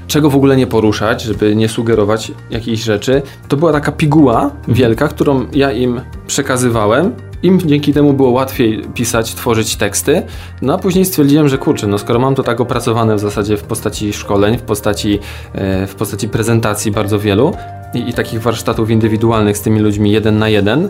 czego 0.07 0.29
w 0.29 0.35
ogóle 0.35 0.55
nie 0.55 0.67
poruszać, 0.67 1.21
żeby 1.21 1.55
nie 1.55 1.69
sugerować 1.69 2.31
jakichś 2.49 2.83
rzeczy. 2.83 3.21
To 3.47 3.57
była 3.57 3.71
taka 3.71 3.91
piguła 3.91 4.51
wielka, 4.67 5.07
którą 5.07 5.45
ja 5.53 5.71
im 5.71 6.01
przekazywałem. 6.27 7.13
Im 7.43 7.59
dzięki 7.59 7.93
temu 7.93 8.13
było 8.13 8.29
łatwiej 8.29 8.81
pisać, 8.93 9.35
tworzyć 9.35 9.75
teksty. 9.75 10.21
No 10.61 10.73
a 10.73 10.77
później 10.77 11.05
stwierdziłem, 11.05 11.47
że 11.49 11.57
kurczę, 11.57 11.87
no 11.87 11.97
skoro 11.97 12.19
mam 12.19 12.35
to 12.35 12.43
tak 12.43 12.61
opracowane 12.61 13.15
w 13.15 13.19
zasadzie 13.19 13.57
w 13.57 13.63
postaci 13.63 14.13
szkoleń, 14.13 14.57
w 14.57 14.61
postaci, 14.61 15.19
e, 15.53 15.87
w 15.87 15.95
postaci 15.95 16.29
prezentacji 16.29 16.91
bardzo 16.91 17.19
wielu 17.19 17.53
i, 17.93 18.09
i 18.09 18.13
takich 18.13 18.41
warsztatów 18.41 18.89
indywidualnych 18.89 19.57
z 19.57 19.61
tymi 19.61 19.79
ludźmi 19.79 20.11
jeden 20.11 20.39
na 20.39 20.49
jeden, 20.49 20.89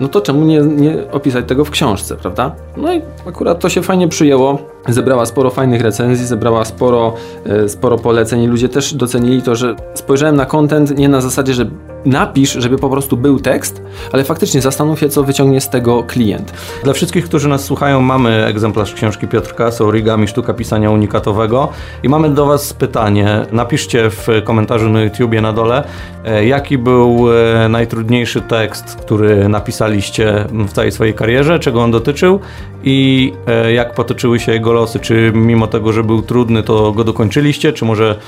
no 0.00 0.08
to 0.08 0.20
czemu 0.20 0.44
nie, 0.44 0.60
nie 0.60 1.10
opisać 1.10 1.44
tego 1.48 1.64
w 1.64 1.70
książce, 1.70 2.16
prawda? 2.16 2.52
No 2.76 2.94
i 2.94 3.02
akurat 3.26 3.60
to 3.60 3.68
się 3.68 3.82
fajnie 3.82 4.08
przyjęło. 4.08 4.58
Zebrała 4.88 5.26
sporo 5.26 5.50
fajnych 5.50 5.82
recenzji, 5.82 6.26
zebrała 6.26 6.64
sporo, 6.64 7.14
e, 7.46 7.68
sporo 7.68 7.98
poleceń. 7.98 8.46
Ludzie 8.46 8.68
też 8.68 8.94
docenili 8.94 9.42
to, 9.42 9.56
że 9.56 9.76
spojrzałem 9.94 10.36
na 10.36 10.46
content 10.46 10.98
nie 10.98 11.08
na 11.08 11.20
zasadzie, 11.20 11.54
że 11.54 11.70
napisz, 12.04 12.52
żeby 12.52 12.78
po 12.78 12.90
prostu 12.90 13.16
był 13.16 13.40
tekst, 13.40 13.82
ale 14.12 14.24
faktycznie 14.24 14.60
zastanów 14.60 15.00
się, 15.00 15.08
co 15.08 15.24
wyciągnie 15.24 15.60
z 15.60 15.68
tego 15.68 16.02
klient. 16.02 16.52
Dla 16.84 16.92
wszystkich, 16.92 17.24
którzy 17.24 17.48
nas 17.48 17.64
słuchają, 17.64 18.00
mamy 18.00 18.46
egzemplarz 18.46 18.94
książki 18.94 19.28
Piotrka 19.28 19.70
z 19.70 19.80
origami 19.80 20.28
Sztuka 20.28 20.54
Pisania 20.54 20.90
Unikatowego 20.90 21.68
i 22.02 22.08
mamy 22.08 22.30
do 22.30 22.46
Was 22.46 22.72
pytanie. 22.72 23.46
Napiszcie 23.52 24.10
w 24.10 24.26
komentarzu 24.44 24.90
na 24.90 25.02
YouTubie 25.02 25.40
na 25.40 25.52
dole, 25.52 25.84
e, 26.24 26.46
jaki 26.46 26.78
był 26.78 27.26
e, 27.32 27.68
najtrudniejszy 27.68 28.40
tekst, 28.40 28.96
który 28.96 29.48
napisaliście 29.48 30.44
w 30.52 30.72
całej 30.72 30.92
swojej 30.92 31.14
karierze, 31.14 31.58
czego 31.58 31.82
on 31.82 31.90
dotyczył 31.90 32.40
i 32.84 33.32
e, 33.46 33.72
jak 33.72 33.94
potoczyły 33.94 34.40
się 34.40 34.52
jego 34.52 34.72
losy. 34.72 35.00
Czy 35.00 35.32
mimo 35.34 35.66
tego, 35.66 35.92
że 35.92 36.04
był 36.04 36.22
trudny, 36.22 36.62
to 36.62 36.92
go 36.92 37.04
dokończyliście, 37.04 37.72
czy 37.72 37.84
może, 37.84 38.18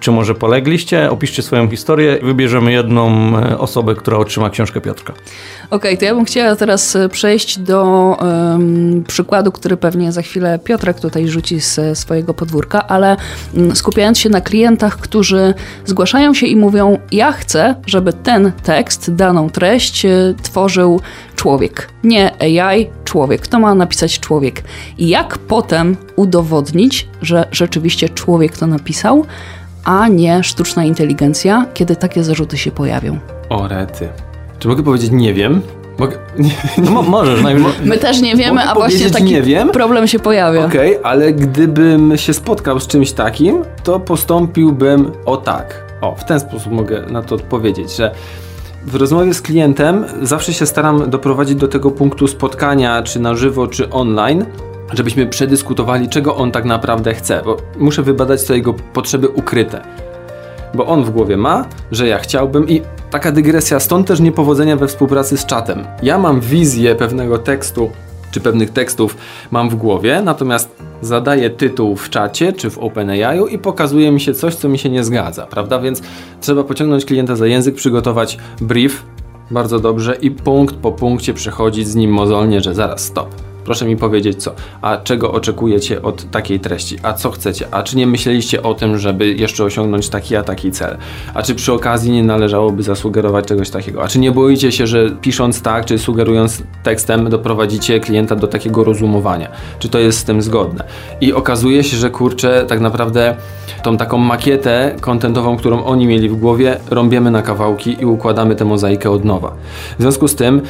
czy 0.00 0.10
może 0.10 0.34
polegliście? 0.34 1.10
Opiszcie 1.10 1.42
swoją 1.42 1.70
historię 1.70 2.18
i 2.22 2.24
wybierzemy 2.24 2.72
jedną 2.72 3.32
e, 3.38 3.58
osobę, 3.58 3.94
która 3.94 4.18
otrzyma 4.18 4.50
książkę 4.50 4.80
Piotrka. 4.80 5.12
Okej, 5.70 5.98
to 5.98 6.04
ja 6.04 6.14
bym 6.14 6.24
chciała 6.24 6.56
teraz 6.56 6.96
e, 6.96 7.08
przejść 7.08 7.58
do 7.58 8.16
em, 8.20 9.04
przykładu, 9.08 9.52
który 9.52 9.76
pewnie 9.76 10.12
za 10.12 10.22
chwilę 10.22 10.58
Piotrek 10.64 11.00
tutaj 11.00 11.28
rzuci 11.28 11.60
z 11.60 11.98
swojego 11.98 12.34
podwórka, 12.34 12.88
ale 12.88 13.16
mm, 13.54 13.76
skupiając 13.76 14.18
się 14.18 14.28
na 14.28 14.40
klientach, 14.40 14.96
którzy 14.96 15.54
zgłaszają 15.84 16.34
się 16.34 16.46
i 16.46 16.56
mówią: 16.56 16.98
Ja 17.12 17.32
chcę, 17.32 17.74
żeby 17.86 18.12
ten 18.12 18.52
tekst, 18.62 19.14
daną 19.14 19.50
treść 19.50 20.06
tworzył 20.42 21.00
człowiek. 21.44 21.88
Nie 22.04 22.32
AI, 22.42 22.86
człowiek. 23.04 23.46
To 23.46 23.58
ma 23.58 23.74
napisać 23.74 24.20
człowiek. 24.20 24.62
I 24.98 25.08
jak 25.08 25.38
potem 25.38 25.96
udowodnić, 26.16 27.08
że 27.22 27.48
rzeczywiście 27.52 28.08
człowiek 28.08 28.58
to 28.58 28.66
napisał, 28.66 29.24
a 29.84 30.08
nie 30.08 30.42
sztuczna 30.44 30.84
inteligencja, 30.84 31.66
kiedy 31.74 31.96
takie 31.96 32.24
zarzuty 32.24 32.58
się 32.58 32.70
pojawią? 32.70 33.18
O 33.48 33.68
rety. 33.68 34.08
Czy 34.58 34.68
mogę 34.68 34.82
powiedzieć 34.82 35.10
nie 35.12 35.34
wiem? 35.34 35.60
Mogę... 35.98 36.16
Nie, 36.38 36.50
No, 36.78 36.90
mo- 36.90 37.02
możesz, 37.02 37.42
najwyżej. 37.42 37.72
My 37.84 37.98
też 37.98 38.20
nie 38.20 38.36
wiemy, 38.36 38.54
Mogę 38.60 38.70
a 38.70 38.74
właśnie 38.74 39.10
taki 39.10 39.24
nie 39.24 39.42
wiem? 39.42 39.68
problem 39.70 40.06
się 40.06 40.18
pojawia. 40.18 40.64
Okej, 40.66 40.98
ale 41.02 41.32
gdybym 41.32 42.16
się 42.16 42.34
spotkał 42.34 42.80
z 42.80 42.86
czymś 42.86 43.12
takim, 43.12 43.62
to 43.84 44.00
postąpiłbym 44.00 45.12
o 45.26 45.36
tak. 45.36 45.84
O, 46.00 46.14
w 46.14 46.24
ten 46.24 46.40
sposób 46.40 46.72
mogę 46.72 47.02
na 47.10 47.22
to 47.22 47.34
odpowiedzieć, 47.34 47.96
że 47.96 48.14
w 48.86 48.94
rozmowie 48.94 49.34
z 49.34 49.42
klientem 49.42 50.04
zawsze 50.22 50.52
się 50.52 50.66
staram 50.66 51.10
doprowadzić 51.10 51.56
do 51.56 51.68
tego 51.68 51.90
punktu 51.90 52.26
spotkania, 52.26 53.02
czy 53.02 53.20
na 53.20 53.34
żywo, 53.34 53.66
czy 53.66 53.90
online, 53.90 54.46
żebyśmy 54.92 55.26
przedyskutowali, 55.26 56.08
czego 56.08 56.36
on 56.36 56.52
tak 56.52 56.64
naprawdę 56.64 57.14
chce, 57.14 57.42
bo 57.44 57.56
muszę 57.78 58.02
wybadać 58.02 58.42
co 58.42 58.54
jego 58.54 58.74
potrzeby 58.74 59.28
ukryte. 59.28 59.82
Bo 60.74 60.86
on 60.86 61.04
w 61.04 61.10
głowie 61.10 61.36
ma, 61.36 61.64
że 61.92 62.06
ja 62.06 62.18
chciałbym 62.18 62.68
i 62.68 62.82
taka 63.10 63.32
dygresja, 63.32 63.80
stąd 63.80 64.06
też 64.06 64.20
niepowodzenia 64.20 64.76
we 64.76 64.88
współpracy 64.88 65.36
z 65.36 65.46
czatem. 65.46 65.84
Ja 66.02 66.18
mam 66.18 66.40
wizję 66.40 66.94
pewnego 66.94 67.38
tekstu, 67.38 67.90
czy 68.30 68.40
pewnych 68.40 68.70
tekstów 68.70 69.16
mam 69.50 69.70
w 69.70 69.74
głowie, 69.74 70.22
natomiast 70.24 70.89
zadaję 71.02 71.50
tytuł 71.50 71.96
w 71.96 72.10
czacie 72.10 72.52
czy 72.52 72.70
w 72.70 72.78
OpenAI 72.78 73.54
i 73.54 73.58
pokazuje 73.58 74.12
mi 74.12 74.20
się 74.20 74.34
coś, 74.34 74.54
co 74.54 74.68
mi 74.68 74.78
się 74.78 74.90
nie 74.90 75.04
zgadza, 75.04 75.46
prawda? 75.46 75.78
Więc 75.78 76.02
trzeba 76.40 76.64
pociągnąć 76.64 77.04
klienta 77.04 77.36
za 77.36 77.46
język, 77.46 77.74
przygotować 77.74 78.38
brief 78.60 79.02
bardzo 79.50 79.80
dobrze 79.80 80.14
i 80.14 80.30
punkt 80.30 80.74
po 80.74 80.92
punkcie 80.92 81.34
przechodzić 81.34 81.88
z 81.88 81.94
nim 81.94 82.10
mozolnie, 82.10 82.60
że 82.60 82.74
zaraz 82.74 83.04
stop. 83.04 83.49
Proszę 83.64 83.86
mi 83.86 83.96
powiedzieć 83.96 84.42
co, 84.42 84.54
a 84.82 84.96
czego 84.96 85.32
oczekujecie 85.32 86.02
od 86.02 86.30
takiej 86.30 86.60
treści, 86.60 86.96
a 87.02 87.12
co 87.12 87.30
chcecie, 87.30 87.66
a 87.70 87.82
czy 87.82 87.96
nie 87.96 88.06
myśleliście 88.06 88.62
o 88.62 88.74
tym, 88.74 88.98
żeby 88.98 89.34
jeszcze 89.34 89.64
osiągnąć 89.64 90.08
taki 90.08 90.36
a 90.36 90.42
taki 90.42 90.70
cel, 90.70 90.96
a 91.34 91.42
czy 91.42 91.54
przy 91.54 91.72
okazji 91.72 92.12
nie 92.12 92.22
należałoby 92.22 92.82
zasugerować 92.82 93.44
czegoś 93.44 93.70
takiego, 93.70 94.02
a 94.02 94.08
czy 94.08 94.18
nie 94.18 94.32
boicie 94.32 94.72
się, 94.72 94.86
że 94.86 95.10
pisząc 95.20 95.62
tak, 95.62 95.84
czy 95.84 95.98
sugerując 95.98 96.62
tekstem 96.82 97.30
doprowadzicie 97.30 98.00
klienta 98.00 98.36
do 98.36 98.46
takiego 98.46 98.84
rozumowania, 98.84 99.48
czy 99.78 99.88
to 99.88 99.98
jest 99.98 100.18
z 100.18 100.24
tym 100.24 100.42
zgodne. 100.42 100.84
I 101.20 101.32
okazuje 101.32 101.84
się, 101.84 101.96
że 101.96 102.10
kurczę, 102.10 102.64
tak 102.68 102.80
naprawdę 102.80 103.36
tą 103.82 103.96
taką 103.96 104.18
makietę 104.18 104.96
kontentową, 105.00 105.56
którą 105.56 105.84
oni 105.84 106.06
mieli 106.06 106.28
w 106.28 106.36
głowie, 106.36 106.76
rąbiemy 106.90 107.30
na 107.30 107.42
kawałki 107.42 107.96
i 108.00 108.04
układamy 108.04 108.56
tę 108.56 108.64
mozaikę 108.64 109.10
od 109.10 109.24
nowa. 109.24 109.52
W 109.98 110.02
związku 110.02 110.28
z 110.28 110.34
tym 110.34 110.62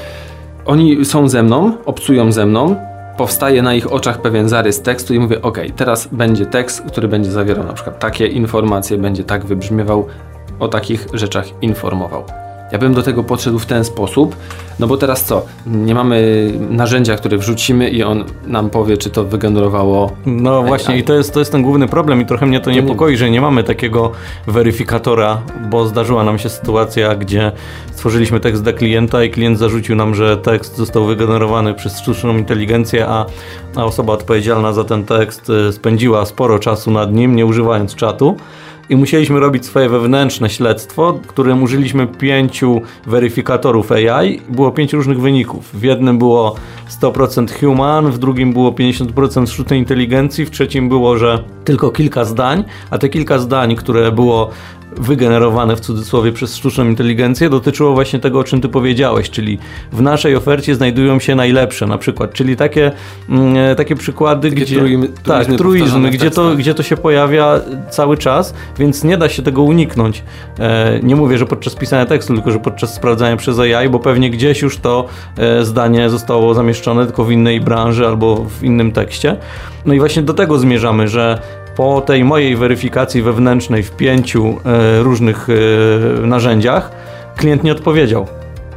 oni 0.71 1.05
są 1.05 1.29
ze 1.29 1.43
mną, 1.43 1.73
obcują 1.87 2.33
ze 2.33 2.47
mną, 2.47 2.77
powstaje 3.17 3.63
na 3.63 3.75
ich 3.75 3.93
oczach 3.93 4.23
pewien 4.23 4.49
zarys 4.49 4.83
tekstu 4.83 5.15
i 5.15 5.19
mówię, 5.19 5.43
ok, 5.43 5.59
teraz 5.77 6.07
będzie 6.07 6.47
tekst, 6.47 6.83
który 6.83 7.09
będzie 7.09 7.31
zawierał 7.31 7.65
na 7.65 7.73
przykład 7.73 7.99
takie 7.99 8.27
informacje, 8.27 8.99
będzie 8.99 9.25
tak 9.25 9.45
wybrzmiewał, 9.45 10.07
o 10.61 10.69
takich 10.69 11.07
rzeczach 11.13 11.47
informował. 11.63 12.25
Ja 12.73 12.79
bym 12.79 12.95
do 12.95 13.03
tego 13.03 13.25
podszedł 13.25 13.59
w 13.59 13.67
ten 13.67 13.85
sposób, 13.85 14.37
no 14.79 14.87
bo 14.87 14.97
teraz 14.97 15.25
co? 15.25 15.43
Nie 15.67 15.95
mamy 15.95 16.51
narzędzia, 16.71 17.17
które 17.17 17.39
wrzucimy 17.39 17.89
i 17.89 18.03
on 18.03 18.25
nam 18.47 18.71
powie, 18.71 18.97
czy 18.97 19.11
to 19.11 19.25
wygenerowało. 19.25 20.13
No 20.27 20.63
właśnie, 20.63 20.99
i 20.99 21.05
to 21.05 21.15
jest, 21.15 21.35
to 21.35 21.39
jest 21.39 21.53
ten 21.53 21.63
główny 21.63 21.89
problem 21.89 22.21
i 22.21 22.27
trochę 22.27 22.47
mnie 22.47 22.61
to 22.61 22.71
nie- 22.71 22.83
niepokoi, 22.83 23.17
że 23.17 23.31
nie 23.31 23.41
mamy 23.41 23.65
takiego 23.65 24.13
weryfikatora, 24.47 25.39
bo 25.71 25.87
zdarzyła 25.87 26.25
nam 26.25 26.39
się 26.39 26.49
sytuacja, 26.49 27.15
gdzie 27.15 27.53
stworzyliśmy 27.93 28.41
tekst 28.41 28.63
dla 28.63 28.73
klienta 28.73 29.25
i 29.25 29.31
klient 29.31 29.59
zarzucił 29.59 29.97
nam, 29.97 30.15
że 30.15 30.37
tekst 30.37 30.77
został 30.77 31.05
wygenerowany 31.05 31.75
przez 31.75 31.99
sztuczną 31.99 32.37
inteligencję, 32.37 33.07
a, 33.09 33.27
a 33.77 33.85
osoba 33.85 34.13
odpowiedzialna 34.13 34.73
za 34.73 34.85
ten 34.85 35.05
tekst 35.05 35.51
y, 35.69 35.73
spędziła 35.73 36.25
sporo 36.27 36.59
czasu 36.59 36.91
nad 36.91 37.13
nim, 37.13 37.37
nie 37.37 37.47
używając 37.47 37.95
czatu. 37.95 38.37
I 38.91 38.97
musieliśmy 38.97 39.41
robić 39.41 39.67
swoje 39.67 39.89
wewnętrzne 39.89 40.51
śledztwo, 40.51 41.21
którym 41.27 41.63
użyliśmy 41.63 42.07
pięciu 42.07 42.81
weryfikatorów 43.07 43.93
AI. 43.93 44.41
Było 44.49 44.71
pięć 44.71 44.93
różnych 44.93 45.21
wyników. 45.21 45.71
W 45.75 45.83
jednym 45.83 46.19
było 46.19 46.55
100% 47.03 47.61
human, 47.61 48.11
w 48.11 48.19
drugim 48.19 48.53
było 48.53 48.71
50% 48.71 49.47
sztucznej 49.47 49.79
inteligencji, 49.79 50.47
w 50.47 50.51
trzecim 50.51 50.89
było, 50.89 51.17
że 51.17 51.45
tylko 51.65 51.91
kilka 51.91 52.25
zdań, 52.25 52.65
a 52.91 52.99
te 52.99 53.09
kilka 53.09 53.39
zdań, 53.39 53.77
które 53.77 54.13
było 54.13 54.51
wygenerowane 54.97 55.77
w 55.77 55.81
cudzysłowie 55.81 56.33
przez 56.33 56.57
sztuczną 56.57 56.85
inteligencję, 56.85 57.51
dotyczyło 57.51 57.95
właśnie 57.95 58.19
tego, 58.19 58.39
o 58.39 58.45
czym 58.45 58.61
ty 58.61 58.69
powiedziałeś, 58.69 59.31
czyli 59.31 59.59
w 59.93 60.03
naszej 60.03 60.37
ofercie 60.37 60.75
znajdują 60.75 61.19
się 61.19 61.35
najlepsze 61.35 61.87
na 61.87 61.99
przykład, 61.99 62.33
czyli 62.33 62.57
takie, 62.57 62.93
mm, 63.29 63.77
takie 63.77 63.97
przykłady, 63.97 64.51
Takie 64.51 64.63
gdzie... 64.63 64.81
truizmy- 64.81 65.09
tak, 65.25 65.47
truizmy 65.47 66.11
gdzie 66.11 66.31
to, 66.31 66.55
gdzie 66.55 66.75
to 66.75 66.83
się 66.83 66.97
pojawia 66.97 67.61
cały 67.91 68.17
czas, 68.17 68.55
więc 68.79 69.05
nie 69.05 69.17
da 69.17 69.29
się 69.29 69.43
tego 69.43 69.63
uniknąć. 69.63 70.23
E, 70.59 71.01
nie 71.03 71.17
mówię, 71.17 71.39
że 71.39 71.47
podczas 71.47 71.75
pisania 71.75 72.07
tekstu, 72.07 72.35
tylko 72.35 72.51
że 72.51 72.59
podczas 72.59 72.95
sprawdzania 72.95 73.37
przez 73.37 73.59
AI, 73.59 73.89
bo 73.89 73.99
pewnie 73.99 74.31
gdzieś 74.31 74.63
już 74.63 74.77
to 74.77 75.07
e, 75.39 75.65
zdanie 75.65 76.11
zostało 76.11 76.55
zamieszczone, 76.55 77.07
tylko 77.07 77.25
w 77.25 77.33
innej 77.33 77.61
branży 77.61 78.07
albo 78.07 78.37
w 78.37 78.65
innym 78.65 78.93
tekście. 78.93 79.37
No 79.87 79.95
i 79.95 79.99
właśnie 79.99 80.23
do 80.23 80.35
tego 80.35 80.59
zmierzamy, 80.59 81.09
że 81.09 81.39
po 81.77 82.01
tej 82.01 82.25
mojej 82.25 82.57
weryfikacji 82.57 83.23
wewnętrznej 83.23 83.83
w 83.83 83.91
pięciu 83.91 84.57
e, 84.65 85.03
różnych 85.03 85.49
e, 85.51 86.27
narzędziach 86.27 86.91
klient 87.37 87.65
nie 87.65 87.73
odpowiedział. 87.73 88.27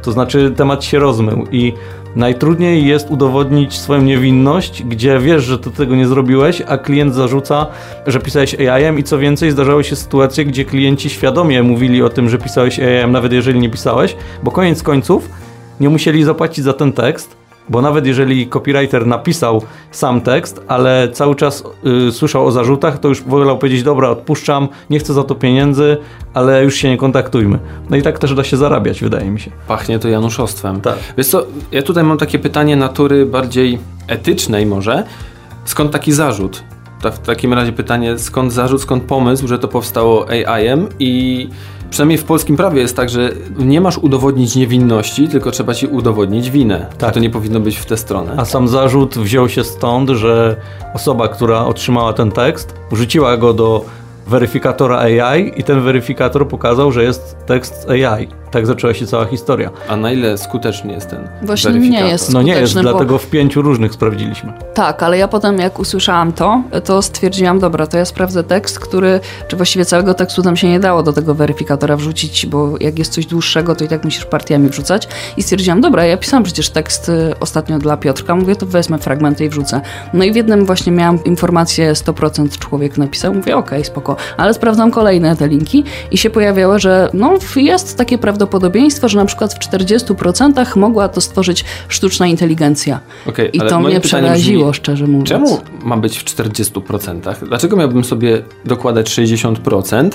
To 0.02 0.12
znaczy 0.12 0.52
temat 0.56 0.84
się 0.84 0.98
rozmył 0.98 1.46
i 1.52 1.72
najtrudniej 2.16 2.86
jest 2.86 3.10
udowodnić 3.10 3.78
swoją 3.78 4.02
niewinność, 4.02 4.82
gdzie 4.82 5.18
wiesz, 5.18 5.44
że 5.44 5.58
ty 5.58 5.70
tego 5.70 5.96
nie 5.96 6.06
zrobiłeś, 6.06 6.62
a 6.66 6.78
klient 6.78 7.14
zarzuca, 7.14 7.66
że 8.06 8.20
pisałeś 8.20 8.54
AI-em 8.54 8.98
i 8.98 9.02
co 9.02 9.18
więcej 9.18 9.50
zdarzały 9.50 9.84
się 9.84 9.96
sytuacje, 9.96 10.44
gdzie 10.44 10.64
klienci 10.64 11.10
świadomie 11.10 11.62
mówili 11.62 12.02
o 12.02 12.08
tym, 12.08 12.28
że 12.28 12.38
pisałeś 12.38 12.80
AI-em, 12.80 13.12
nawet 13.12 13.32
jeżeli 13.32 13.60
nie 13.60 13.70
pisałeś, 13.70 14.16
bo 14.42 14.50
koniec 14.50 14.82
końców 14.82 15.28
nie 15.80 15.88
musieli 15.88 16.24
zapłacić 16.24 16.64
za 16.64 16.72
ten 16.72 16.92
tekst, 16.92 17.36
bo 17.68 17.82
nawet 17.82 18.06
jeżeli 18.06 18.46
copywriter 18.46 19.06
napisał 19.06 19.62
sam 19.90 20.20
tekst, 20.20 20.64
ale 20.68 21.08
cały 21.12 21.34
czas 21.34 21.64
y, 22.08 22.12
słyszał 22.12 22.46
o 22.46 22.52
zarzutach, 22.52 22.98
to 22.98 23.08
już 23.08 23.22
wolał 23.22 23.58
powiedzieć, 23.58 23.82
dobra, 23.82 24.08
odpuszczam, 24.08 24.68
nie 24.90 24.98
chcę 24.98 25.12
za 25.14 25.22
to 25.22 25.34
pieniędzy, 25.34 25.96
ale 26.34 26.64
już 26.64 26.74
się 26.74 26.88
nie 26.88 26.96
kontaktujmy. 26.96 27.58
No 27.90 27.96
i 27.96 28.02
tak 28.02 28.18
też 28.18 28.34
da 28.34 28.44
się 28.44 28.56
zarabiać, 28.56 29.00
wydaje 29.00 29.30
mi 29.30 29.40
się. 29.40 29.50
Pachnie 29.68 29.98
to 29.98 30.08
januszostwem. 30.08 30.80
Tak. 30.80 30.96
Wiesz 31.16 31.26
co, 31.26 31.46
ja 31.72 31.82
tutaj 31.82 32.04
mam 32.04 32.18
takie 32.18 32.38
pytanie 32.38 32.76
natury 32.76 33.26
bardziej 33.26 33.78
etycznej 34.08 34.66
może. 34.66 35.04
Skąd 35.64 35.90
taki 35.90 36.12
zarzut? 36.12 36.62
Ta, 37.02 37.10
w 37.10 37.18
takim 37.18 37.52
razie 37.52 37.72
pytanie, 37.72 38.18
skąd 38.18 38.52
zarzut, 38.52 38.82
skąd 38.82 39.04
pomysł, 39.04 39.48
że 39.48 39.58
to 39.58 39.68
powstało 39.68 40.28
AI-em 40.28 40.88
i 40.98 41.48
przynajmniej 41.94 42.18
w 42.18 42.24
polskim 42.24 42.56
prawie 42.56 42.80
jest 42.80 42.96
tak, 42.96 43.10
że 43.10 43.30
nie 43.58 43.80
masz 43.80 43.98
udowodnić 43.98 44.56
niewinności, 44.56 45.28
tylko 45.28 45.50
trzeba 45.50 45.74
ci 45.74 45.86
udowodnić 45.86 46.50
winę. 46.50 46.86
Tak. 46.98 47.14
To 47.14 47.20
nie 47.20 47.30
powinno 47.30 47.60
być 47.60 47.76
w 47.76 47.86
tę 47.86 47.96
stronę. 47.96 48.34
A 48.36 48.44
sam 48.44 48.68
zarzut 48.68 49.18
wziął 49.18 49.48
się 49.48 49.64
stąd, 49.64 50.10
że 50.10 50.56
osoba, 50.94 51.28
która 51.28 51.64
otrzymała 51.64 52.12
ten 52.12 52.30
tekst, 52.30 52.74
wrzuciła 52.92 53.36
go 53.36 53.52
do 53.52 53.84
weryfikatora 54.26 54.98
AI 54.98 55.52
i 55.56 55.64
ten 55.64 55.82
weryfikator 55.82 56.48
pokazał, 56.48 56.92
że 56.92 57.04
jest 57.04 57.36
tekst 57.46 57.86
AI. 57.90 58.28
Tak 58.54 58.66
zaczęła 58.66 58.94
się 58.94 59.06
cała 59.06 59.24
historia. 59.24 59.70
A 59.88 59.96
na 59.96 60.12
ile 60.12 60.38
skuteczny 60.38 60.92
jest 60.92 61.10
ten 61.10 61.28
Właśnie 61.42 61.70
weryfikator? 61.70 62.04
nie 62.04 62.10
jest. 62.10 62.32
No 62.32 62.42
nie 62.42 62.52
jest, 62.52 62.72
Skuteczny, 62.72 62.82
bo- 62.82 62.98
dlatego 62.98 63.18
w 63.18 63.26
pięciu 63.26 63.62
różnych 63.62 63.92
sprawdziliśmy. 63.92 64.52
Tak, 64.74 65.02
ale 65.02 65.18
ja 65.18 65.28
potem 65.28 65.58
jak 65.58 65.78
usłyszałam 65.78 66.32
to, 66.32 66.62
to 66.84 67.02
stwierdziłam, 67.02 67.58
dobra, 67.58 67.86
to 67.86 67.96
ja 67.98 68.04
sprawdzę 68.04 68.44
tekst, 68.44 68.78
który, 68.78 69.20
czy 69.48 69.56
właściwie 69.56 69.84
całego 69.84 70.14
tekstu 70.14 70.42
tam 70.42 70.56
się 70.56 70.68
nie 70.68 70.80
dało 70.80 71.02
do 71.02 71.12
tego 71.12 71.34
weryfikatora 71.34 71.96
wrzucić, 71.96 72.46
bo 72.46 72.74
jak 72.80 72.98
jest 72.98 73.12
coś 73.12 73.26
dłuższego, 73.26 73.74
to 73.74 73.84
i 73.84 73.88
tak 73.88 74.04
musisz 74.04 74.24
partiami 74.24 74.68
wrzucać. 74.68 75.08
I 75.36 75.42
stwierdziłam, 75.42 75.80
dobra, 75.80 76.04
ja 76.04 76.16
pisałam 76.16 76.42
przecież 76.44 76.70
tekst 76.70 77.08
y, 77.08 77.34
ostatnio 77.40 77.78
dla 77.78 77.96
Piotrka, 77.96 78.34
mówię, 78.36 78.56
to 78.56 78.66
wezmę 78.66 78.98
fragmenty 78.98 79.44
i 79.44 79.48
wrzucę. 79.48 79.80
No 80.12 80.24
i 80.24 80.32
w 80.32 80.36
jednym 80.36 80.66
właśnie 80.66 80.92
miałam 80.92 81.24
informację, 81.24 81.92
100% 81.92 82.58
człowiek 82.58 82.98
napisał, 82.98 83.34
mówię, 83.34 83.56
okej, 83.56 83.84
spoko, 83.84 84.16
ale 84.36 84.54
sprawdzam 84.54 84.90
kolejne 84.90 85.36
te 85.36 85.48
linki 85.48 85.84
i 86.10 86.18
się 86.18 86.30
pojawiało, 86.30 86.78
że 86.78 87.10
no 87.14 87.34
jest 87.56 87.98
takie 87.98 88.18
prawdopodobieństwo, 88.18 88.43
że 89.04 89.18
na 89.18 89.24
przykład 89.24 89.54
w 89.54 89.58
40% 89.58 90.76
mogła 90.76 91.08
to 91.08 91.20
stworzyć 91.20 91.64
sztuczna 91.88 92.26
inteligencja. 92.26 93.00
Okej, 93.26 93.56
I 93.56 93.60
to 93.60 93.80
mnie 93.80 94.00
przeraziło, 94.00 94.70
brzmi, 94.70 94.74
szczerze 94.74 95.06
mówiąc. 95.06 95.28
Czemu 95.28 95.60
ma 95.84 95.96
być 95.96 96.18
w 96.18 96.24
40%? 96.24 97.34
Dlaczego 97.46 97.76
miałbym 97.76 98.04
sobie 98.04 98.42
dokładać 98.64 99.10
60% 99.10 100.10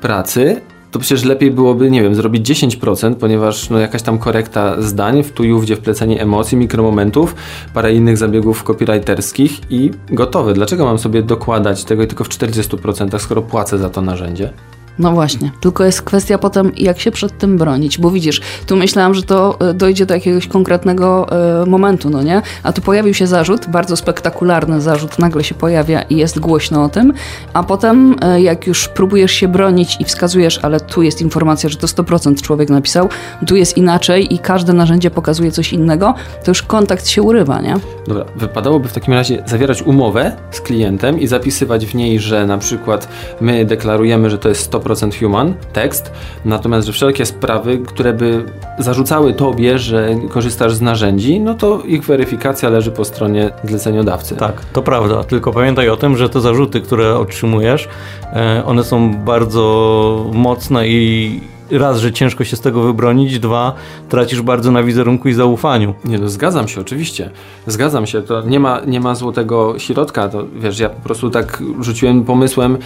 pracy? 0.00 0.60
To 0.90 0.98
przecież 0.98 1.24
lepiej 1.24 1.50
byłoby, 1.50 1.90
nie 1.90 2.02
wiem, 2.02 2.14
zrobić 2.14 2.50
10%, 2.50 3.14
ponieważ 3.14 3.70
no, 3.70 3.78
jakaś 3.78 4.02
tam 4.02 4.18
korekta 4.18 4.82
zdań, 4.82 5.22
w 5.22 5.32
tu 5.32 5.44
i 5.44 5.52
ówdzie 5.52 5.76
wplecenie 5.76 6.22
emocji, 6.22 6.56
mikromomentów, 6.56 7.34
parę 7.74 7.94
innych 7.94 8.16
zabiegów 8.16 8.64
copywriterskich 8.64 9.60
i 9.70 9.90
gotowe. 10.10 10.54
Dlaczego 10.54 10.84
mam 10.84 10.98
sobie 10.98 11.22
dokładać 11.22 11.84
tego 11.84 12.06
tylko 12.06 12.24
w 12.24 12.28
40%, 12.28 13.18
skoro 13.18 13.42
płacę 13.42 13.78
za 13.78 13.90
to 13.90 14.00
narzędzie? 14.00 14.52
No 14.98 15.12
właśnie, 15.12 15.50
tylko 15.60 15.84
jest 15.84 16.02
kwestia 16.02 16.38
potem, 16.38 16.72
jak 16.76 17.00
się 17.00 17.10
przed 17.10 17.38
tym 17.38 17.58
bronić, 17.58 17.98
bo 17.98 18.10
widzisz, 18.10 18.40
tu 18.66 18.76
myślałam, 18.76 19.14
że 19.14 19.22
to 19.22 19.60
e, 19.60 19.74
dojdzie 19.74 20.06
do 20.06 20.14
jakiegoś 20.14 20.46
konkretnego 20.46 21.26
e, 21.62 21.66
momentu, 21.66 22.10
no 22.10 22.22
nie? 22.22 22.42
A 22.62 22.72
tu 22.72 22.82
pojawił 22.82 23.14
się 23.14 23.26
zarzut, 23.26 23.66
bardzo 23.68 23.96
spektakularny 23.96 24.80
zarzut, 24.80 25.18
nagle 25.18 25.44
się 25.44 25.54
pojawia 25.54 26.02
i 26.02 26.16
jest 26.16 26.38
głośno 26.38 26.84
o 26.84 26.88
tym, 26.88 27.12
a 27.52 27.62
potem 27.62 28.16
e, 28.22 28.40
jak 28.40 28.66
już 28.66 28.88
próbujesz 28.88 29.32
się 29.32 29.48
bronić 29.48 29.96
i 30.00 30.04
wskazujesz, 30.04 30.58
ale 30.62 30.80
tu 30.80 31.02
jest 31.02 31.22
informacja, 31.22 31.68
że 31.68 31.76
to 31.76 31.86
100% 31.86 32.42
człowiek 32.42 32.70
napisał, 32.70 33.08
tu 33.46 33.56
jest 33.56 33.76
inaczej 33.76 34.34
i 34.34 34.38
każde 34.38 34.72
narzędzie 34.72 35.10
pokazuje 35.10 35.52
coś 35.52 35.72
innego, 35.72 36.14
to 36.44 36.50
już 36.50 36.62
kontakt 36.62 37.08
się 37.08 37.22
urywa, 37.22 37.60
nie? 37.60 37.74
Dobra, 38.06 38.24
wypadałoby 38.36 38.88
w 38.88 38.92
takim 38.92 39.14
razie 39.14 39.42
zawierać 39.46 39.82
umowę 39.82 40.36
z 40.50 40.60
klientem 40.60 41.20
i 41.20 41.26
zapisywać 41.26 41.86
w 41.86 41.94
niej, 41.94 42.20
że 42.20 42.46
na 42.46 42.58
przykład 42.58 43.08
my 43.40 43.64
deklarujemy, 43.64 44.30
że 44.30 44.38
to 44.38 44.48
jest 44.48 44.72
100% 44.72 44.87
human 45.20 45.54
tekst, 45.72 46.12
natomiast 46.44 46.86
że 46.86 46.92
wszelkie 46.92 47.26
sprawy, 47.26 47.78
które 47.78 48.12
by 48.12 48.44
zarzucały 48.78 49.34
tobie, 49.34 49.78
że 49.78 50.08
korzystasz 50.28 50.74
z 50.74 50.80
narzędzi, 50.80 51.40
no 51.40 51.54
to 51.54 51.82
ich 51.82 52.04
weryfikacja 52.04 52.68
leży 52.68 52.90
po 52.90 53.04
stronie 53.04 53.50
zleceniodawcy. 53.64 54.36
Tak, 54.36 54.64
to 54.72 54.82
prawda. 54.82 55.24
Tylko 55.24 55.52
pamiętaj 55.52 55.88
o 55.88 55.96
tym, 55.96 56.16
że 56.16 56.28
te 56.28 56.40
zarzuty, 56.40 56.80
które 56.80 57.16
otrzymujesz, 57.16 57.88
e, 58.32 58.62
one 58.66 58.84
są 58.84 59.14
bardzo 59.14 60.30
mocne 60.32 60.88
i 60.88 61.40
raz, 61.70 61.98
że 61.98 62.12
ciężko 62.12 62.44
się 62.44 62.56
z 62.56 62.60
tego 62.60 62.82
wybronić, 62.82 63.38
dwa, 63.38 63.74
tracisz 64.08 64.42
bardzo 64.42 64.72
na 64.72 64.82
wizerunku 64.82 65.28
i 65.28 65.32
zaufaniu. 65.32 65.94
Nie 66.04 66.18
no, 66.18 66.28
zgadzam 66.28 66.68
się, 66.68 66.80
oczywiście. 66.80 67.30
Zgadzam 67.66 68.06
się, 68.06 68.22
to 68.22 68.42
nie 68.42 68.60
ma, 68.60 68.80
nie 68.86 69.00
ma 69.00 69.14
złotego 69.14 69.78
środka, 69.78 70.28
to 70.28 70.44
wiesz, 70.56 70.78
ja 70.78 70.88
po 70.88 71.00
prostu 71.00 71.30
tak 71.30 71.62
rzuciłem 71.80 72.24
pomysłem 72.24 72.78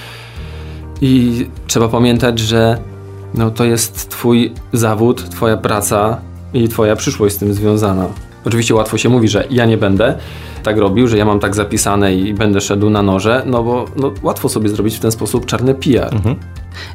i 1.00 1.46
trzeba 1.66 1.88
pamiętać, 1.88 2.38
że 2.38 2.78
no, 3.34 3.50
to 3.50 3.64
jest 3.64 4.08
twój 4.08 4.52
zawód, 4.72 5.28
twoja 5.28 5.56
praca 5.56 6.20
i 6.54 6.68
twoja 6.68 6.96
przyszłość 6.96 7.34
z 7.34 7.38
tym 7.38 7.54
związana. 7.54 8.06
Oczywiście 8.44 8.74
łatwo 8.74 8.98
się 8.98 9.08
mówi, 9.08 9.28
że 9.28 9.44
ja 9.50 9.66
nie 9.66 9.78
będę 9.78 10.18
tak 10.62 10.78
robił, 10.78 11.08
że 11.08 11.18
ja 11.18 11.24
mam 11.24 11.40
tak 11.40 11.54
zapisane 11.54 12.14
i 12.14 12.34
będę 12.34 12.60
szedł 12.60 12.90
na 12.90 13.02
noże, 13.02 13.42
no 13.46 13.62
bo 13.62 13.84
no, 13.96 14.12
łatwo 14.22 14.48
sobie 14.48 14.68
zrobić 14.68 14.96
w 14.96 15.00
ten 15.00 15.12
sposób 15.12 15.46
czarny 15.46 15.74
PR. 15.74 16.14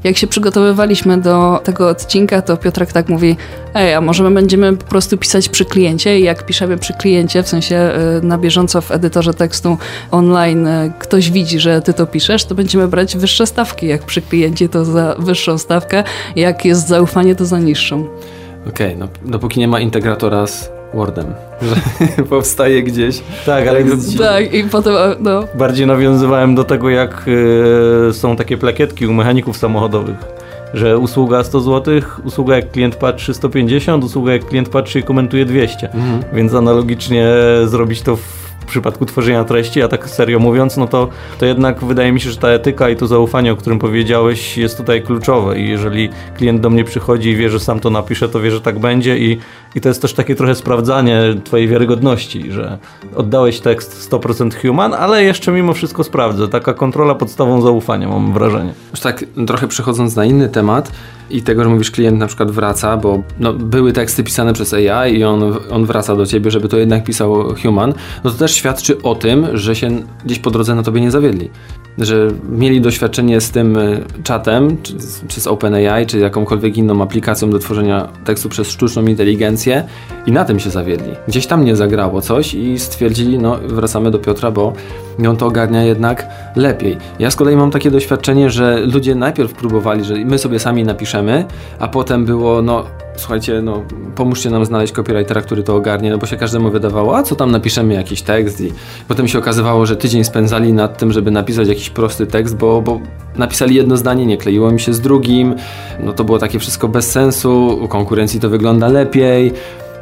Jak 0.03 0.17
się 0.17 0.27
przygotowywaliśmy 0.27 1.17
do 1.17 1.61
tego 1.63 1.89
odcinka, 1.89 2.41
to 2.41 2.57
Piotrek 2.57 2.91
tak 2.91 3.09
mówi, 3.09 3.37
ej, 3.73 3.93
a 3.93 4.01
może 4.01 4.23
my 4.23 4.31
będziemy 4.31 4.77
po 4.77 4.85
prostu 4.85 5.17
pisać 5.17 5.49
przy 5.49 5.65
kliencie 5.65 6.19
i 6.19 6.23
jak 6.23 6.45
piszemy 6.45 6.77
przy 6.77 6.93
kliencie, 6.93 7.43
w 7.43 7.49
sensie 7.49 7.91
y, 8.17 8.25
na 8.25 8.37
bieżąco 8.37 8.81
w 8.81 8.91
edytorze 8.91 9.33
tekstu 9.33 9.77
online 10.11 10.67
y, 10.67 10.91
ktoś 10.99 11.31
widzi, 11.31 11.59
że 11.59 11.81
ty 11.81 11.93
to 11.93 12.05
piszesz, 12.05 12.45
to 12.45 12.55
będziemy 12.55 12.87
brać 12.87 13.17
wyższe 13.17 13.47
stawki. 13.47 13.87
Jak 13.87 14.03
przy 14.03 14.21
kliencie 14.21 14.69
to 14.69 14.85
za 14.85 15.15
wyższą 15.19 15.57
stawkę, 15.57 16.03
jak 16.35 16.65
jest 16.65 16.87
zaufanie 16.87 17.35
to 17.35 17.45
za 17.45 17.59
niższą. 17.59 18.07
Okej, 18.69 18.97
no 18.97 19.07
dopóki 19.25 19.59
nie 19.59 19.67
ma 19.67 19.79
integratora 19.79 20.47
z 20.47 20.76
Wordem, 20.93 21.25
że 21.61 21.75
powstaje 22.29 22.83
gdzieś. 22.83 23.23
Tak, 23.45 23.67
ale 23.67 23.83
Tak, 24.17 24.53
i 24.53 24.63
potem, 24.63 24.93
no, 25.19 25.43
bardziej 25.55 25.87
nawiązywałem 25.87 26.55
do 26.55 26.63
tego, 26.63 26.89
jak 26.89 27.25
e, 28.09 28.13
są 28.13 28.35
takie 28.35 28.57
plakietki 28.57 29.07
u 29.07 29.13
mechaników 29.13 29.57
samochodowych. 29.57 30.17
Że 30.73 30.97
usługa 30.97 31.43
100 31.43 31.59
zł, 31.61 31.93
usługa 32.23 32.55
jak 32.55 32.71
klient 32.71 32.95
patrzy 32.95 33.33
150, 33.33 34.03
usługa 34.03 34.33
jak 34.33 34.45
klient 34.45 34.69
patrzy 34.69 34.99
i 34.99 35.03
komentuje 35.03 35.45
200. 35.45 35.89
Mhm. 35.93 36.23
Więc 36.33 36.53
analogicznie 36.53 37.27
zrobić 37.65 38.01
to 38.01 38.15
w 38.15 38.46
przypadku 38.67 39.05
tworzenia 39.05 39.43
treści, 39.43 39.81
a 39.81 39.87
tak 39.87 40.09
serio 40.09 40.39
mówiąc, 40.39 40.77
no 40.77 40.87
to, 40.87 41.09
to 41.39 41.45
jednak 41.45 41.83
wydaje 41.83 42.11
mi 42.11 42.21
się, 42.21 42.29
że 42.31 42.37
ta 42.37 42.47
etyka 42.47 42.89
i 42.89 42.95
to 42.95 43.07
zaufanie, 43.07 43.51
o 43.51 43.55
którym 43.55 43.79
powiedziałeś, 43.79 44.57
jest 44.57 44.77
tutaj 44.77 45.01
kluczowe. 45.01 45.59
I 45.59 45.69
jeżeli 45.69 46.09
klient 46.37 46.61
do 46.61 46.69
mnie 46.69 46.83
przychodzi 46.83 47.29
i 47.29 47.35
wie, 47.35 47.49
że 47.49 47.59
sam 47.59 47.79
to 47.79 47.89
napisze, 47.89 48.29
to 48.29 48.39
wie, 48.39 48.51
że 48.51 48.61
tak 48.61 48.79
będzie. 48.79 49.17
I, 49.17 49.37
i 49.75 49.81
to 49.81 49.89
jest 49.89 50.01
też 50.01 50.13
takie 50.13 50.35
trochę 50.35 50.55
sprawdzanie 50.55 51.21
twojej 51.43 51.67
wiarygodności, 51.67 52.51
że 52.51 52.77
oddałeś 53.15 53.59
tekst 53.59 54.11
100% 54.11 54.61
human, 54.61 54.93
ale 54.93 55.23
jeszcze 55.23 55.51
mimo 55.51 55.73
wszystko 55.73 56.03
sprawdzę. 56.03 56.47
Taka 56.47 56.73
kontrola 56.73 57.15
podstawą 57.15 57.61
zaufania, 57.61 58.07
mam 58.07 58.33
wrażenie. 58.33 58.73
Już 58.91 58.99
tak 58.99 59.25
trochę 59.47 59.67
przechodząc 59.67 60.15
na 60.15 60.25
inny 60.25 60.49
temat 60.49 60.91
i 61.29 61.41
tego, 61.41 61.63
że 61.63 61.69
mówisz, 61.69 61.91
klient 61.91 62.19
na 62.19 62.27
przykład 62.27 62.51
wraca, 62.51 62.97
bo 62.97 63.23
no, 63.39 63.53
były 63.53 63.93
teksty 63.93 64.23
pisane 64.23 64.53
przez 64.53 64.73
AI 64.73 65.17
i 65.17 65.23
on, 65.23 65.43
on 65.71 65.85
wraca 65.85 66.15
do 66.15 66.25
ciebie, 66.25 66.51
żeby 66.51 66.69
to 66.69 66.77
jednak 66.77 67.03
pisał 67.03 67.55
human, 67.63 67.93
no 68.23 68.31
to 68.31 68.37
też 68.37 68.55
świadczy 68.55 69.01
o 69.01 69.15
tym, 69.15 69.47
że 69.53 69.75
się 69.75 69.89
gdzieś 70.25 70.39
po 70.39 70.51
drodze 70.51 70.75
na 70.75 70.83
tobie 70.83 71.01
nie 71.01 71.11
zawiedli. 71.11 71.49
Że 71.97 72.27
mieli 72.49 72.81
doświadczenie 72.81 73.41
z 73.41 73.51
tym 73.51 73.77
y, 73.77 74.03
czatem, 74.23 74.77
czy, 74.83 74.93
czy 75.27 75.41
z 75.41 75.47
OpenAI, 75.47 76.05
czy 76.05 76.19
jakąkolwiek 76.19 76.77
inną 76.77 77.01
aplikacją 77.01 77.49
do 77.49 77.59
tworzenia 77.59 78.07
tekstu 78.25 78.49
przez 78.49 78.69
sztuczną 78.69 79.05
inteligencję 79.05 79.83
i 80.25 80.31
na 80.31 80.45
tym 80.45 80.59
się 80.59 80.69
zawiedli. 80.69 81.11
Gdzieś 81.27 81.47
tam 81.47 81.65
nie 81.65 81.75
zagrało 81.75 82.21
coś 82.21 82.53
i 82.53 82.79
stwierdzili, 82.79 83.39
no 83.39 83.57
wracamy 83.67 84.11
do 84.11 84.19
Piotra, 84.19 84.51
bo 84.51 84.73
on 85.27 85.37
to 85.37 85.45
ogarnia 85.45 85.83
jednak 85.83 86.27
lepiej. 86.55 86.97
Ja 87.19 87.31
z 87.31 87.35
kolei 87.35 87.55
mam 87.55 87.71
takie 87.71 87.91
doświadczenie, 87.91 88.49
że 88.49 88.79
ludzie 88.79 89.15
najpierw 89.15 89.53
próbowali, 89.53 90.03
że 90.03 90.13
my 90.13 90.37
sobie 90.37 90.59
sami 90.59 90.83
napiszemy, 90.83 91.45
a 91.79 91.87
potem 91.87 92.25
było, 92.25 92.61
no 92.61 92.83
słuchajcie, 93.15 93.61
no 93.61 93.83
pomóżcie 94.15 94.49
nam 94.49 94.65
znaleźć 94.65 94.93
copywritera, 94.93 95.41
który 95.41 95.63
to 95.63 95.75
ogarnie, 95.75 96.11
no 96.11 96.17
bo 96.17 96.25
się 96.25 96.37
każdemu 96.37 96.71
wydawało, 96.71 97.17
a 97.17 97.23
co 97.23 97.35
tam 97.35 97.51
napiszemy 97.51 97.93
jakiś 97.93 98.21
tekst 98.21 98.61
i 98.61 98.71
potem 99.07 99.27
się 99.27 99.39
okazywało, 99.39 99.85
że 99.85 99.95
tydzień 99.95 100.23
spędzali 100.23 100.73
nad 100.73 100.97
tym, 100.97 101.11
żeby 101.11 101.31
napisać 101.31 101.67
jakiś 101.67 101.89
prosty 101.89 102.27
tekst, 102.27 102.57
bo, 102.57 102.81
bo 102.81 102.99
napisali 103.35 103.75
jedno 103.75 103.97
zdanie, 103.97 104.25
nie 104.25 104.37
kleiło 104.37 104.71
mi 104.71 104.79
się 104.79 104.93
z 104.93 105.01
drugim, 105.01 105.55
no 105.99 106.13
to 106.13 106.23
było 106.23 106.39
takie 106.39 106.59
wszystko 106.59 106.87
bez 106.87 107.11
sensu, 107.11 107.79
u 107.83 107.87
konkurencji 107.87 108.39
to 108.39 108.49
wygląda 108.49 108.87
lepiej. 108.87 109.53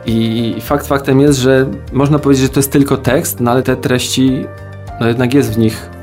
I 0.07 0.55
fakt 0.61 0.87
faktem 0.87 1.19
jest, 1.19 1.39
że 1.39 1.65
można 1.93 2.19
powiedzieć, 2.19 2.43
że 2.43 2.49
to 2.49 2.59
jest 2.59 2.71
tylko 2.71 2.97
tekst, 2.97 3.39
no 3.39 3.51
ale 3.51 3.63
te 3.63 3.75
treści, 3.75 4.45
jest 5.33 5.53
w 5.53 5.57
nich 5.57 5.89
y, 5.93 5.94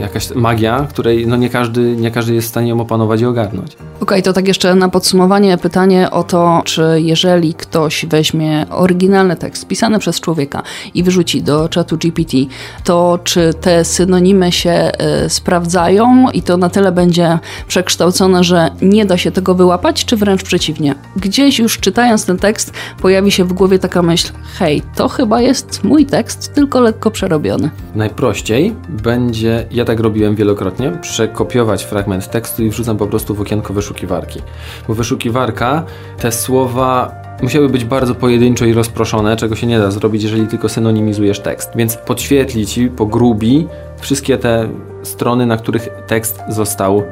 jakaś 0.00 0.30
magia, 0.34 0.86
której 0.90 1.26
no 1.26 1.36
nie 1.36 1.50
każdy, 1.50 1.96
nie 1.96 2.10
każdy 2.10 2.34
jest 2.34 2.46
w 2.46 2.50
stanie 2.50 2.68
ją 2.68 2.80
opanować 2.80 3.20
i 3.20 3.26
ogarnąć. 3.26 3.76
Okej, 4.00 4.22
to 4.22 4.32
tak 4.32 4.48
jeszcze 4.48 4.74
na 4.74 4.88
podsumowanie 4.88 5.58
pytanie 5.58 6.10
o 6.10 6.22
to, 6.22 6.62
czy 6.64 6.82
jeżeli 6.96 7.54
ktoś 7.54 8.06
weźmie 8.06 8.66
oryginalny 8.70 9.36
tekst 9.36 9.66
pisany 9.66 9.98
przez 9.98 10.20
człowieka 10.20 10.62
i 10.94 11.02
wyrzuci 11.02 11.42
do 11.42 11.68
czatu 11.68 11.96
GPT, 11.98 12.36
to 12.84 13.18
czy 13.24 13.54
te 13.60 13.84
synonimy 13.84 14.52
się 14.52 14.92
y, 15.26 15.30
sprawdzają 15.30 16.30
i 16.30 16.42
to 16.42 16.56
na 16.56 16.70
tyle 16.70 16.92
będzie 16.92 17.38
przekształcone, 17.68 18.44
że 18.44 18.70
nie 18.82 19.06
da 19.06 19.16
się 19.16 19.30
tego 19.30 19.54
wyłapać, 19.54 20.04
czy 20.04 20.16
wręcz 20.16 20.42
przeciwnie? 20.42 20.94
Gdzieś 21.16 21.58
już 21.58 21.80
czytając 21.80 22.26
ten 22.26 22.38
tekst 22.38 22.72
pojawi 23.02 23.30
się 23.30 23.44
w 23.44 23.52
głowie 23.52 23.78
taka 23.78 24.02
myśl, 24.02 24.32
hej, 24.58 24.82
to 24.96 25.08
chyba 25.08 25.40
jest 25.40 25.84
mój 25.84 26.06
tekst, 26.06 26.54
tylko 26.54 26.80
lekko 26.80 27.10
przerobiony. 27.10 27.70
Najprościej 27.94 28.74
będzie, 28.88 29.66
ja 29.76 29.84
tak 29.84 30.00
robiłem 30.00 30.34
wielokrotnie, 30.34 30.92
przekopiować 31.02 31.84
fragment 31.84 32.30
tekstu 32.30 32.64
i 32.64 32.70
wrzucam 32.70 32.96
po 32.96 33.06
prostu 33.06 33.34
w 33.34 33.40
okienko 33.40 33.74
wyszukiwarki. 33.74 34.42
Bo 34.88 34.94
wyszukiwarka, 34.94 35.84
te 36.18 36.32
słowa 36.32 37.14
musiały 37.42 37.68
być 37.68 37.84
bardzo 37.84 38.14
pojedynczo 38.14 38.64
i 38.64 38.72
rozproszone, 38.72 39.36
czego 39.36 39.56
się 39.56 39.66
nie 39.66 39.78
da 39.78 39.90
zrobić, 39.90 40.22
jeżeli 40.22 40.46
tylko 40.46 40.68
synonimizujesz 40.68 41.40
tekst. 41.40 41.70
Więc 41.76 41.96
podświetli 41.96 42.66
ci, 42.66 42.88
pogrubi 42.88 43.68
wszystkie 44.00 44.38
te 44.38 44.68
strony, 45.02 45.46
na 45.46 45.56
których 45.56 45.88
tekst 46.06 46.42
został 46.48 47.02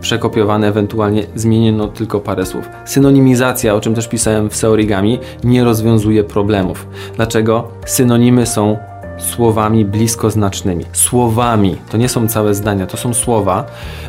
przekopiowane, 0.00 0.68
ewentualnie 0.68 1.26
zmieniono 1.34 1.88
tylko 1.88 2.20
parę 2.20 2.46
słów. 2.46 2.68
Synonimizacja, 2.84 3.74
o 3.74 3.80
czym 3.80 3.94
też 3.94 4.08
pisałem 4.08 4.50
w 4.50 4.56
Seorigami, 4.56 5.18
nie 5.44 5.64
rozwiązuje 5.64 6.24
problemów. 6.24 6.86
Dlaczego? 7.16 7.68
Synonimy 7.86 8.46
są 8.46 8.89
słowami 9.20 9.84
bliskoznacznymi. 9.84 10.84
Słowami, 10.92 11.76
to 11.90 11.96
nie 11.96 12.08
są 12.08 12.28
całe 12.28 12.54
zdania, 12.54 12.86
to 12.86 12.96
są 12.96 13.14
słowa, 13.14 13.66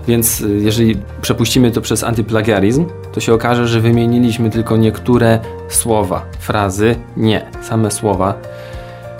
więc 0.07 0.41
y, 0.41 0.59
jeżeli 0.61 0.95
przepuścimy 1.21 1.71
to 1.71 1.81
przez 1.81 2.03
antyplagiarizm, 2.03 2.85
to 3.13 3.19
się 3.19 3.33
okaże, 3.33 3.67
że 3.67 3.81
wymieniliśmy 3.81 4.49
tylko 4.49 4.77
niektóre 4.77 5.39
słowa, 5.69 6.25
frazy, 6.39 6.95
nie, 7.17 7.45
same 7.61 7.91
słowa. 7.91 8.33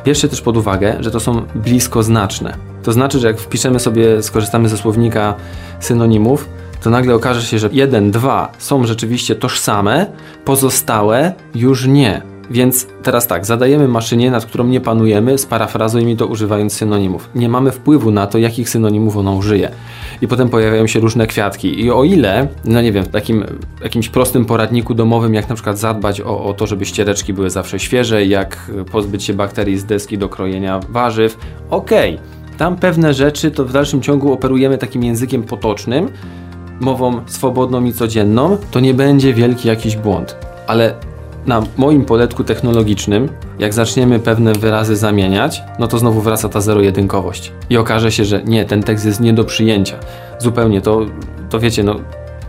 Bierzcie 0.06 0.28
też 0.28 0.42
pod 0.42 0.58
uwagę, 0.58 0.98
że 1.00 1.12
to 1.12 1.20
są 1.20 1.42
bliskoznaczne. 1.56 2.58
To 2.84 2.92
znaczy, 2.92 3.20
że 3.20 3.28
jak 3.28 3.40
wpiszemy 3.40 3.80
sobie, 3.80 4.24
skorzystamy 4.24 4.70
ze 4.70 4.78
słownika 4.78 5.36
synonimów, 5.80 6.50
to 6.84 6.90
nagle 6.90 7.16
okaże 7.16 7.42
się, 7.42 7.60
że 7.60 7.70
jeden, 7.72 8.12
dwa 8.12 8.52
są 8.58 8.86
rzeczywiście 8.86 9.36
tożsame, 9.36 10.08
pozostałe 10.46 11.34
już 11.56 11.88
nie. 11.88 12.31
Więc 12.52 12.88
teraz 13.04 13.28
tak, 13.28 13.46
zadajemy 13.46 13.88
maszynie, 13.88 14.32
nad 14.32 14.46
którą 14.46 14.68
nie 14.68 14.82
panujemy, 14.82 15.38
sparafrazujmy 15.38 16.16
to 16.16 16.28
używając 16.28 16.74
synonimów. 16.74 17.30
Nie 17.36 17.50
mamy 17.50 17.72
wpływu 17.72 18.12
na 18.12 18.28
to, 18.28 18.38
jakich 18.38 18.70
synonimów 18.70 19.18
ona 19.18 19.32
użyje. 19.32 19.72
I 20.22 20.28
potem 20.28 20.50
pojawiają 20.50 20.88
się 20.88 21.00
różne 21.00 21.28
kwiatki. 21.28 21.82
I 21.82 21.92
o 21.92 22.04
ile, 22.04 22.48
no 22.66 22.82
nie 22.82 22.92
wiem, 22.92 23.04
w 23.04 23.08
takim 23.08 23.46
jakimś 23.84 24.10
prostym 24.10 24.46
poradniku 24.46 24.94
domowym, 24.94 25.34
jak 25.34 25.50
na 25.50 25.56
przykład 25.56 25.78
zadbać 25.78 26.22
o, 26.22 26.44
o 26.44 26.54
to, 26.54 26.68
żeby 26.68 26.86
ściereczki 26.86 27.34
były 27.34 27.50
zawsze 27.50 27.80
świeże, 27.80 28.26
jak 28.26 28.72
pozbyć 28.92 29.24
się 29.24 29.34
bakterii 29.34 29.78
z 29.78 29.86
deski 29.86 30.18
do 30.18 30.30
krojenia 30.30 30.80
warzyw, 30.90 31.38
okej. 31.70 32.16
Okay. 32.16 32.58
Tam 32.58 32.76
pewne 32.76 33.14
rzeczy 33.14 33.52
to 33.52 33.66
w 33.66 33.72
dalszym 33.72 34.02
ciągu 34.02 34.34
operujemy 34.34 34.78
takim 34.78 35.04
językiem 35.04 35.44
potocznym, 35.44 36.10
mową 36.80 37.22
swobodną 37.26 37.86
i 37.86 37.94
codzienną, 37.94 38.58
to 38.72 38.80
nie 38.80 38.94
będzie 38.94 39.34
wielki 39.34 39.68
jakiś 39.68 39.96
błąd. 39.96 40.36
Ale 40.68 40.94
na 41.46 41.64
moim 41.78 42.06
poletku 42.06 42.44
technologicznym, 42.44 43.30
jak 43.60 43.74
zaczniemy 43.74 44.20
pewne 44.20 44.54
wyrazy 44.54 44.96
zamieniać, 44.96 45.64
no 45.80 45.88
to 45.88 45.98
znowu 45.98 46.22
wraca 46.22 46.50
ta 46.50 46.62
zero-jedynkowość. 46.62 47.52
I 47.70 47.78
okaże 47.78 48.12
się, 48.12 48.26
że 48.26 48.44
nie, 48.44 48.66
ten 48.66 48.84
tekst 48.84 49.06
jest 49.06 49.20
nie 49.20 49.34
do 49.34 49.44
przyjęcia. 49.44 49.98
Zupełnie 50.40 50.82
to, 50.82 51.06
to 51.50 51.60
wiecie, 51.60 51.84
no, 51.84 51.96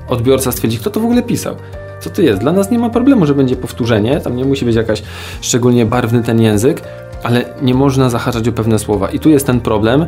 odbiorca 0.08 0.52
stwierdzi, 0.52 0.78
kto 0.78 0.90
to 0.90 1.00
w 1.00 1.04
ogóle 1.04 1.22
pisał. 1.22 1.56
Co 2.00 2.10
to 2.10 2.22
jest? 2.22 2.40
Dla 2.40 2.52
nas 2.52 2.70
nie 2.70 2.78
ma 2.78 2.90
problemu, 2.90 3.26
że 3.26 3.34
będzie 3.34 3.56
powtórzenie, 3.56 4.20
tam 4.20 4.36
nie 4.36 4.44
musi 4.44 4.64
być 4.64 4.76
jakaś 4.76 5.02
szczególnie 5.40 5.86
barwny 5.86 6.22
ten 6.22 6.40
język, 6.40 6.82
ale 7.22 7.44
nie 7.62 7.74
można 7.74 8.10
zahaczać 8.10 8.48
o 8.48 8.52
pewne 8.52 8.78
słowa. 8.78 9.10
I 9.10 9.18
tu 9.18 9.30
jest 9.30 9.46
ten 9.46 9.60
problem. 9.60 10.06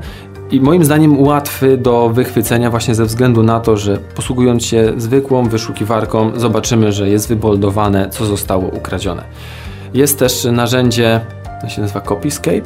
I 0.50 0.60
moim 0.60 0.84
zdaniem 0.84 1.20
łatwy 1.20 1.76
do 1.76 2.08
wychwycenia 2.08 2.70
właśnie 2.70 2.94
ze 2.94 3.04
względu 3.04 3.42
na 3.42 3.60
to, 3.60 3.76
że 3.76 3.98
posługując 3.98 4.64
się 4.64 4.92
zwykłą 4.96 5.48
wyszukiwarką 5.48 6.30
zobaczymy, 6.36 6.92
że 6.92 7.08
jest 7.08 7.28
wyboldowane, 7.28 8.08
co 8.10 8.24
zostało 8.24 8.68
ukradzione. 8.68 9.24
Jest 9.94 10.18
też 10.18 10.44
narzędzie, 10.44 11.20
to 11.60 11.68
się 11.68 11.82
nazywa 11.82 12.00
Copyscape, 12.00 12.62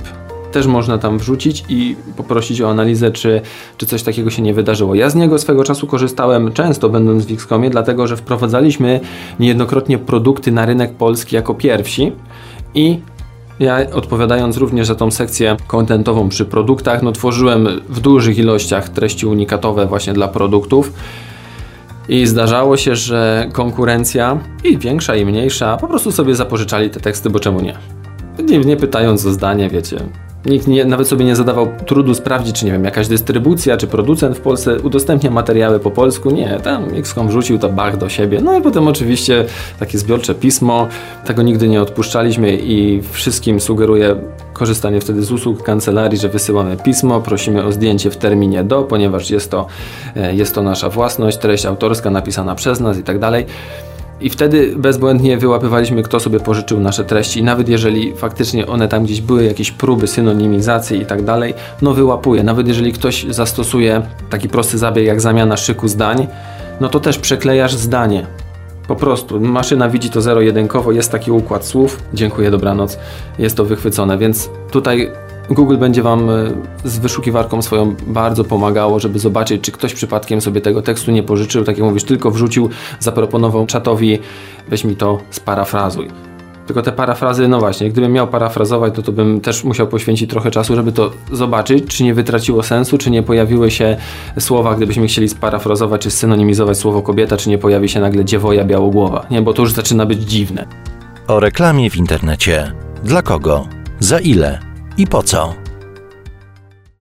też 0.53 0.67
można 0.67 0.99
tam 0.99 1.19
wrzucić 1.19 1.65
i 1.69 1.97
poprosić 2.17 2.61
o 2.63 2.71
analizę, 2.71 3.11
czy, 3.11 3.41
czy 3.77 3.87
coś 3.87 4.03
takiego 4.03 4.31
się 4.31 4.43
nie 4.43 4.55
wydarzyło. 4.55 4.95
Ja 4.95 5.11
z 5.11 5.15
niego 5.15 5.39
swego 5.39 5.65
czasu 5.65 5.87
korzystałem 5.87 6.53
często, 6.53 6.89
będąc 6.89 7.27
w 7.27 7.33
Xcomie, 7.33 7.71
dlatego 7.71 8.07
że 8.07 8.17
wprowadzaliśmy 8.17 9.01
niejednokrotnie 9.41 9.99
produkty 9.99 10.53
na 10.53 10.67
rynek 10.67 10.95
polski 10.95 11.37
jako 11.37 11.55
pierwsi 11.55 12.13
i 12.75 13.01
ja 13.61 13.79
odpowiadając 13.93 14.57
również 14.57 14.87
za 14.87 14.95
tą 14.95 15.11
sekcję 15.11 15.57
kontentową 15.67 16.29
przy 16.29 16.45
produktach, 16.45 17.03
no 17.03 17.13
tworzyłem 17.13 17.69
w 17.89 18.01
dużych 18.01 18.39
ilościach 18.39 18.89
treści 18.89 19.27
unikatowe 19.27 19.87
właśnie 19.87 20.13
dla 20.13 20.29
produktów. 20.29 20.93
I 22.09 22.27
zdarzało 22.27 22.77
się, 22.77 22.97
że 22.97 23.49
konkurencja, 23.53 24.39
i 24.65 24.79
większa, 24.79 25.17
i 25.17 25.25
mniejsza, 25.25 25.77
po 25.77 25.89
prostu 25.89 26.13
sobie 26.13 26.35
zapożyczali 26.35 26.91
te 26.91 27.01
teksty, 27.01 27.31
bo 27.31 27.41
czemu 27.41 27.61
nie? 27.61 27.75
Nie, 28.45 28.59
nie 28.59 28.77
pytając 28.77 29.27
o 29.27 29.33
zdanie, 29.33 29.69
wiecie, 29.69 29.97
Nikt 30.47 30.67
nie, 30.67 30.85
nawet 30.85 31.09
sobie 31.09 31.25
nie 31.25 31.37
zadawał 31.37 31.69
trudu 31.87 32.15
sprawdzić, 32.15 32.57
czy 32.57 32.67
nie 32.67 32.73
wiem, 32.73 32.85
jakaś 32.85 33.09
dystrybucja, 33.09 33.77
czy 33.77 33.87
producent 33.87 34.37
w 34.37 34.41
Polsce 34.41 34.81
udostępnia 34.81 35.31
materiały 35.31 35.81
po 35.81 35.91
polsku. 35.91 36.31
Nie, 36.31 36.61
tam 36.63 36.85
XCOM 36.95 37.29
wrzucił 37.29 37.59
to 37.59 37.69
bach 37.69 37.97
do 37.97 38.09
siebie. 38.09 38.41
No 38.41 38.59
i 38.59 38.63
potem 38.63 38.89
oczywiście 38.89 39.45
takie 39.79 39.99
zbiorcze 39.99 40.35
pismo. 40.35 40.89
Tego 41.25 41.43
nigdy 41.43 41.69
nie 41.69 41.83
odpuszczaliśmy 41.83 42.57
i 42.57 43.03
wszystkim 43.13 43.61
sugeruję 43.61 44.17
korzystanie 44.53 45.01
wtedy 45.01 45.23
z 45.23 45.33
usług 45.33 45.63
kancelarii, 45.63 46.19
że 46.19 46.29
wysyłamy 46.29 46.77
pismo, 46.77 47.21
prosimy 47.21 47.65
o 47.65 47.73
zdjęcie 47.73 48.11
w 48.11 48.17
terminie 48.17 48.65
do, 48.65 48.83
ponieważ 48.83 49.31
jest 49.31 49.51
to, 49.51 49.67
e, 50.17 50.35
jest 50.35 50.55
to 50.55 50.63
nasza 50.63 50.89
własność, 50.89 51.39
treść 51.39 51.67
autorska 51.67 52.11
napisana 52.11 52.55
przez 52.55 52.81
nas 52.81 52.99
i 52.99 53.03
tak 53.03 53.19
dalej. 53.19 53.47
I 54.21 54.31
wtedy 54.31 54.75
bezbłędnie 54.77 55.39
wyłapywaliśmy, 55.39 56.03
kto 56.03 56.21
sobie 56.21 56.41
pożyczył 56.41 56.81
nasze 56.81 57.05
treści. 57.05 57.43
Nawet 57.43 57.69
jeżeli 57.69 58.17
faktycznie 58.17 58.67
one 58.67 58.89
tam 58.89 59.05
gdzieś 59.05 59.21
były, 59.21 59.45
jakieś 59.45 59.71
próby 59.71 60.07
synonimizacji 60.07 61.03
i 61.03 61.07
tak 61.07 61.25
dalej, 61.25 61.55
no 61.83 61.95
wyłapuje. 61.95 62.43
Nawet 62.43 62.69
jeżeli 62.69 62.93
ktoś 62.93 63.27
zastosuje 63.31 64.03
taki 64.31 64.49
prosty 64.49 64.79
zabieg 64.79 65.07
jak 65.07 65.21
zamiana 65.21 65.57
szyku 65.57 65.89
zdań, 65.89 66.27
no 66.81 66.89
to 66.89 67.01
też 67.01 67.19
przeklejasz 67.19 67.75
zdanie. 67.75 68.27
Po 68.89 68.97
prostu 68.97 69.41
maszyna 69.41 69.89
widzi 69.89 70.11
to 70.11 70.21
zero-jedynkowo, 70.21 70.93
jest 70.93 71.13
taki 71.13 71.31
układ 71.31 71.67
słów. 71.67 72.03
Dziękuję, 72.15 72.51
dobranoc. 72.51 72.99
Jest 73.39 73.57
to 73.57 73.65
wychwycone, 73.65 74.19
więc 74.19 74.51
tutaj 74.71 75.11
Google 75.51 75.77
będzie 75.77 76.03
Wam 76.03 76.31
e, 76.31 76.35
z 76.85 76.99
wyszukiwarką 76.99 77.63
swoją 77.63 77.95
bardzo 78.07 78.45
pomagało, 78.45 79.01
żeby 79.01 79.19
zobaczyć, 79.19 79.63
czy 79.63 79.73
ktoś 79.73 79.95
przypadkiem 79.95 80.41
sobie 80.41 80.61
tego 80.61 80.83
tekstu 80.83 81.11
nie 81.11 81.23
pożyczył, 81.23 81.65
tak 81.65 81.79
jak 81.79 81.87
mówisz, 81.87 82.05
tylko 82.05 82.31
wrzucił, 82.31 82.69
zaproponował 83.01 83.67
czatowi, 83.67 84.19
weź 84.69 84.85
mi 84.85 84.97
to 84.97 85.19
sparafrazuj. 85.31 86.09
Tylko 86.67 86.83
te 86.83 86.93
parafrazy, 86.93 87.49
no 87.49 87.59
właśnie, 87.59 87.91
gdybym 87.91 88.13
miał 88.13 88.29
parafrazować, 88.29 88.95
to, 88.95 89.03
to 89.03 89.13
bym 89.13 89.41
też 89.41 89.65
musiał 89.65 89.87
poświęcić 89.87 90.31
trochę 90.31 90.51
czasu, 90.51 90.77
żeby 90.77 90.93
to 90.93 91.11
zobaczyć, 91.33 91.85
czy 91.85 92.05
nie 92.05 92.15
wytraciło 92.15 92.63
sensu, 92.63 92.99
czy 92.99 93.11
nie 93.11 93.23
pojawiły 93.23 93.71
się 93.71 93.97
słowa, 94.39 94.75
gdybyśmy 94.75 95.07
chcieli 95.07 95.29
sparafrazować, 95.29 96.01
czy 96.01 96.11
synonimizować 96.11 96.79
słowo 96.79 97.03
kobieta, 97.03 97.37
czy 97.37 97.49
nie 97.49 97.59
pojawi 97.59 97.89
się 97.89 98.01
nagle 98.01 98.25
dziewoja 98.25 98.65
białogłowa, 98.65 99.27
nie, 99.31 99.43
bo 99.43 99.53
to 99.53 99.63
już 99.63 99.73
zaczyna 99.73 100.07
być 100.07 100.19
dziwne. 100.19 100.67
O 101.27 101.41
reklamie 101.41 101.91
w 101.91 101.97
internecie. 101.97 102.73
Dla 103.05 103.23
kogo? 103.23 103.67
Za 104.01 104.19
ile? 104.19 104.68
I 104.99 105.07
po 105.07 105.23
co? 105.23 105.68